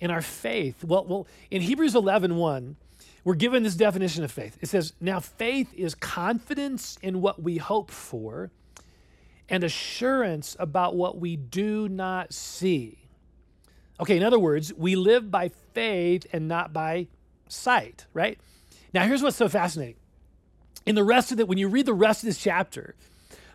in 0.00 0.10
our 0.10 0.22
faith? 0.22 0.82
Well, 0.82 1.04
well 1.04 1.26
in 1.50 1.60
Hebrews 1.60 1.94
11, 1.94 2.36
1, 2.36 2.76
we're 3.22 3.34
given 3.34 3.62
this 3.62 3.76
definition 3.76 4.24
of 4.24 4.32
faith. 4.32 4.56
It 4.62 4.68
says, 4.70 4.94
now 4.98 5.20
faith 5.20 5.74
is 5.74 5.94
confidence 5.94 6.98
in 7.02 7.20
what 7.20 7.42
we 7.42 7.58
hope 7.58 7.90
for 7.90 8.50
and 9.50 9.62
assurance 9.62 10.56
about 10.58 10.96
what 10.96 11.18
we 11.18 11.36
do 11.36 11.86
not 11.86 12.32
see. 12.32 12.96
Okay, 13.98 14.16
in 14.16 14.22
other 14.22 14.38
words, 14.38 14.72
we 14.72 14.96
live 14.96 15.30
by 15.30 15.50
faith 15.74 16.26
and 16.32 16.48
not 16.48 16.72
by 16.72 17.08
sight, 17.48 18.06
right? 18.14 18.38
Now, 18.92 19.06
here's 19.06 19.22
what's 19.22 19.36
so 19.36 19.48
fascinating. 19.48 19.96
In 20.86 20.94
the 20.94 21.04
rest 21.04 21.32
of 21.32 21.40
it, 21.40 21.48
when 21.48 21.58
you 21.58 21.68
read 21.68 21.86
the 21.86 21.94
rest 21.94 22.22
of 22.22 22.26
this 22.26 22.38
chapter, 22.38 22.94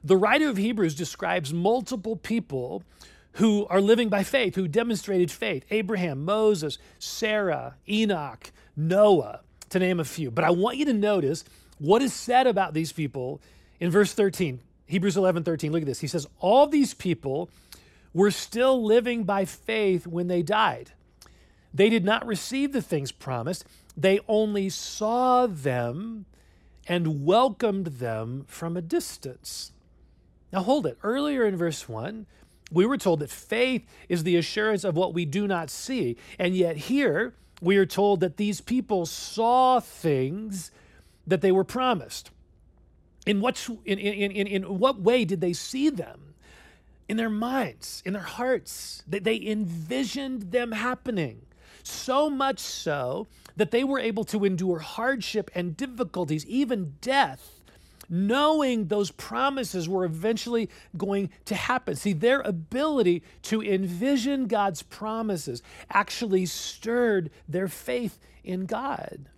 The 0.03 0.17
writer 0.17 0.49
of 0.49 0.57
Hebrews 0.57 0.93
describes 0.93 1.51
multiple 1.51 2.15
people 2.15 2.83
who 3.33 3.65
are 3.67 3.81
living 3.81 4.07
by 4.07 4.23
faith, 4.23 4.53
who 4.55 4.67
demonstrated 4.67 5.31
faith 5.31 5.65
Abraham, 5.71 6.23
Moses, 6.23 6.77
Sarah, 6.99 7.75
Enoch, 7.89 8.51
Noah, 8.77 9.41
to 9.69 9.79
name 9.79 9.99
a 9.99 10.05
few. 10.05 10.29
But 10.29 10.45
I 10.45 10.51
want 10.51 10.77
you 10.77 10.85
to 10.85 10.93
notice 10.93 11.43
what 11.79 12.03
is 12.03 12.13
said 12.13 12.45
about 12.47 12.73
these 12.75 12.91
people 12.91 13.41
in 13.79 13.89
verse 13.89 14.13
13. 14.13 14.61
Hebrews 14.85 15.17
11 15.17 15.43
13. 15.43 15.71
Look 15.71 15.81
at 15.81 15.87
this. 15.87 15.99
He 15.99 16.07
says, 16.07 16.27
All 16.39 16.67
these 16.67 16.93
people 16.93 17.49
were 18.13 18.31
still 18.31 18.83
living 18.83 19.23
by 19.23 19.45
faith 19.45 20.05
when 20.05 20.27
they 20.27 20.43
died. 20.43 20.91
They 21.73 21.89
did 21.89 22.05
not 22.05 22.25
receive 22.25 22.71
the 22.71 22.81
things 22.81 23.11
promised, 23.11 23.65
they 23.97 24.19
only 24.27 24.69
saw 24.69 25.47
them 25.47 26.25
and 26.87 27.25
welcomed 27.25 27.87
them 27.87 28.45
from 28.47 28.77
a 28.77 28.81
distance. 28.81 29.71
Now, 30.51 30.61
hold 30.61 30.85
it. 30.85 30.97
Earlier 31.03 31.45
in 31.45 31.57
verse 31.57 31.89
1, 31.89 32.25
we 32.71 32.85
were 32.85 32.97
told 32.97 33.19
that 33.19 33.29
faith 33.29 33.85
is 34.09 34.23
the 34.23 34.35
assurance 34.35 34.83
of 34.83 34.95
what 34.95 35.13
we 35.13 35.25
do 35.25 35.47
not 35.47 35.69
see. 35.69 36.17
And 36.37 36.55
yet, 36.55 36.77
here, 36.77 37.33
we 37.61 37.77
are 37.77 37.85
told 37.85 38.19
that 38.19 38.37
these 38.37 38.61
people 38.61 39.05
saw 39.05 39.79
things 39.79 40.71
that 41.25 41.41
they 41.41 41.51
were 41.51 41.63
promised. 41.63 42.31
In 43.25 43.41
what, 43.41 43.67
in, 43.85 43.97
in, 43.97 44.31
in, 44.31 44.47
in 44.47 44.79
what 44.79 44.99
way 44.99 45.25
did 45.25 45.41
they 45.41 45.53
see 45.53 45.89
them? 45.89 46.35
In 47.07 47.17
their 47.17 47.29
minds, 47.29 48.01
in 48.05 48.13
their 48.13 48.21
hearts. 48.21 49.03
They, 49.07 49.19
they 49.19 49.41
envisioned 49.41 50.51
them 50.51 50.71
happening. 50.71 51.44
So 51.87 52.31
much 52.31 52.59
so 52.59 53.27
that 53.55 53.69
they 53.69 53.83
were 53.83 53.99
able 53.99 54.23
to 54.25 54.43
endure 54.43 54.79
hardship 54.79 55.51
and 55.53 55.77
difficulties, 55.77 56.45
even 56.47 56.95
death, 56.99 57.61
knowing 58.09 58.87
those 58.87 59.11
promises 59.11 59.87
were 59.87 60.03
eventually 60.03 60.67
going 60.97 61.29
to 61.45 61.53
happen. 61.53 61.95
See, 61.95 62.13
their 62.13 62.41
ability 62.41 63.21
to 63.43 63.61
envision 63.61 64.47
God's 64.47 64.81
promises 64.81 65.61
actually 65.89 66.47
stirred 66.47 67.29
their 67.47 67.67
faith 67.67 68.19
in 68.43 68.65
God. 68.65 69.29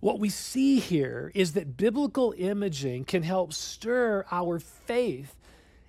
What 0.00 0.18
we 0.18 0.30
see 0.30 0.80
here 0.80 1.30
is 1.32 1.52
that 1.52 1.76
biblical 1.76 2.34
imaging 2.36 3.04
can 3.04 3.22
help 3.22 3.52
stir 3.52 4.24
our 4.32 4.58
faith 4.58 5.36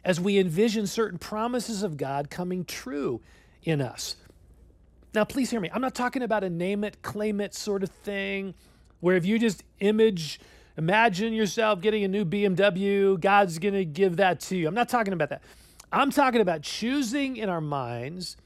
as 0.06 0.20
we 0.20 0.38
envision 0.38 0.86
certain 0.86 1.18
promises 1.18 1.82
of 1.82 1.98
God 1.98 2.30
coming 2.30 2.64
true 2.64 3.22
in 3.64 3.82
us. 3.82 4.18
Now, 5.14 5.24
please 5.24 5.52
hear 5.52 5.60
me. 5.60 5.70
I'm 5.72 5.82
not 5.82 5.94
talking 5.94 6.24
about 6.24 6.44
a 6.44 6.50
name 6.50 6.84
it, 6.84 7.02
claim 7.02 7.40
it 7.40 7.54
sort 7.54 7.84
of 7.84 7.90
thing 7.90 8.56
where 9.00 9.16
if 9.16 9.26
you 9.26 9.38
just 9.38 9.64
image, 9.80 10.40
imagine 10.78 11.34
yourself 11.34 11.82
getting 11.82 12.04
a 12.04 12.08
new 12.08 12.26
BMW, 12.26 13.20
God's 13.20 13.60
going 13.60 13.76
to 13.76 13.86
give 13.86 14.18
that 14.18 14.40
to 14.42 14.58
you. 14.58 14.68
I'm 14.68 14.74
not 14.74 14.90
talking 14.90 15.14
about 15.14 15.30
that. 15.30 15.44
I'm 15.92 16.10
talking 16.10 16.42
about 16.42 16.64
choosing 16.64 17.38
in 17.38 17.50
our 17.50 17.62
minds 17.62 18.38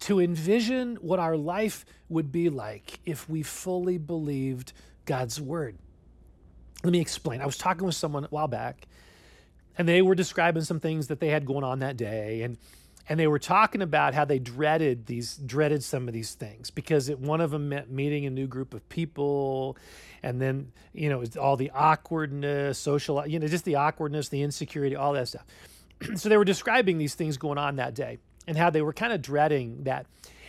to 0.00 0.20
envision 0.20 0.96
what 0.96 1.18
our 1.18 1.36
life 1.36 1.84
would 2.08 2.32
be 2.32 2.48
like 2.48 3.00
if 3.04 3.28
we 3.28 3.42
fully 3.42 3.98
believed 3.98 4.72
God's 5.04 5.40
word. 5.40 5.76
Let 6.84 6.92
me 6.92 7.00
explain. 7.00 7.40
I 7.40 7.46
was 7.46 7.58
talking 7.58 7.84
with 7.84 7.94
someone 7.94 8.24
a 8.24 8.28
while 8.28 8.48
back, 8.48 8.86
and 9.76 9.88
they 9.88 10.00
were 10.00 10.14
describing 10.14 10.62
some 10.62 10.80
things 10.80 11.08
that 11.08 11.20
they 11.20 11.28
had 11.28 11.44
going 11.44 11.64
on 11.64 11.80
that 11.80 11.96
day. 11.96 12.42
And 12.42 12.56
and 13.08 13.20
they 13.20 13.26
were 13.26 13.38
talking 13.38 13.82
about 13.82 14.14
how 14.14 14.24
they 14.24 14.38
dreaded 14.38 15.06
these 15.06 15.36
dreaded 15.36 15.82
some 15.82 16.08
of 16.08 16.14
these 16.14 16.34
things 16.34 16.70
because 16.70 17.08
it, 17.08 17.18
one 17.18 17.40
of 17.40 17.50
them 17.50 17.68
meant 17.68 17.90
meeting 17.90 18.26
a 18.26 18.30
new 18.30 18.46
group 18.46 18.74
of 18.74 18.88
people 18.88 19.76
and 20.22 20.40
then 20.40 20.72
you 20.92 21.08
know 21.08 21.22
all 21.40 21.56
the 21.56 21.70
awkwardness 21.70 22.78
social 22.78 23.26
you 23.26 23.38
know 23.38 23.46
just 23.46 23.64
the 23.64 23.76
awkwardness 23.76 24.28
the 24.28 24.42
insecurity 24.42 24.96
all 24.96 25.12
that 25.12 25.28
stuff. 25.28 25.44
So 26.16 26.28
they 26.28 26.36
were 26.36 26.44
describing 26.44 26.98
these 26.98 27.14
things 27.14 27.38
going 27.38 27.56
on 27.56 27.76
that 27.76 27.94
day 27.94 28.18
and 28.46 28.56
how 28.56 28.68
they 28.68 28.82
were 28.82 28.92
kind 28.92 29.14
of 29.14 29.22
dreading 29.22 29.84
that 29.84 30.06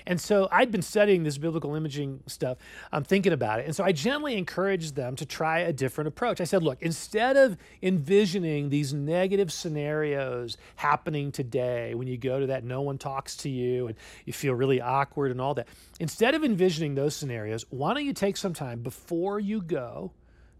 and 0.07 0.21
so 0.21 0.47
I'd 0.51 0.71
been 0.71 0.81
studying 0.81 1.23
this 1.23 1.37
biblical 1.37 1.75
imaging 1.75 2.23
stuff. 2.27 2.57
I'm 2.93 3.03
thinking 3.03 3.33
about 3.33 3.59
it. 3.59 3.65
And 3.65 3.75
so 3.75 3.83
I 3.83 3.91
gently 3.91 4.37
encouraged 4.37 4.95
them 4.95 5.17
to 5.17 5.25
try 5.25 5.59
a 5.59 5.73
different 5.73 6.07
approach. 6.07 6.39
I 6.39 6.45
said, 6.45 6.63
look, 6.63 6.81
instead 6.81 7.35
of 7.35 7.57
envisioning 7.83 8.69
these 8.69 8.93
negative 8.93 9.51
scenarios 9.51 10.55
happening 10.77 11.33
today 11.33 11.93
when 11.93 12.07
you 12.07 12.17
go 12.17 12.39
to 12.39 12.47
that, 12.47 12.63
no 12.63 12.81
one 12.81 12.97
talks 12.97 13.35
to 13.37 13.49
you 13.49 13.87
and 13.87 13.97
you 14.25 14.31
feel 14.31 14.53
really 14.53 14.79
awkward 14.79 15.29
and 15.29 15.41
all 15.41 15.53
that, 15.55 15.67
instead 15.99 16.33
of 16.33 16.43
envisioning 16.43 16.95
those 16.95 17.13
scenarios, 17.13 17.65
why 17.69 17.93
don't 17.93 18.05
you 18.05 18.13
take 18.13 18.37
some 18.37 18.53
time 18.53 18.81
before 18.81 19.41
you 19.41 19.61
go 19.61 20.13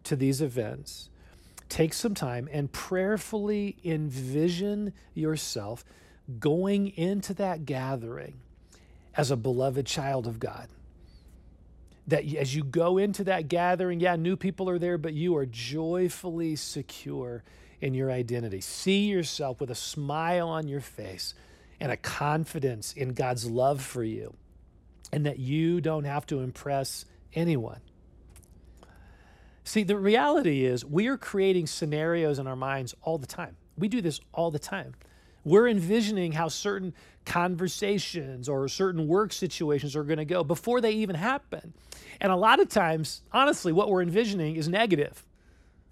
to 0.04 0.18
these 0.18 0.42
events? 0.42 1.10
Take 1.70 1.94
some 1.94 2.14
time 2.14 2.50
and 2.52 2.70
prayerfully 2.70 3.78
envision 3.86 4.92
yourself 5.14 5.86
going 6.38 6.90
into 6.98 7.34
that 7.36 7.66
gathering 7.66 8.42
as 9.18 9.32
a 9.32 9.36
beloved 9.36 9.86
child 9.86 10.28
of 10.28 10.40
God. 10.40 10.70
That 12.08 12.24
as 12.36 12.56
you 12.56 12.64
go 12.64 12.98
into 12.98 13.26
that 13.26 13.50
gathering, 13.50 14.00
yeah, 14.00 14.16
new 14.16 14.38
people 14.38 14.70
are 14.70 14.80
there, 14.80 14.98
but 14.98 15.14
you 15.14 15.36
are 15.36 15.46
joyfully 15.46 16.56
secure 16.56 17.44
in 17.82 17.94
your 17.94 18.12
identity. 18.12 18.62
See 18.62 19.08
yourself 19.08 19.60
with 19.60 19.72
a 19.72 19.76
smile 19.76 20.48
on 20.48 20.68
your 20.68 20.80
face 20.80 21.34
and 21.80 21.92
a 21.92 21.98
confidence 21.98 22.94
in 22.94 23.14
God's 23.14 23.46
love 23.50 23.82
for 23.82 24.04
you, 24.04 24.36
and 25.12 25.26
that 25.26 25.40
you 25.40 25.82
don't 25.82 26.06
have 26.06 26.26
to 26.28 26.40
impress 26.40 27.06
anyone. 27.34 27.82
See, 29.64 29.84
the 29.84 29.98
reality 29.98 30.66
is 30.66 30.86
we 30.86 31.08
are 31.08 31.18
creating 31.18 31.68
scenarios 31.68 32.40
in 32.40 32.48
our 32.48 32.56
minds 32.56 32.96
all 33.02 33.18
the 33.18 33.28
time. 33.28 33.58
We 33.78 33.90
do 33.90 34.02
this 34.02 34.22
all 34.34 34.50
the 34.50 34.60
time. 34.60 34.96
We're 35.48 35.70
envisioning 35.70 36.34
how 36.34 36.50
certain 36.50 36.94
conversations 37.26 38.50
or 38.50 38.68
certain 38.68 39.08
work 39.08 39.32
situations 39.32 39.96
are 39.96 40.04
going 40.04 40.18
to 40.18 40.26
go 40.26 40.44
before 40.44 40.82
they 40.82 40.92
even 40.92 41.16
happen. 41.16 41.74
And 42.20 42.34
a 42.34 42.36
lot 42.36 42.60
of 42.60 42.68
times, 42.68 43.22
honestly, 43.32 43.72
what 43.72 43.90
we're 43.90 44.02
envisioning 44.02 44.58
is 44.58 44.68
negative. 44.68 45.24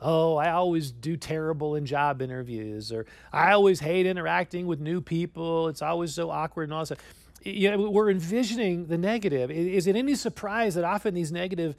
Oh, 0.01 0.35
I 0.35 0.51
always 0.51 0.91
do 0.91 1.15
terrible 1.15 1.75
in 1.75 1.85
job 1.85 2.21
interviews, 2.21 2.91
or 2.91 3.05
I 3.31 3.53
always 3.53 3.79
hate 3.79 4.05
interacting 4.05 4.67
with 4.67 4.81
new 4.81 4.99
people. 4.99 5.69
It's 5.69 5.81
always 5.81 6.13
so 6.13 6.31
awkward 6.31 6.63
and 6.63 6.73
all 6.73 6.83
that. 6.83 6.99
You 7.41 7.71
know, 7.71 7.89
we're 7.89 8.09
envisioning 8.09 8.87
the 8.87 8.97
negative. 8.97 9.51
Is 9.51 9.87
it 9.87 9.95
any 9.95 10.15
surprise 10.15 10.75
that 10.75 10.83
often 10.83 11.13
these 11.13 11.31
negative 11.31 11.77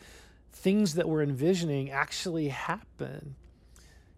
things 0.51 0.95
that 0.95 1.11
we're 1.11 1.23
envisioning 1.23 1.91
actually 1.91 2.49
happen? 2.49 3.35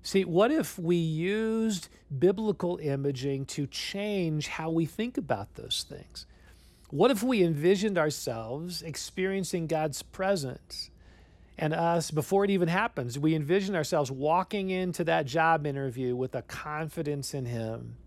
See, 0.08 0.24
what 0.24 0.50
if 0.50 0.78
we 0.78 0.96
used 0.96 1.90
biblical 2.18 2.78
imaging 2.78 3.44
to 3.44 3.66
change 3.66 4.48
how 4.48 4.70
we 4.70 4.86
think 4.86 5.18
about 5.18 5.54
those 5.56 5.84
things? 5.86 6.24
What 6.88 7.10
if 7.10 7.22
we 7.22 7.42
envisioned 7.42 7.98
ourselves 7.98 8.80
experiencing 8.80 9.66
God's 9.66 10.00
presence 10.02 10.88
and 11.58 11.74
us 11.74 12.10
before 12.10 12.42
it 12.46 12.50
even 12.50 12.68
happens? 12.68 13.18
We 13.18 13.34
envision 13.34 13.76
ourselves 13.76 14.10
walking 14.10 14.70
into 14.70 15.04
that 15.04 15.26
job 15.26 15.66
interview 15.66 16.16
with 16.16 16.34
a 16.34 16.40
confidence 16.40 17.34
in 17.34 17.44
Him. 17.44 17.98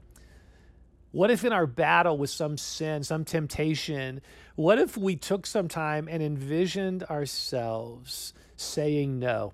What 1.11 1.29
if 1.29 1.45
in 1.45 1.53
our 1.53 1.67
battle 1.67 2.17
with 2.17 2.31
some 2.31 2.57
sin, 2.57 3.03
some 3.03 3.25
temptation, 3.25 4.21
what 4.55 4.79
if 4.79 4.97
we 4.97 5.17
took 5.17 5.45
some 5.45 5.67
time 5.67 6.07
and 6.09 6.23
envisioned 6.23 7.03
ourselves 7.03 8.33
saying 8.55 9.19
no 9.19 9.53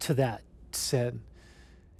to 0.00 0.14
that 0.14 0.42
sin? 0.72 1.20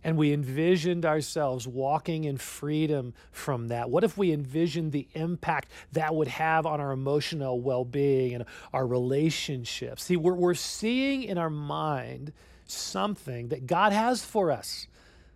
And 0.04 0.16
we 0.16 0.32
envisioned 0.32 1.04
ourselves 1.06 1.66
walking 1.66 2.24
in 2.24 2.36
freedom 2.36 3.14
from 3.32 3.68
that? 3.68 3.90
What 3.90 4.04
if 4.04 4.16
we 4.16 4.32
envisioned 4.32 4.92
the 4.92 5.08
impact 5.14 5.70
that 5.92 6.14
would 6.14 6.28
have 6.28 6.66
on 6.66 6.80
our 6.80 6.92
emotional 6.92 7.60
well 7.60 7.84
being 7.84 8.34
and 8.34 8.44
our 8.72 8.86
relationships? 8.86 10.04
See, 10.04 10.16
we're, 10.16 10.34
we're 10.34 10.54
seeing 10.54 11.22
in 11.22 11.38
our 11.38 11.50
mind 11.50 12.32
something 12.66 13.48
that 13.48 13.66
God 13.66 13.92
has 13.92 14.24
for 14.24 14.50
us. 14.52 14.86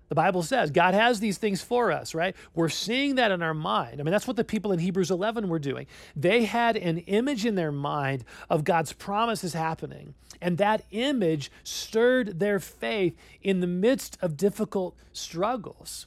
The 0.09 0.15
Bible 0.15 0.43
says 0.43 0.71
God 0.71 0.95
has 0.95 1.21
these 1.21 1.39
things 1.39 1.63
for 1.63 1.93
us, 1.93 2.15
right? 2.15 2.35
We're 2.55 2.69
seeing 2.69 3.17
that 3.17 3.31
in 3.31 3.43
our 3.43 3.55
mind. 3.55 4.01
I 4.01 4.05
mean, 4.05 4.13
that's 4.13 4.27
what 4.27 4.37
the 4.37 4.45
people 4.45 4.73
in 4.73 4.79
Hebrews 4.79 5.11
11 5.11 5.49
were 5.49 5.59
doing. 5.59 5.87
They 6.17 6.45
had 6.45 6.77
an 6.77 6.99
image 6.99 7.45
in 7.45 7.55
their 7.55 7.73
mind 7.73 8.25
of 8.49 8.65
God's 8.65 8.93
promises 8.93 9.53
happening, 9.53 10.15
and 10.41 10.59
that 10.59 10.85
image 10.91 11.51
stirred 11.63 12.39
their 12.39 12.59
faith 12.59 13.17
in 13.43 13.61
the 13.61 13.67
midst 13.67 14.17
of 14.23 14.37
difficult 14.37 14.97
struggles. 15.13 16.07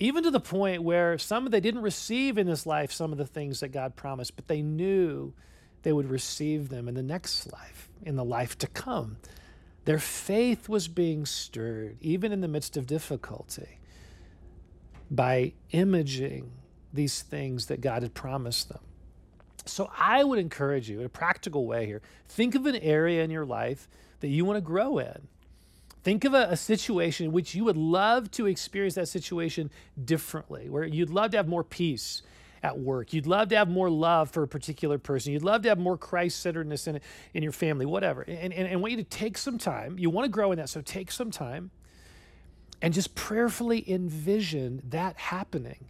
Even 0.00 0.24
to 0.24 0.30
the 0.30 0.40
point 0.40 0.82
where 0.82 1.16
some 1.16 1.46
of 1.46 1.52
they 1.52 1.60
didn't 1.60 1.82
receive 1.82 2.36
in 2.36 2.46
this 2.46 2.66
life 2.66 2.90
some 2.90 3.12
of 3.12 3.18
the 3.18 3.26
things 3.26 3.60
that 3.60 3.68
God 3.68 3.94
promised, 3.94 4.34
but 4.34 4.48
they 4.48 4.62
knew 4.62 5.32
they 5.82 5.92
would 5.92 6.10
receive 6.10 6.70
them 6.70 6.88
in 6.88 6.94
the 6.94 7.02
next 7.02 7.52
life, 7.52 7.88
in 8.02 8.16
the 8.16 8.24
life 8.24 8.58
to 8.58 8.66
come. 8.66 9.18
Their 9.84 9.98
faith 9.98 10.68
was 10.68 10.88
being 10.88 11.26
stirred, 11.26 11.96
even 12.00 12.32
in 12.32 12.40
the 12.40 12.48
midst 12.48 12.76
of 12.76 12.86
difficulty, 12.86 13.78
by 15.10 15.54
imaging 15.70 16.52
these 16.92 17.22
things 17.22 17.66
that 17.66 17.80
God 17.80 18.02
had 18.02 18.14
promised 18.14 18.68
them. 18.68 18.80
So 19.64 19.90
I 19.96 20.24
would 20.24 20.38
encourage 20.38 20.88
you 20.88 21.00
in 21.00 21.06
a 21.06 21.10
practical 21.10 21.66
way 21.66 21.86
here 21.86 22.02
think 22.28 22.54
of 22.54 22.66
an 22.66 22.76
area 22.76 23.22
in 23.22 23.30
your 23.30 23.44
life 23.44 23.88
that 24.20 24.28
you 24.28 24.44
want 24.44 24.56
to 24.56 24.60
grow 24.60 24.98
in. 24.98 25.28
Think 26.02 26.24
of 26.24 26.34
a, 26.34 26.48
a, 26.50 26.56
situation 26.56 27.26
in 27.26 27.32
which 27.32 27.54
you 27.54 27.64
would 27.64 27.76
love 27.76 28.30
to 28.32 28.46
experience 28.46 28.96
that 28.96 29.06
situation 29.06 29.70
differently, 30.04 30.68
where 30.68 30.84
you'd 30.84 31.10
love 31.10 31.30
to 31.30 31.36
have 31.36 31.46
more 31.46 31.62
peace 31.62 32.22
at 32.62 32.78
work. 32.78 33.12
You'd 33.12 33.26
love 33.26 33.48
to 33.48 33.56
have 33.56 33.68
more 33.68 33.90
love 33.90 34.30
for 34.30 34.42
a 34.42 34.48
particular 34.48 34.98
person. 34.98 35.32
You'd 35.32 35.42
love 35.42 35.62
to 35.62 35.68
have 35.68 35.78
more 35.78 35.98
Christ 35.98 36.40
centeredness 36.40 36.86
in, 36.86 37.00
in 37.34 37.42
your 37.42 37.52
family, 37.52 37.86
whatever. 37.86 38.22
And, 38.22 38.52
and, 38.52 38.52
and 38.52 38.68
I 38.68 38.76
want 38.76 38.92
you 38.92 38.98
to 38.98 39.04
take 39.04 39.36
some 39.36 39.58
time. 39.58 39.98
You 39.98 40.10
want 40.10 40.26
to 40.26 40.30
grow 40.30 40.52
in 40.52 40.58
that, 40.58 40.68
so 40.68 40.80
take 40.80 41.10
some 41.10 41.30
time 41.30 41.70
and 42.80 42.92
just 42.92 43.14
prayerfully 43.14 43.88
envision 43.90 44.82
that 44.90 45.16
happening 45.16 45.86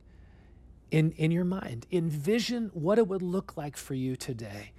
in, 0.91 1.13
in 1.13 1.31
your 1.31 1.45
mind. 1.45 1.87
Envision 1.91 2.71
what 2.75 2.99
it 2.99 3.09
would 3.09 3.23
look 3.23 3.57
like 3.57 3.77
for 3.77 3.95
you 3.95 4.17
today 4.17 4.73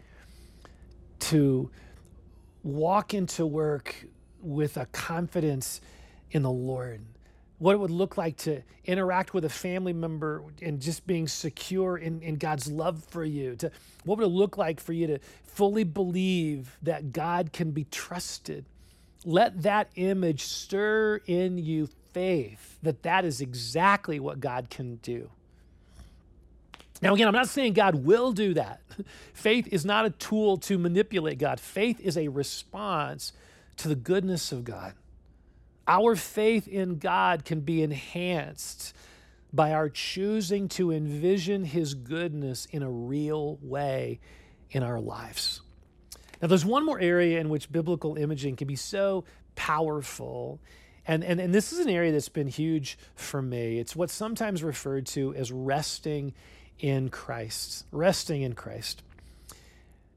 to 1.20 1.72
walk 2.64 3.14
into 3.14 3.46
work 3.46 4.06
with 4.42 4.78
a 4.78 4.86
confidence 4.88 5.82
in 6.32 6.44
the 6.44 6.52
Lord. 6.52 7.02
What 7.64 7.76
it 7.76 7.78
would 7.78 7.92
look 7.92 8.18
like 8.18 8.36
to 8.40 8.62
interact 8.84 9.34
with 9.34 9.46
a 9.46 9.50
family 9.50 9.94
member 9.94 10.44
and 10.62 10.82
just 10.82 11.08
being 11.08 11.30
secure 11.30 11.96
in, 11.98 12.22
in 12.22 12.36
God's 12.36 12.70
love 12.70 13.02
for 13.06 13.24
you. 13.24 13.56
To, 13.56 13.72
what 14.04 14.18
would 14.18 14.26
it 14.26 14.32
look 14.32 14.58
like 14.58 14.82
for 14.82 14.92
you 14.92 15.08
to 15.08 15.20
fully 15.46 15.86
believe 15.86 16.78
that 16.82 17.14
God 17.14 17.54
can 17.54 17.72
be 17.72 17.86
trusted? 17.86 18.66
Let 19.24 19.62
that 19.62 19.88
image 19.96 20.44
stir 20.44 21.22
in 21.26 21.58
you 21.58 21.88
faith 22.12 22.80
that 22.84 23.02
that 23.04 23.24
is 23.24 23.40
exactly 23.40 24.20
what 24.20 24.42
God 24.42 24.70
can 24.70 24.98
do. 24.98 25.30
Now, 27.02 27.14
again, 27.14 27.30
I'm 27.30 27.34
not 27.34 27.48
saying 27.48 27.76
God 27.76 27.96
will 27.96 28.34
do 28.34 28.56
that. 28.56 28.82
Faith 29.34 29.70
is 29.72 29.86
not 29.86 30.06
a 30.06 30.10
tool 30.10 30.58
to 30.58 30.78
manipulate 30.78 31.38
God, 31.40 31.62
faith 31.62 32.02
is 32.02 32.18
a 32.18 32.28
response 32.28 33.32
to 33.78 33.88
the 33.88 33.96
goodness 33.96 34.52
of 34.52 34.66
God. 34.66 34.96
Our 35.88 36.16
faith 36.16 36.68
in 36.68 36.98
God 36.98 37.46
can 37.46 37.62
be 37.62 37.82
enhanced 37.84 38.96
by 39.52 39.74
our 39.74 39.90
choosing 39.90 40.68
to 40.70 40.92
envision 40.92 41.64
His 41.66 41.94
goodness 41.94 42.66
in 42.72 42.82
a 42.82 42.90
real 42.90 43.60
way 43.62 44.20
in 44.72 44.82
our 44.82 45.00
lives. 45.00 45.62
Now, 46.42 46.48
there's 46.48 46.66
one 46.66 46.86
more 46.86 47.00
area 47.00 47.40
in 47.40 47.50
which 47.50 47.72
biblical 47.72 48.18
imaging 48.18 48.56
can 48.56 48.68
be 48.68 48.76
so 48.76 49.24
powerful. 49.56 50.60
And, 51.06 51.24
and, 51.24 51.40
and 51.40 51.54
this 51.54 51.72
is 51.72 51.80
an 51.80 51.90
area 51.90 52.12
that's 52.12 52.30
been 52.30 52.48
huge 52.48 52.98
for 53.16 53.42
me. 53.42 53.80
It's 53.80 53.96
what's 53.96 54.14
sometimes 54.14 54.64
referred 54.64 55.06
to 55.08 55.34
as 55.36 55.52
resting 55.52 56.34
in 56.80 57.10
Christ. 57.10 57.86
Resting 57.92 58.42
in 58.42 58.54
Christ. 58.54 59.04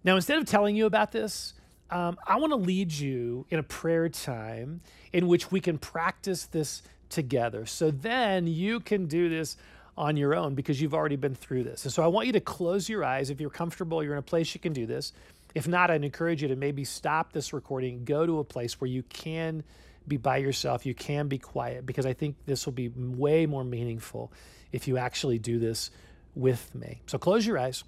Now, 0.02 0.16
instead 0.16 0.38
of 0.38 0.46
telling 0.46 0.76
you 0.76 0.86
about 0.86 1.12
this, 1.12 1.54
um, 1.90 2.16
I 2.26 2.36
want 2.36 2.52
to 2.52 2.56
lead 2.56 2.92
you 2.92 3.46
in 3.50 3.58
a 3.58 3.62
prayer 3.62 4.08
time 4.08 4.80
in 5.12 5.28
which 5.28 5.50
we 5.50 5.60
can 5.60 5.78
practice 5.78 6.46
this 6.46 6.82
together. 7.08 7.66
So 7.66 7.90
then 7.90 8.46
you 8.46 8.80
can 8.80 9.06
do 9.06 9.28
this 9.28 9.56
on 9.96 10.16
your 10.16 10.34
own 10.34 10.54
because 10.54 10.80
you've 10.80 10.94
already 10.94 11.16
been 11.16 11.34
through 11.34 11.64
this. 11.64 11.84
And 11.84 11.92
so 11.92 12.02
I 12.02 12.06
want 12.06 12.26
you 12.26 12.32
to 12.34 12.40
close 12.40 12.88
your 12.88 13.04
eyes. 13.04 13.30
If 13.30 13.40
you're 13.40 13.50
comfortable, 13.50 14.02
you're 14.02 14.12
in 14.12 14.18
a 14.18 14.22
place 14.22 14.52
you 14.54 14.60
can 14.60 14.72
do 14.72 14.86
this. 14.86 15.12
If 15.54 15.66
not, 15.66 15.90
I'd 15.90 16.04
encourage 16.04 16.42
you 16.42 16.48
to 16.48 16.56
maybe 16.56 16.84
stop 16.84 17.32
this 17.32 17.52
recording, 17.52 18.04
go 18.04 18.26
to 18.26 18.40
a 18.40 18.44
place 18.44 18.78
where 18.80 18.90
you 18.90 19.02
can 19.04 19.62
be 20.06 20.18
by 20.18 20.36
yourself, 20.36 20.84
you 20.84 20.94
can 20.94 21.28
be 21.28 21.38
quiet, 21.38 21.86
because 21.86 22.06
I 22.06 22.12
think 22.12 22.36
this 22.44 22.66
will 22.66 22.74
be 22.74 22.88
way 22.94 23.46
more 23.46 23.64
meaningful 23.64 24.32
if 24.70 24.86
you 24.86 24.98
actually 24.98 25.38
do 25.38 25.58
this 25.58 25.90
with 26.34 26.74
me. 26.74 27.00
So 27.06 27.18
close 27.18 27.46
your 27.46 27.58
eyes. 27.58 27.84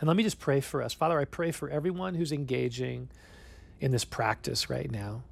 And 0.00 0.08
let 0.08 0.16
me 0.16 0.22
just 0.22 0.40
pray 0.40 0.60
for 0.60 0.82
us. 0.82 0.94
Father, 0.94 1.18
I 1.20 1.26
pray 1.26 1.52
for 1.52 1.68
everyone 1.68 2.14
who's 2.14 2.32
engaging 2.32 3.10
in 3.80 3.92
this 3.92 4.04
practice 4.04 4.70
right 4.70 4.90
now. 4.90 5.22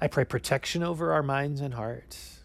I 0.00 0.06
pray 0.06 0.24
protection 0.24 0.82
over 0.82 1.12
our 1.12 1.22
minds 1.22 1.60
and 1.60 1.74
hearts. 1.74 2.40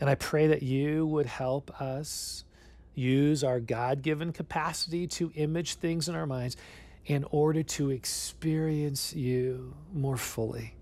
And 0.00 0.08
I 0.08 0.14
pray 0.14 0.46
that 0.48 0.62
you 0.62 1.06
would 1.06 1.26
help 1.26 1.80
us 1.80 2.44
use 2.94 3.42
our 3.42 3.58
God 3.58 4.02
given 4.02 4.32
capacity 4.32 5.06
to 5.08 5.32
image 5.34 5.74
things 5.74 6.08
in 6.08 6.14
our 6.14 6.26
minds 6.26 6.56
in 7.06 7.24
order 7.30 7.62
to 7.62 7.90
experience 7.90 9.14
you 9.14 9.74
more 9.92 10.16
fully. 10.16 10.74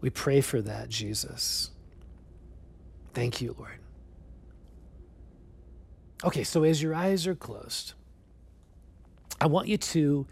We 0.00 0.10
pray 0.10 0.40
for 0.40 0.62
that, 0.62 0.88
Jesus. 0.88 1.70
Thank 3.12 3.40
you, 3.40 3.54
Lord. 3.58 3.78
Okay, 6.24 6.44
so 6.44 6.64
as 6.64 6.82
your 6.82 6.94
eyes 6.94 7.26
are 7.26 7.34
closed, 7.34 7.94
I 9.40 9.46
want 9.46 9.68
you 9.68 9.76
to 9.76 10.26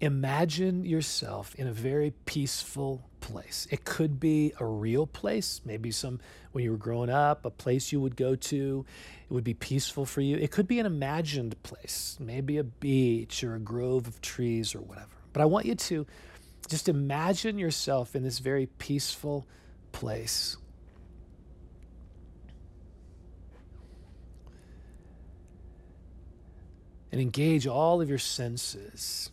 imagine 0.00 0.84
yourself 0.84 1.54
in 1.54 1.66
a 1.66 1.72
very 1.72 2.12
peaceful 2.26 3.02
place. 3.20 3.66
It 3.70 3.84
could 3.84 4.20
be 4.20 4.52
a 4.60 4.64
real 4.64 5.06
place, 5.06 5.60
maybe 5.64 5.90
some 5.90 6.20
when 6.52 6.64
you 6.64 6.70
were 6.70 6.76
growing 6.76 7.10
up, 7.10 7.44
a 7.44 7.50
place 7.50 7.92
you 7.92 8.00
would 8.00 8.16
go 8.16 8.34
to. 8.34 8.84
It 9.28 9.32
would 9.32 9.44
be 9.44 9.54
peaceful 9.54 10.04
for 10.04 10.20
you. 10.20 10.36
It 10.36 10.50
could 10.50 10.66
be 10.66 10.80
an 10.80 10.86
imagined 10.86 11.60
place, 11.62 12.16
maybe 12.20 12.58
a 12.58 12.64
beach 12.64 13.42
or 13.44 13.54
a 13.54 13.60
grove 13.60 14.06
of 14.06 14.20
trees 14.20 14.74
or 14.74 14.80
whatever. 14.80 15.08
But 15.32 15.42
I 15.42 15.44
want 15.46 15.66
you 15.66 15.74
to 15.74 16.06
just 16.68 16.88
imagine 16.88 17.58
yourself 17.58 18.16
in 18.16 18.22
this 18.22 18.38
very 18.38 18.66
peaceful 18.78 19.46
place. 19.92 20.56
And 27.16 27.22
engage 27.22 27.66
all 27.66 28.02
of 28.02 28.10
your 28.10 28.18
senses. 28.18 29.30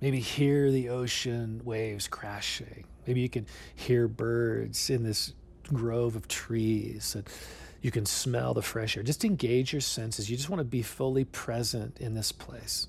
Maybe 0.00 0.18
hear 0.18 0.72
the 0.72 0.88
ocean 0.88 1.60
waves 1.64 2.08
crashing. 2.08 2.86
Maybe 3.06 3.20
you 3.20 3.28
can 3.28 3.46
hear 3.76 4.08
birds 4.08 4.90
in 4.90 5.04
this 5.04 5.32
grove 5.72 6.16
of 6.16 6.26
trees 6.26 7.14
and 7.14 7.24
you 7.82 7.92
can 7.92 8.04
smell 8.04 8.52
the 8.52 8.62
fresh 8.62 8.96
air. 8.96 9.04
Just 9.04 9.24
engage 9.24 9.72
your 9.72 9.80
senses. 9.80 10.28
You 10.28 10.36
just 10.36 10.50
want 10.50 10.58
to 10.58 10.64
be 10.64 10.82
fully 10.82 11.24
present 11.24 11.98
in 12.00 12.14
this 12.14 12.32
place. 12.32 12.88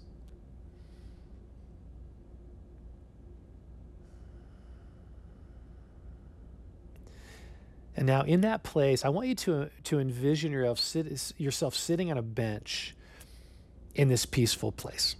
And 7.96 8.08
now, 8.08 8.24
in 8.24 8.42
that 8.42 8.63
place, 8.63 9.06
I 9.06 9.10
want 9.10 9.28
you 9.28 9.36
to, 9.36 9.70
to 9.84 10.00
envision 10.00 10.52
yourself, 10.52 10.80
sit, 10.80 11.34
yourself 11.38 11.76
sitting 11.76 12.10
on 12.10 12.18
a 12.18 12.24
bench 12.24 12.96
in 13.97 14.07
this 14.07 14.25
peaceful 14.25 14.71
place. 14.71 15.15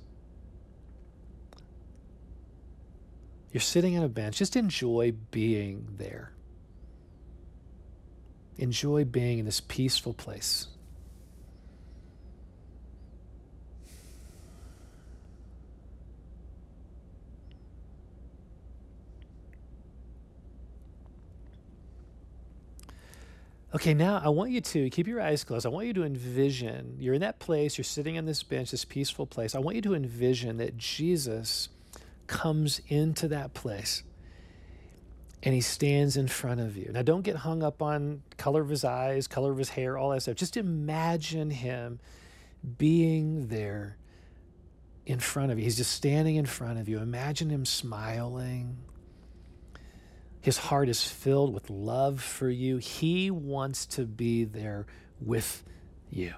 You're 3.52 3.62
sitting 3.62 3.98
on 3.98 4.04
a 4.04 4.10
bench. 4.10 4.38
Just 4.38 4.56
enjoy 4.56 5.14
being 5.32 5.88
there. 5.98 6.32
Enjoy 8.58 9.04
being 9.04 9.40
in 9.40 9.46
this 9.46 9.62
peaceful 9.62 10.14
place. 10.14 10.68
Okay, 23.76 23.94
now 23.94 24.22
I 24.24 24.30
want 24.30 24.52
you 24.52 24.62
to 24.62 24.90
keep 24.90 25.08
your 25.08 25.22
eyes 25.22 25.44
closed. 25.44 25.66
I 25.66 25.70
want 25.70 25.88
you 25.88 25.94
to 25.94 26.04
envision 26.04 26.96
you're 27.00 27.14
in 27.14 27.22
that 27.22 27.40
place, 27.40 27.78
you're 27.78 27.84
sitting 27.84 28.18
on 28.18 28.26
this 28.26 28.42
bench, 28.42 28.72
this 28.72 28.86
peaceful 28.86 29.26
place. 29.26 29.56
I 29.56 29.60
want 29.60 29.76
you 29.76 29.82
to 29.84 29.94
envision 29.94 30.58
that 30.58 30.78
Jesus 30.78 31.68
comes 32.28 32.82
into 32.88 33.28
that 33.28 33.54
place 33.54 34.04
and 35.44 35.54
he 35.54 35.62
stands 35.62 36.16
in 36.16 36.28
front 36.28 36.62
of 36.62 36.78
you. 36.78 36.92
Now, 36.94 37.02
don't 37.02 37.22
get 37.22 37.36
hung 37.38 37.62
up 37.62 37.82
on 37.82 38.24
color 38.38 38.62
of 38.62 38.70
his 38.70 38.86
eyes, 38.86 39.28
color 39.28 39.52
of 39.52 39.58
his 39.58 39.70
hair, 39.70 39.98
all 39.98 40.12
that 40.12 40.22
stuff. 40.22 40.36
Just 40.36 40.58
imagine 40.58 41.52
him 41.52 42.00
being 42.78 43.48
there 43.48 43.98
in 45.06 45.20
front 45.20 45.52
of 45.52 45.58
you. 45.58 45.66
He's 45.66 45.78
just 45.78 45.92
standing 45.92 46.38
in 46.38 46.46
front 46.46 46.80
of 46.80 46.88
you. 46.90 47.00
Imagine 47.00 47.50
him 47.50 47.66
smiling 47.66 48.78
his 50.42 50.58
heart 50.58 50.90
is 50.90 51.04
filled 51.04 51.54
with 51.54 51.70
love 51.70 52.22
for 52.22 52.50
you. 52.50 52.78
He 52.78 53.32
wants 53.32 53.86
to 53.88 54.06
be 54.06 54.44
there 54.44 54.86
with 55.20 55.64
you. 56.10 56.34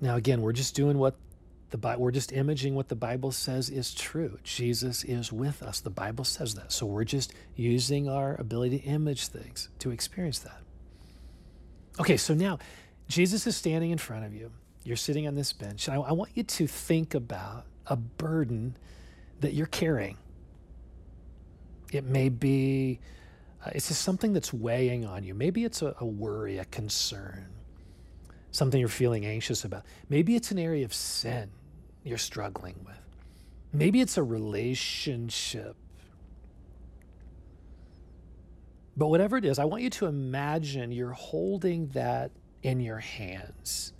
Now, 0.00 0.16
again, 0.16 0.42
we're 0.42 0.52
just 0.52 0.74
doing 0.74 0.96
what 0.98 1.16
the 1.70 1.96
we're 1.98 2.10
just 2.10 2.32
imaging 2.32 2.74
what 2.74 2.88
the 2.88 2.94
Bible 2.94 3.30
says 3.30 3.68
is 3.68 3.92
true. 3.92 4.38
Jesus 4.42 5.04
is 5.04 5.32
with 5.32 5.62
us. 5.62 5.80
The 5.80 5.90
Bible 5.90 6.24
says 6.24 6.54
that. 6.54 6.72
So 6.72 6.86
we're 6.86 7.04
just 7.04 7.34
using 7.56 8.08
our 8.08 8.36
ability 8.36 8.78
to 8.78 8.84
image 8.86 9.28
things 9.28 9.68
to 9.80 9.90
experience 9.90 10.38
that. 10.40 10.60
Okay, 12.00 12.16
so 12.16 12.32
now 12.32 12.58
Jesus 13.08 13.46
is 13.46 13.56
standing 13.56 13.90
in 13.90 13.98
front 13.98 14.24
of 14.24 14.34
you. 14.34 14.50
You're 14.84 14.96
sitting 14.96 15.26
on 15.26 15.34
this 15.34 15.52
bench. 15.52 15.88
And 15.88 15.98
I, 15.98 16.00
I 16.00 16.12
want 16.12 16.30
you 16.34 16.42
to 16.42 16.66
think 16.66 17.14
about 17.14 17.66
a 17.86 17.96
burden 17.96 18.76
that 19.40 19.52
you're 19.52 19.66
carrying. 19.66 20.16
It 21.92 22.04
may 22.04 22.28
be, 22.28 23.00
uh, 23.64 23.70
it's 23.74 23.88
just 23.88 24.02
something 24.02 24.32
that's 24.32 24.52
weighing 24.52 25.04
on 25.04 25.24
you. 25.24 25.34
Maybe 25.34 25.64
it's 25.64 25.82
a, 25.82 25.94
a 26.00 26.04
worry, 26.06 26.58
a 26.58 26.64
concern, 26.66 27.46
something 28.58 28.78
you're 28.78 28.88
feeling 28.88 29.24
anxious 29.24 29.64
about. 29.64 29.84
Maybe 30.08 30.36
it's 30.36 30.50
an 30.50 30.58
area 30.58 30.84
of 30.84 30.92
sin 30.92 31.50
you're 32.04 32.18
struggling 32.18 32.76
with. 32.84 32.94
Maybe 33.72 34.00
it's 34.00 34.16
a 34.16 34.22
relationship. 34.22 35.76
But 38.96 39.08
whatever 39.08 39.36
it 39.36 39.44
is, 39.44 39.58
I 39.58 39.64
want 39.64 39.82
you 39.82 39.90
to 39.90 40.06
imagine 40.06 40.90
you're 40.90 41.12
holding 41.12 41.86
that 41.88 42.32
in 42.62 42.80
your 42.80 42.98
hands. 42.98 43.92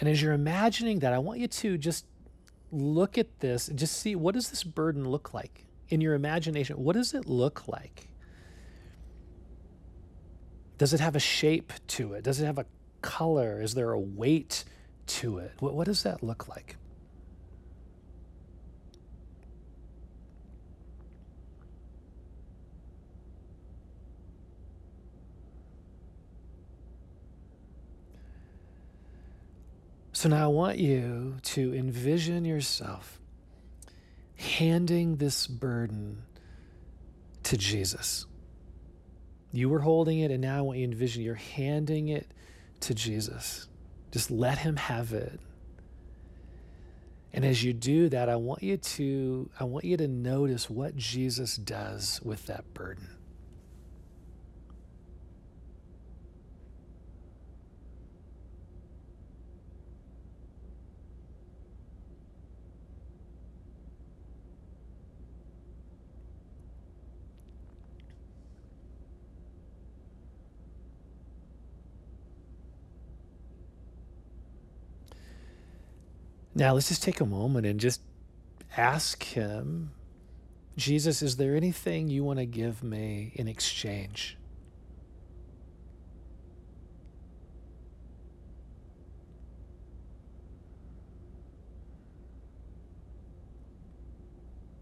And 0.00 0.08
as 0.08 0.20
you're 0.20 0.32
imagining 0.32 0.98
that, 1.00 1.12
I 1.12 1.18
want 1.18 1.38
you 1.38 1.46
to 1.46 1.78
just 1.78 2.04
look 2.72 3.16
at 3.16 3.38
this 3.38 3.68
and 3.68 3.78
just 3.78 3.96
see 4.00 4.16
what 4.16 4.34
does 4.34 4.50
this 4.50 4.64
burden 4.64 5.08
look 5.08 5.32
like 5.32 5.66
in 5.88 6.00
your 6.00 6.14
imagination? 6.14 6.76
What 6.82 6.94
does 6.96 7.14
it 7.14 7.26
look 7.26 7.68
like? 7.68 8.08
Does 10.78 10.92
it 10.92 11.00
have 11.00 11.14
a 11.14 11.20
shape 11.20 11.72
to 11.88 12.14
it? 12.14 12.24
Does 12.24 12.40
it 12.40 12.46
have 12.46 12.58
a 12.58 12.66
color? 13.00 13.60
Is 13.60 13.74
there 13.74 13.92
a 13.92 14.00
weight 14.00 14.64
to 15.06 15.38
it? 15.38 15.52
What, 15.60 15.74
what 15.74 15.86
does 15.86 16.02
that 16.02 16.22
look 16.22 16.48
like? 16.48 16.76
So 30.12 30.30
now 30.30 30.44
I 30.44 30.46
want 30.46 30.78
you 30.78 31.36
to 31.42 31.74
envision 31.74 32.46
yourself 32.46 33.20
handing 34.36 35.16
this 35.16 35.46
burden 35.46 36.22
to 37.42 37.58
Jesus. 37.58 38.24
You 39.54 39.68
were 39.68 39.78
holding 39.78 40.18
it, 40.18 40.32
and 40.32 40.40
now 40.40 40.58
I 40.58 40.60
want 40.62 40.80
you 40.80 40.86
to 40.88 40.92
envision 40.92 41.22
you're 41.22 41.36
handing 41.36 42.08
it 42.08 42.26
to 42.80 42.92
Jesus. 42.92 43.68
Just 44.10 44.28
let 44.28 44.58
him 44.58 44.74
have 44.74 45.12
it. 45.12 45.38
And 47.32 47.44
as 47.44 47.62
you 47.62 47.72
do 47.72 48.08
that, 48.08 48.28
I 48.28 48.34
want 48.34 48.64
you 48.64 48.76
to 48.76 49.48
I 49.60 49.62
want 49.62 49.84
you 49.84 49.96
to 49.96 50.08
notice 50.08 50.68
what 50.68 50.96
Jesus 50.96 51.56
does 51.56 52.20
with 52.24 52.46
that 52.46 52.74
burden. 52.74 53.06
Now, 76.54 76.74
let's 76.74 76.88
just 76.88 77.02
take 77.02 77.20
a 77.20 77.26
moment 77.26 77.66
and 77.66 77.80
just 77.80 78.00
ask 78.76 79.22
Him, 79.22 79.90
Jesus, 80.76 81.20
is 81.20 81.36
there 81.36 81.56
anything 81.56 82.08
you 82.08 82.22
want 82.22 82.38
to 82.38 82.46
give 82.46 82.82
me 82.82 83.32
in 83.34 83.48
exchange? 83.48 84.36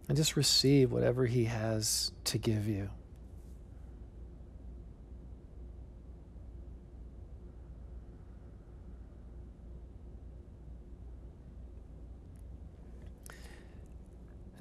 And 0.08 0.16
just 0.16 0.36
receive 0.36 0.92
whatever 0.92 1.24
He 1.24 1.46
has 1.46 2.12
to 2.24 2.36
give 2.36 2.68
you. 2.68 2.90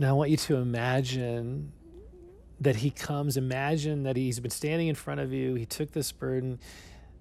Now, 0.02 0.10
I 0.10 0.14
want 0.14 0.32
you 0.32 0.38
to 0.38 0.56
imagine 0.56 1.74
that 2.60 2.78
he 2.78 2.90
comes. 2.90 3.38
Imagine 3.38 4.02
that 4.02 4.16
he's 4.16 4.40
been 4.40 4.50
standing 4.50 4.88
in 4.88 4.96
front 4.96 5.20
of 5.20 5.32
you. 5.32 5.54
He 5.54 5.68
took 5.68 5.92
this 5.92 6.12
burden. 6.12 6.60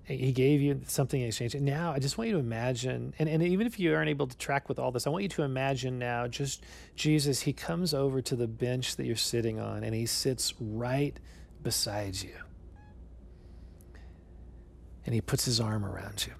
He 0.04 0.32
gave 0.32 0.62
you 0.62 0.80
something 0.86 1.20
in 1.20 1.28
exchange. 1.28 1.54
And 1.54 1.66
now 1.66 1.92
I 1.92 1.98
just 1.98 2.16
want 2.16 2.28
you 2.28 2.36
to 2.36 2.40
imagine, 2.40 3.12
and, 3.18 3.28
and 3.28 3.42
even 3.42 3.66
if 3.66 3.78
you 3.78 3.94
aren't 3.94 4.08
able 4.08 4.28
to 4.28 4.36
track 4.38 4.70
with 4.70 4.78
all 4.78 4.92
this, 4.92 5.06
I 5.06 5.10
want 5.10 5.24
you 5.24 5.28
to 5.28 5.42
imagine 5.42 5.98
now 5.98 6.26
just 6.26 6.64
Jesus, 6.96 7.42
he 7.42 7.52
comes 7.52 7.92
over 7.92 8.22
to 8.22 8.34
the 8.34 8.48
bench 8.48 8.96
that 8.96 9.04
you're 9.04 9.14
sitting 9.14 9.60
on 9.60 9.84
and 9.84 9.94
he 9.94 10.06
sits 10.06 10.54
right 10.58 11.20
beside 11.62 12.22
you. 12.22 12.32
And 15.04 15.14
he 15.14 15.20
puts 15.20 15.44
his 15.44 15.60
arm 15.60 15.84
around 15.84 16.26
you. 16.26 16.32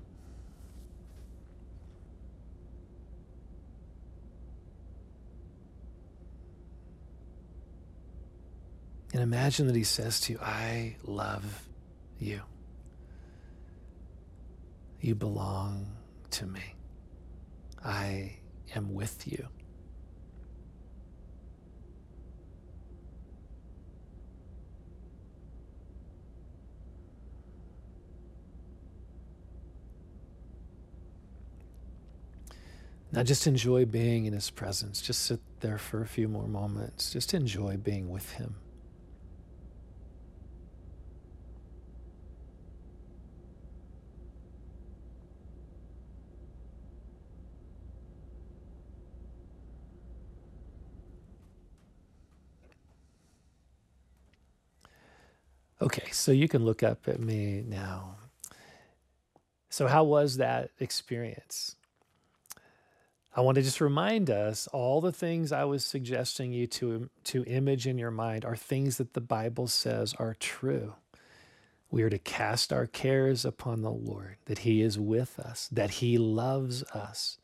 And 9.13 9.23
imagine 9.23 9.67
that 9.67 9.75
he 9.75 9.85
says 9.85 10.21
to 10.23 10.33
you, 10.35 10.39
I 10.41 10.97
love 11.05 11.69
you. 12.19 12.43
You 15.01 15.15
belong 15.15 15.87
to 16.31 16.47
me. 16.47 16.75
I 17.85 18.37
am 18.75 18.95
with 18.95 19.27
you. 19.27 19.49
Now, 33.13 33.25
just 33.25 33.49
enjoy 33.49 33.87
being 33.87 34.27
in 34.27 34.33
his 34.33 34.51
presence. 34.51 35.03
Just 35.03 35.23
sit 35.25 35.41
there 35.61 35.79
for 35.79 36.01
a 36.01 36.07
few 36.07 36.29
more 36.29 36.47
moments. 36.47 37.13
Just 37.13 37.35
enjoy 37.35 37.77
being 37.77 38.09
with 38.09 38.35
him. 38.35 38.55
Okay, 55.83 56.11
so 56.11 56.31
you 56.31 56.47
can 56.47 56.65
look 56.65 56.83
up 56.83 57.09
at 57.09 57.21
me 57.21 57.65
now. 57.67 58.17
So, 59.71 59.87
how 59.87 60.05
was 60.05 60.37
that 60.37 60.71
experience? 60.79 61.77
I 63.35 63.41
want 63.41 63.55
to 63.55 63.63
just 63.63 63.81
remind 63.81 64.29
us 64.29 64.67
all 64.73 65.01
the 65.01 65.13
things 65.13 65.53
I 65.53 65.65
was 65.65 65.85
suggesting 65.85 66.53
you 66.53 66.67
to, 66.67 67.09
to 67.25 67.45
image 67.45 67.87
in 67.87 67.97
your 67.97 68.11
mind 68.11 68.45
are 68.45 68.57
things 68.57 68.99
that 68.99 69.15
the 69.15 69.21
Bible 69.21 69.69
says 69.69 70.15
are 70.19 70.35
true. 70.35 70.95
We 71.91 72.03
are 72.03 72.11
to 72.11 72.19
cast 72.19 72.73
our 72.73 72.87
cares 72.87 73.45
upon 73.45 73.83
the 73.83 73.93
Lord, 73.93 74.37
that 74.47 74.59
He 74.59 74.83
is 74.83 74.99
with 74.99 75.39
us, 75.39 75.69
that 75.73 75.93
He 75.93 76.19
loves 76.19 76.83
us. 76.93 77.39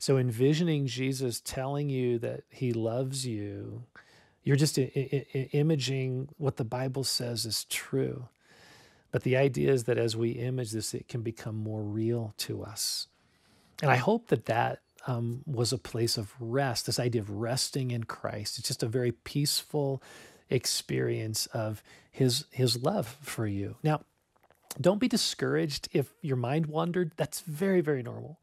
So, 0.00 0.16
envisioning 0.16 0.86
Jesus 0.86 1.40
telling 1.40 1.88
you 1.88 2.18
that 2.18 2.42
He 2.48 2.72
loves 2.72 3.26
you 3.26 3.84
you're 4.46 4.56
just 4.56 4.78
I- 4.78 5.26
I- 5.34 5.50
imaging 5.52 6.28
what 6.38 6.56
the 6.56 6.64
Bible 6.64 7.02
says 7.02 7.44
is 7.44 7.64
true. 7.64 8.28
But 9.10 9.24
the 9.24 9.36
idea 9.36 9.72
is 9.72 9.84
that 9.84 9.98
as 9.98 10.16
we 10.16 10.30
image 10.30 10.70
this, 10.70 10.94
it 10.94 11.08
can 11.08 11.22
become 11.22 11.56
more 11.56 11.82
real 11.82 12.32
to 12.38 12.62
us. 12.62 13.08
And 13.82 13.90
I 13.90 13.96
hope 13.96 14.28
that 14.28 14.46
that 14.46 14.82
um, 15.08 15.42
was 15.46 15.72
a 15.72 15.78
place 15.78 16.16
of 16.16 16.32
rest, 16.38 16.86
this 16.86 17.00
idea 17.00 17.22
of 17.22 17.30
resting 17.30 17.90
in 17.90 18.04
Christ. 18.04 18.58
It's 18.58 18.68
just 18.68 18.84
a 18.84 18.88
very 18.88 19.10
peaceful 19.10 20.00
experience 20.48 21.46
of 21.46 21.82
his, 22.12 22.44
his 22.52 22.80
love 22.82 23.16
for 23.20 23.48
you. 23.48 23.76
Now, 23.82 24.02
don't 24.80 25.00
be 25.00 25.08
discouraged 25.08 25.88
if 25.92 26.12
your 26.22 26.36
mind 26.36 26.66
wandered. 26.66 27.12
That's 27.16 27.40
very, 27.40 27.80
very 27.80 28.02
normal. 28.02 28.38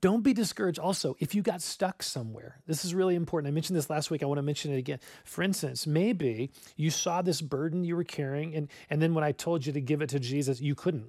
Don't 0.00 0.22
be 0.22 0.32
discouraged 0.32 0.78
also 0.78 1.16
if 1.18 1.34
you 1.34 1.42
got 1.42 1.62
stuck 1.62 2.02
somewhere. 2.02 2.60
This 2.66 2.84
is 2.84 2.94
really 2.94 3.14
important. 3.14 3.50
I 3.50 3.54
mentioned 3.54 3.76
this 3.76 3.90
last 3.90 4.10
week. 4.10 4.22
I 4.22 4.26
want 4.26 4.38
to 4.38 4.42
mention 4.42 4.72
it 4.72 4.78
again. 4.78 5.00
For 5.24 5.42
instance, 5.42 5.86
maybe 5.86 6.50
you 6.76 6.90
saw 6.90 7.22
this 7.22 7.40
burden 7.40 7.84
you 7.84 7.96
were 7.96 8.04
carrying, 8.04 8.54
and, 8.54 8.68
and 8.90 9.02
then 9.02 9.14
when 9.14 9.24
I 9.24 9.32
told 9.32 9.66
you 9.66 9.72
to 9.72 9.80
give 9.80 10.02
it 10.02 10.10
to 10.10 10.20
Jesus, 10.20 10.60
you 10.60 10.74
couldn't. 10.74 11.08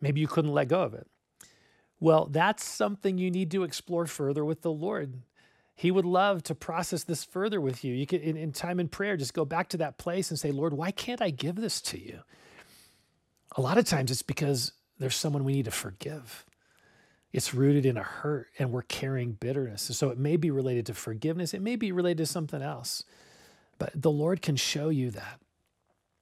Maybe 0.00 0.20
you 0.20 0.26
couldn't 0.26 0.52
let 0.52 0.68
go 0.68 0.82
of 0.82 0.94
it. 0.94 1.06
Well, 2.00 2.26
that's 2.26 2.64
something 2.64 3.16
you 3.16 3.30
need 3.30 3.52
to 3.52 3.62
explore 3.62 4.06
further 4.06 4.44
with 4.44 4.62
the 4.62 4.72
Lord. 4.72 5.22
He 5.74 5.90
would 5.90 6.04
love 6.04 6.42
to 6.44 6.54
process 6.54 7.04
this 7.04 7.24
further 7.24 7.60
with 7.60 7.84
you. 7.84 7.94
You 7.94 8.06
can, 8.06 8.20
in, 8.20 8.36
in 8.36 8.52
time 8.52 8.80
in 8.80 8.88
prayer, 8.88 9.16
just 9.16 9.34
go 9.34 9.44
back 9.44 9.68
to 9.70 9.78
that 9.78 9.98
place 9.98 10.30
and 10.30 10.38
say, 10.38 10.50
Lord, 10.50 10.74
why 10.74 10.90
can't 10.90 11.22
I 11.22 11.30
give 11.30 11.56
this 11.56 11.80
to 11.82 11.98
you? 11.98 12.20
A 13.56 13.60
lot 13.60 13.78
of 13.78 13.84
times 13.84 14.10
it's 14.10 14.22
because 14.22 14.72
there's 14.98 15.14
someone 15.14 15.44
we 15.44 15.52
need 15.52 15.64
to 15.66 15.70
forgive 15.70 16.44
It's 17.32 17.54
rooted 17.54 17.86
in 17.86 17.96
a 17.96 18.02
hurt, 18.02 18.48
and 18.58 18.72
we're 18.72 18.82
carrying 18.82 19.32
bitterness. 19.32 19.88
And 19.88 19.96
so 19.96 20.10
it 20.10 20.18
may 20.18 20.36
be 20.36 20.50
related 20.50 20.86
to 20.86 20.94
forgiveness, 20.94 21.54
it 21.54 21.62
may 21.62 21.76
be 21.76 21.92
related 21.92 22.18
to 22.18 22.26
something 22.26 22.62
else. 22.62 23.04
But 23.78 23.90
the 23.94 24.10
Lord 24.10 24.42
can 24.42 24.56
show 24.56 24.90
you 24.90 25.10
that. 25.12 25.40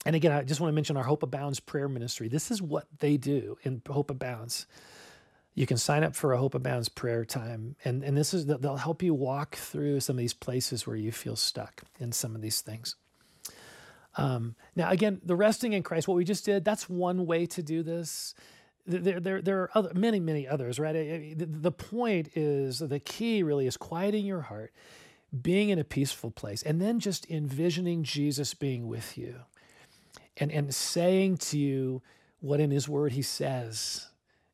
And 0.06 0.16
again, 0.16 0.32
I 0.32 0.42
just 0.42 0.60
want 0.60 0.70
to 0.70 0.74
mention 0.74 0.96
our 0.96 1.04
Hope 1.04 1.22
Abounds 1.22 1.60
prayer 1.60 1.88
ministry. 1.88 2.28
This 2.28 2.50
is 2.50 2.62
what 2.62 2.86
they 3.00 3.16
do 3.16 3.58
in 3.64 3.82
Hope 3.88 4.10
Abounds. 4.10 4.66
You 5.54 5.66
can 5.66 5.76
sign 5.76 6.04
up 6.04 6.14
for 6.14 6.32
a 6.32 6.38
Hope 6.38 6.54
Abounds 6.54 6.88
prayer 6.88 7.24
time, 7.24 7.76
and, 7.84 8.02
and 8.02 8.16
this 8.16 8.32
is 8.32 8.46
they'll 8.46 8.76
help 8.76 9.02
you 9.02 9.12
walk 9.12 9.56
through 9.56 10.00
some 10.00 10.14
of 10.14 10.18
these 10.18 10.32
places 10.32 10.86
where 10.86 10.96
you 10.96 11.12
feel 11.12 11.36
stuck 11.36 11.82
in 11.98 12.12
some 12.12 12.34
of 12.34 12.40
these 12.40 12.60
things. 12.60 12.96
Um, 14.16 14.54
now, 14.74 14.90
again, 14.90 15.20
the 15.24 15.36
resting 15.36 15.72
in 15.72 15.82
Christ, 15.82 16.08
what 16.08 16.16
we 16.16 16.24
just 16.24 16.44
did, 16.44 16.64
that's 16.64 16.88
one 16.88 17.26
way 17.26 17.46
to 17.46 17.62
do 17.62 17.82
this. 17.82 18.34
There, 18.86 19.20
there, 19.20 19.42
there 19.42 19.62
are 19.62 19.70
other, 19.74 19.92
many, 19.94 20.20
many 20.20 20.48
others, 20.48 20.78
right? 20.78 21.34
The, 21.36 21.70
point 21.72 22.30
is 22.34 22.78
the 22.78 22.98
key 22.98 23.42
really 23.42 23.66
is 23.66 23.76
quieting 23.76 24.24
your 24.24 24.40
heart, 24.42 24.72
being 25.42 25.68
in 25.68 25.78
a 25.78 25.84
peaceful 25.84 26.30
place, 26.30 26.62
and 26.62 26.80
then 26.80 26.98
just 26.98 27.30
envisioning 27.30 28.02
Jesus 28.02 28.54
being 28.54 28.88
with 28.88 29.16
you 29.16 29.36
and, 30.36 30.50
and 30.50 30.74
saying 30.74 31.36
to 31.36 31.58
you 31.58 32.02
what 32.40 32.60
in 32.60 32.70
his 32.70 32.88
word 32.88 33.12
he 33.12 33.22
says 33.22 34.08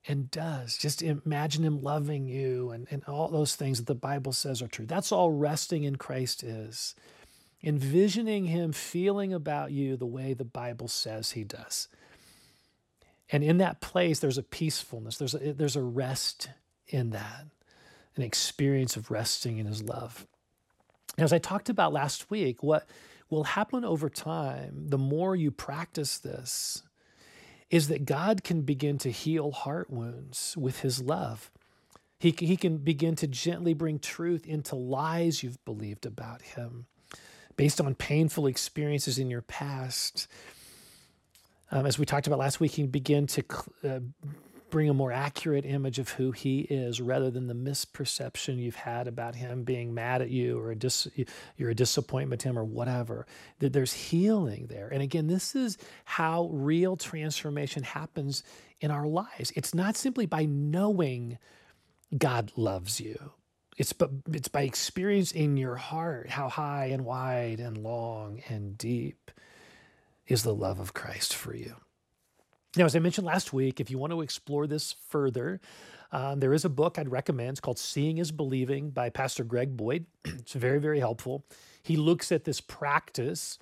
and 0.09 0.31
does. 0.31 0.77
Just 0.77 1.03
imagine 1.03 1.64
him 1.64 1.81
loving 1.81 2.27
you 2.27 2.70
and, 2.70 2.87
and 2.91 3.05
all 3.05 3.29
those 3.29 3.57
things 3.57 3.79
that 3.79 3.87
the 3.87 3.95
Bible 3.95 4.33
says 4.33 4.62
are 4.62 4.68
true. 4.68 4.87
That's 4.87 5.12
all 5.12 5.33
resting 5.33 5.85
in 5.85 5.97
Christ 5.97 6.43
is. 6.43 6.95
Envisioning 7.62 8.47
him 8.47 8.72
feeling 8.72 9.33
about 9.33 9.72
you 9.72 9.97
the 9.97 10.07
way 10.07 10.35
the 10.35 10.45
Bible 10.45 10.89
says 10.89 11.33
he 11.33 11.43
does. 11.43 11.89
And 13.31 13.43
in 13.43 13.59
that 13.59 13.81
place, 13.81 14.20
there's 14.20 14.39
a 14.39 14.43
peacefulness, 14.43 15.16
there's 15.16 15.35
a, 15.35 15.53
there's 15.53 15.77
a 15.77 15.83
rest 15.83 16.49
in 16.89 17.11
that, 17.11 17.47
an 18.14 18.22
experience 18.22 18.97
of 18.97 19.11
resting 19.11 19.59
in 19.59 19.66
his 19.66 19.83
love. 19.83 20.27
As 21.18 21.33
I 21.33 21.39
talked 21.39 21.68
about 21.68 21.93
last 21.93 22.31
week, 22.31 22.62
what 22.62 22.87
will 23.31 23.45
happen 23.45 23.85
over 23.85 24.09
time, 24.09 24.89
the 24.89 24.99
more 24.99 25.35
you 25.35 25.51
practice 25.51 26.18
this, 26.18 26.83
is 27.70 27.89
that 27.89 28.05
God 28.05 28.45
can 28.45 28.62
begin 28.62 28.99
to 28.99 29.11
heal 29.11 29.51
heart 29.51 29.91
wounds 29.91 30.57
with 30.57 30.81
his 30.81 31.01
love. 31.01 31.51
He, 32.18 32.35
he 32.39 32.57
can 32.57 32.79
begin 32.79 33.16
to 33.16 33.27
gently 33.27 33.74
bring 33.74 33.99
truth 33.99 34.47
into 34.47 34.77
lies 34.77 35.43
you've 35.43 35.62
believed 35.64 36.07
about 36.07 36.43
him 36.43 36.87
based 37.57 37.81
on 37.81 37.95
painful 37.95 38.47
experiences 38.47 39.18
in 39.18 39.31
your 39.31 39.43
past. 39.43 40.29
Um, 41.71 41.87
as 41.87 41.99
we 41.99 42.07
talked 42.07 42.27
about 42.27 42.39
last 42.39 42.61
week, 42.61 42.73
he 42.73 42.83
can 42.83 42.91
begin 42.91 43.27
to 43.29 43.45
uh, 43.85 43.99
bring 44.71 44.89
a 44.89 44.95
more 44.95 45.12
accurate 45.12 45.64
image 45.64 45.99
of 45.99 46.11
who 46.11 46.33
he 46.33 46.61
is 46.61 47.01
rather 47.01 47.31
than 47.31 47.47
the 47.47 47.55
misperception 47.55 48.59
you've 48.59 48.77
had 48.77 49.09
about 49.09 49.35
him 49.35 49.64
being 49.64 49.95
mad 49.95 50.23
at 50.23 50.31
you 50.31 50.59
or 50.59 50.71
a 50.71 50.77
dis- 50.77 51.09
you're 51.57 51.71
a 51.71 51.75
disappointment 51.75 52.41
to 52.41 52.49
him 52.49 52.59
or 52.59 52.64
whatever. 52.64 53.27
That 53.61 53.73
there's 53.73 53.93
healing 53.93 54.67
there. 54.67 54.89
And 54.89 55.03
again, 55.03 55.27
this 55.29 55.55
is 55.55 55.79
how 56.05 56.51
real 56.53 56.97
transformation 56.97 57.83
happens 57.83 58.43
in 58.81 58.91
our 58.91 59.07
lives. 59.07 59.53
It's 59.57 59.75
not 59.75 59.97
simply 59.97 60.27
by 60.27 60.45
knowing 60.45 61.39
God 62.17 62.53
loves 62.57 63.01
you. 63.01 63.33
It's 63.77 63.93
but 63.93 64.11
it's 64.33 64.49
by 64.49 64.62
experiencing 64.62 65.43
in 65.43 65.57
your 65.57 65.77
heart 65.77 66.31
how 66.31 66.49
high 66.49 66.87
and 66.87 67.05
wide 67.05 67.61
and 67.61 67.77
long 67.79 68.41
and 68.49 68.77
deep 68.79 69.31
is 70.29 70.43
the 70.43 70.55
love 70.55 70.81
of 70.81 70.95
Christ 70.95 71.35
for 71.35 71.55
you. 71.55 71.77
Now, 72.77 72.85
as 72.85 72.95
I 72.95 72.99
mentioned 72.99 73.27
last 73.27 73.53
week, 73.53 73.81
if 73.81 73.91
you 73.91 73.99
want 73.99 74.12
to 74.12 74.20
explore 74.20 74.66
this 74.66 74.97
further, 75.09 75.61
um, 76.12 76.41
there 76.41 76.53
is 76.53 76.64
a 76.64 76.68
book 76.68 76.99
I'd 76.99 77.11
recommend. 77.11 77.51
It's 77.51 77.61
called 77.61 77.79
Seeing 77.79 78.18
is 78.18 78.31
Believing 78.31 78.91
by 78.91 79.09
Pastor 79.09 79.45
Greg 79.45 79.77
Boyd. 79.77 80.07
it's 80.24 80.53
very, 80.53 80.79
very 80.79 81.01
helpful. 81.01 81.45
He 81.83 81.97
looks 81.97 82.31
at 82.33 82.45
this 82.45 82.61
practice, 82.61 83.59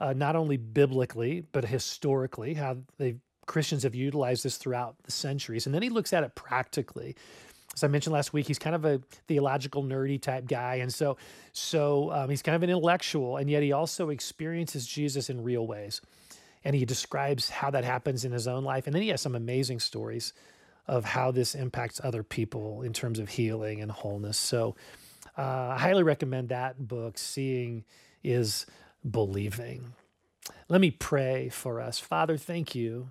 uh, 0.00 0.12
not 0.12 0.36
only 0.36 0.56
biblically, 0.56 1.44
but 1.52 1.64
historically, 1.64 2.54
how 2.54 2.78
they 2.98 3.16
Christians 3.46 3.82
have 3.82 3.96
utilized 3.96 4.44
this 4.44 4.56
throughout 4.56 4.94
the 5.02 5.10
centuries. 5.10 5.66
And 5.66 5.74
then 5.74 5.82
he 5.82 5.90
looks 5.90 6.12
at 6.12 6.22
it 6.22 6.36
practically. 6.36 7.16
As 7.74 7.84
I 7.84 7.88
mentioned 7.88 8.12
last 8.12 8.32
week, 8.32 8.46
he's 8.46 8.58
kind 8.58 8.74
of 8.74 8.84
a 8.84 9.00
theological 9.28 9.84
nerdy 9.84 10.20
type 10.20 10.46
guy, 10.46 10.76
and 10.76 10.92
so 10.92 11.16
so 11.52 12.12
um, 12.12 12.28
he's 12.30 12.42
kind 12.42 12.56
of 12.56 12.62
an 12.62 12.70
intellectual, 12.70 13.36
and 13.36 13.48
yet 13.48 13.62
he 13.62 13.72
also 13.72 14.10
experiences 14.10 14.86
Jesus 14.86 15.30
in 15.30 15.42
real 15.42 15.66
ways 15.66 16.00
and 16.64 16.76
he 16.76 16.84
describes 16.84 17.48
how 17.48 17.70
that 17.70 17.84
happens 17.84 18.24
in 18.24 18.32
his 18.32 18.46
own 18.46 18.64
life. 18.64 18.86
And 18.86 18.94
then 18.94 19.02
he 19.02 19.08
has 19.08 19.20
some 19.20 19.34
amazing 19.34 19.80
stories 19.80 20.32
of 20.86 21.04
how 21.04 21.30
this 21.30 21.54
impacts 21.54 22.00
other 22.02 22.22
people 22.22 22.82
in 22.82 22.92
terms 22.92 23.18
of 23.18 23.28
healing 23.28 23.80
and 23.80 23.90
wholeness. 23.90 24.36
So 24.38 24.76
uh, 25.38 25.68
I 25.74 25.78
highly 25.78 26.02
recommend 26.02 26.48
that 26.48 26.86
book, 26.86 27.16
Seeing 27.16 27.84
is 28.22 28.66
Believing. 29.08 29.94
Let 30.68 30.80
me 30.80 30.90
pray 30.90 31.48
for 31.48 31.80
us. 31.80 31.98
Father, 31.98 32.36
thank 32.36 32.74
you 32.74 33.10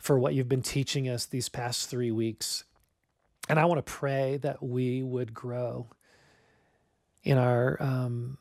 for 0.00 0.18
what 0.18 0.34
you've 0.34 0.48
been 0.48 0.62
teaching 0.62 1.08
us 1.08 1.26
these 1.26 1.48
past 1.48 1.88
three 1.88 2.10
weeks. 2.10 2.64
And 3.48 3.58
I 3.58 3.64
want 3.64 3.84
to 3.84 3.92
pray 3.92 4.38
that 4.38 4.62
we 4.62 5.02
would 5.02 5.34
grow 5.34 5.88
in 7.24 7.38
our 7.38 7.80
um, 7.80 8.38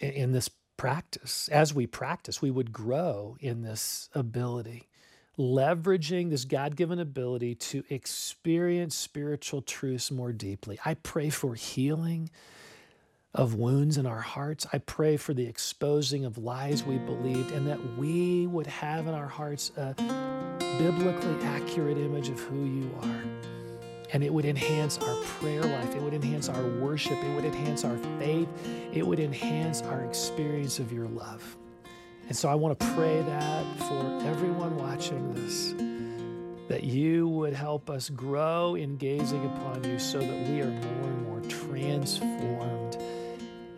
in 0.00 0.32
this 0.32 0.50
practice, 0.76 1.48
as 1.48 1.74
we 1.74 1.86
practice, 1.86 2.40
we 2.40 2.50
would 2.50 2.72
grow 2.72 3.36
in 3.40 3.62
this 3.62 4.08
ability, 4.14 4.88
leveraging 5.38 6.30
this 6.30 6.44
God 6.44 6.74
given 6.74 6.98
ability 6.98 7.54
to 7.54 7.84
experience 7.90 8.96
spiritual 8.96 9.62
truths 9.62 10.10
more 10.10 10.32
deeply. 10.32 10.78
I 10.84 10.94
pray 10.94 11.30
for 11.30 11.54
healing 11.54 12.30
of 13.34 13.54
wounds 13.54 13.96
in 13.96 14.06
our 14.06 14.20
hearts. 14.20 14.66
I 14.72 14.78
pray 14.78 15.16
for 15.16 15.34
the 15.34 15.46
exposing 15.46 16.24
of 16.24 16.38
lies 16.38 16.82
we 16.82 16.98
believed 16.98 17.52
and 17.52 17.66
that 17.68 17.96
we 17.96 18.46
would 18.46 18.66
have 18.66 19.06
in 19.06 19.14
our 19.14 19.28
hearts 19.28 19.70
a 19.76 19.94
biblically 20.78 21.44
accurate 21.44 21.98
image 21.98 22.28
of 22.28 22.40
who 22.40 22.64
you 22.64 22.90
are 23.02 23.59
and 24.12 24.24
it 24.24 24.32
would 24.32 24.44
enhance 24.44 24.98
our 24.98 25.14
prayer 25.24 25.62
life. 25.62 25.94
It 25.94 26.02
would 26.02 26.14
enhance 26.14 26.48
our 26.48 26.62
worship. 26.80 27.12
It 27.12 27.34
would 27.34 27.44
enhance 27.44 27.84
our 27.84 27.96
faith. 28.18 28.48
It 28.92 29.06
would 29.06 29.20
enhance 29.20 29.82
our 29.82 30.04
experience 30.04 30.78
of 30.78 30.92
your 30.92 31.06
love. 31.08 31.56
And 32.28 32.36
so 32.36 32.48
I 32.48 32.54
want 32.54 32.78
to 32.78 32.86
pray 32.94 33.22
that 33.22 33.78
for 33.78 34.20
everyone 34.24 34.76
watching 34.76 35.34
this, 35.34 35.74
that 36.68 36.84
you 36.84 37.28
would 37.28 37.52
help 37.52 37.90
us 37.90 38.08
grow 38.10 38.76
in 38.76 38.96
gazing 38.96 39.44
upon 39.46 39.84
you 39.84 39.98
so 39.98 40.20
that 40.20 40.48
we 40.48 40.60
are 40.60 40.70
more 40.70 41.10
and 41.10 41.26
more 41.26 41.40
transformed 41.48 42.98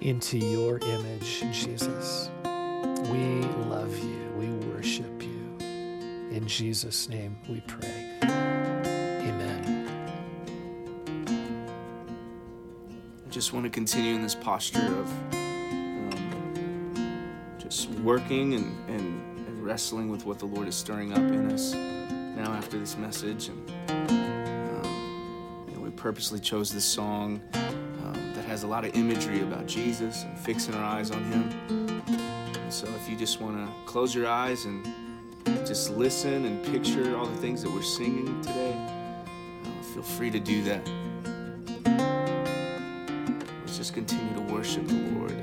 into 0.00 0.38
your 0.38 0.78
image, 0.78 1.40
Jesus. 1.52 2.28
We 2.44 3.40
love 3.68 3.96
you. 3.98 4.32
We 4.36 4.48
worship 4.68 5.22
you. 5.22 5.56
In 6.30 6.46
Jesus' 6.46 7.08
name 7.08 7.38
we 7.48 7.60
pray. 7.60 8.01
Just 13.32 13.54
want 13.54 13.64
to 13.64 13.70
continue 13.70 14.14
in 14.14 14.20
this 14.20 14.34
posture 14.34 14.84
of 14.84 15.32
um, 15.32 16.14
just 17.58 17.88
working 18.00 18.52
and, 18.52 18.90
and, 18.90 19.46
and, 19.46 19.64
wrestling 19.64 20.10
with 20.10 20.26
what 20.26 20.38
the 20.38 20.44
Lord 20.44 20.68
is 20.68 20.74
stirring 20.74 21.12
up 21.12 21.18
in 21.18 21.50
us 21.50 21.72
now 21.72 22.52
after 22.52 22.78
this 22.78 22.98
message. 22.98 23.48
And 23.48 23.70
um, 23.88 25.64
you 25.66 25.74
know, 25.74 25.80
we 25.80 25.88
purposely 25.88 26.40
chose 26.40 26.70
this 26.70 26.84
song 26.84 27.40
um, 27.54 28.32
that 28.34 28.44
has 28.44 28.64
a 28.64 28.66
lot 28.66 28.84
of 28.84 28.94
imagery 28.94 29.40
about 29.40 29.66
Jesus 29.66 30.24
and 30.24 30.38
fixing 30.38 30.74
our 30.74 30.84
eyes 30.84 31.10
on 31.10 31.24
Him. 31.24 31.48
And 31.68 32.70
so 32.70 32.86
if 32.88 33.08
you 33.08 33.16
just 33.16 33.40
want 33.40 33.56
to 33.56 33.72
close 33.86 34.14
your 34.14 34.28
eyes 34.28 34.66
and 34.66 34.86
just 35.66 35.96
listen 35.96 36.44
and 36.44 36.62
picture 36.66 37.16
all 37.16 37.24
the 37.24 37.38
things 37.38 37.62
that 37.62 37.72
we're 37.72 37.80
singing 37.80 38.42
today, 38.42 38.74
uh, 39.64 39.82
feel 39.94 40.02
free 40.02 40.30
to 40.30 40.38
do 40.38 40.62
that 40.64 40.86
just 43.82 43.94
continue 43.94 44.32
to 44.34 44.40
worship 44.42 44.86
the 44.86 44.94
Lord. 44.94 45.34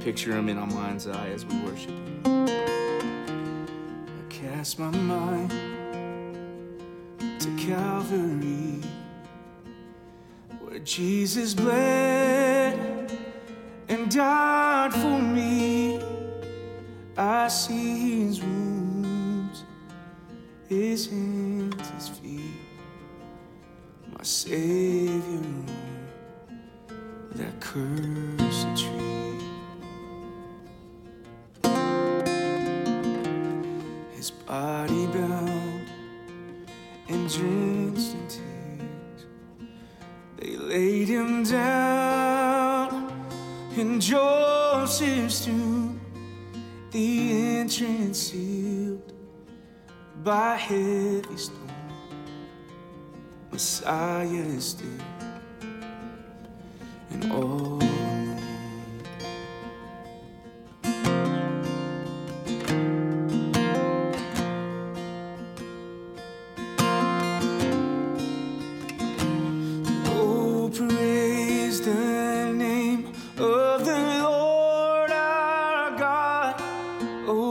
Picture 0.00 0.32
Him 0.32 0.48
in 0.48 0.56
our 0.56 0.66
mind's 0.66 1.06
eye 1.06 1.28
as 1.28 1.44
we 1.44 1.58
worship 1.58 1.90
Him. 1.90 2.48
I 4.16 4.22
cast 4.30 4.78
my 4.78 4.88
mind 4.88 5.50
to 7.38 7.56
Calvary, 7.58 8.80
where 10.58 10.78
Jesus 10.78 11.52
bled 11.52 13.12
and 13.90 14.10
died 14.10 14.94
for 14.94 15.20
me. 15.20 16.00
I 17.14 17.48
see 17.48 18.24
His 18.24 18.40
wounds, 18.40 19.64
His 20.66 21.10
hands, 21.10 21.90
His 21.90 22.08
feet, 22.08 22.40
my 24.16 24.22
Savior 24.22 24.77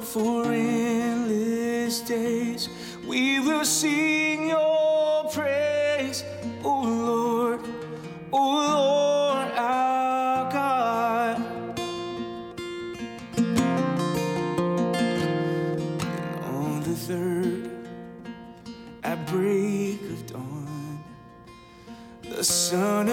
For 0.00 0.52
endless 0.52 2.00
days 2.00 2.68
we 3.06 3.40
will 3.40 3.64
sing 3.64 4.48
your 4.48 5.24
praise, 5.30 6.22
O 6.62 6.82
Lord, 6.82 7.60
O 8.32 8.38
Lord 8.38 9.48
our 9.58 10.52
God. 10.52 11.42
on 16.44 16.80
the 16.82 16.94
third 16.94 17.70
at 19.02 19.26
break 19.26 20.00
of 20.02 20.26
dawn 20.26 20.64
the 22.22 22.42
son 22.44 23.08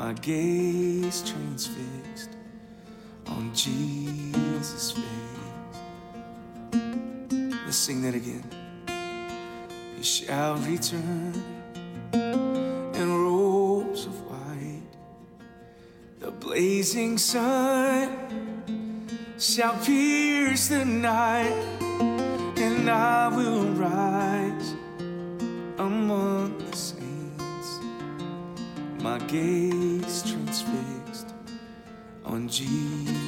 My 0.00 0.14
gaze 0.14 1.20
transfixed 1.30 2.30
on 3.26 3.54
Jesus' 3.54 4.92
face. 4.92 5.04
Let's 7.66 7.76
sing 7.76 8.00
that 8.04 8.14
again. 8.14 8.42
He 9.98 10.02
shall 10.02 10.56
return 10.56 11.34
in 12.14 13.12
robes 13.12 14.06
of 14.06 14.14
white. 14.22 14.88
The 16.20 16.30
blazing 16.30 17.18
sun 17.18 18.08
shall 19.38 19.76
pierce 19.84 20.68
the 20.68 20.86
night, 20.86 21.52
and 22.56 22.88
I 22.88 23.28
will 23.28 23.66
rise 23.74 24.49
My 29.10 29.18
gaze 29.26 30.22
transfixed 30.22 31.34
on 32.24 32.48
Jesus' 32.48 33.19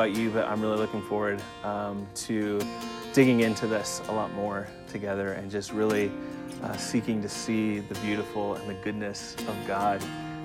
about 0.00 0.16
you, 0.16 0.30
but 0.30 0.48
I'm 0.48 0.62
really 0.62 0.78
looking 0.78 1.02
forward 1.02 1.42
um, 1.62 2.06
to 2.14 2.58
digging 3.12 3.40
into 3.40 3.66
this 3.66 4.00
a 4.08 4.12
lot 4.12 4.32
more 4.32 4.66
together 4.88 5.32
and 5.32 5.50
just 5.50 5.72
really 5.74 6.10
uh, 6.62 6.74
seeking 6.78 7.20
to 7.20 7.28
see 7.28 7.80
the 7.80 7.94
beautiful 7.96 8.54
and 8.54 8.66
the 8.66 8.72
goodness 8.82 9.36
of 9.46 9.54
God 9.66 10.02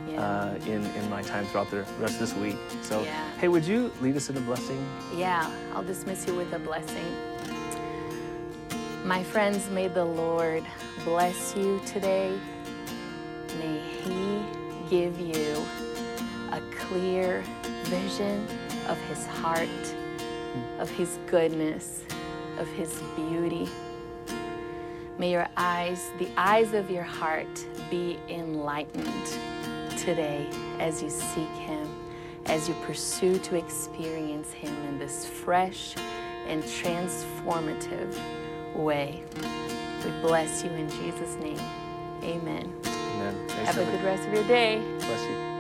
Yeah. 0.10 0.22
uh, 0.22 0.56
in, 0.68 0.84
in 0.84 1.10
my 1.10 1.22
time 1.22 1.46
throughout 1.46 1.72
the 1.72 1.86
rest 2.02 2.16
of 2.16 2.20
this 2.20 2.34
week. 2.34 2.58
So, 2.82 3.04
Yeah. 3.04 3.30
hey, 3.40 3.48
would 3.48 3.64
you 3.64 3.94
lead 4.02 4.18
us 4.18 4.30
in 4.30 4.36
a 4.36 4.42
blessing? 4.42 4.86
Yeah, 5.16 5.50
I'll 5.74 5.84
dismiss 5.84 6.28
you 6.28 6.36
with 6.36 6.52
a 6.52 6.60
blessing. 6.60 7.06
My 9.06 9.24
friends, 9.24 9.70
may 9.70 9.88
the 9.88 10.04
Lord 10.04 10.66
bless 11.06 11.56
you 11.56 11.80
today. 11.86 12.38
May 13.58 13.80
He 14.04 14.44
give 14.90 15.18
you 15.18 15.66
a 16.52 16.60
clear 16.78 17.42
vision 17.86 18.46
of 18.88 19.00
His 19.08 19.26
heart, 19.26 19.96
of 20.80 20.90
His 20.90 21.20
goodness, 21.28 22.04
of 22.58 22.68
His 22.70 23.02
beauty. 23.16 23.68
May 25.18 25.32
your 25.32 25.48
eyes, 25.56 26.12
the 26.20 26.28
eyes 26.36 26.74
of 26.74 26.92
your 26.92 27.04
heart, 27.04 27.66
be 27.90 28.20
enlightened 28.28 29.38
today 29.98 30.50
as 30.80 31.02
you 31.02 31.10
seek 31.10 31.50
Him, 31.50 31.88
as 32.48 32.68
you 32.68 32.76
pursue 32.86 33.40
to 33.40 33.56
experience 33.56 34.52
Him 34.52 34.76
in 34.88 35.00
this 35.00 35.26
fresh 35.26 35.96
and 36.48 36.64
transformative 36.64 38.16
way. 38.76 39.24
We 40.04 40.12
bless 40.22 40.64
you 40.64 40.70
in 40.72 40.90
Jesus' 40.90 41.36
name. 41.36 41.60
Amen. 42.22 42.72
Amen. 42.86 43.48
Thanks, 43.48 43.76
Have 43.76 43.78
a 43.78 43.86
good 43.92 44.04
rest 44.04 44.28
of 44.28 44.34
your 44.34 44.44
day. 44.44 44.82
Bless 45.00 45.30
you. 45.30 45.55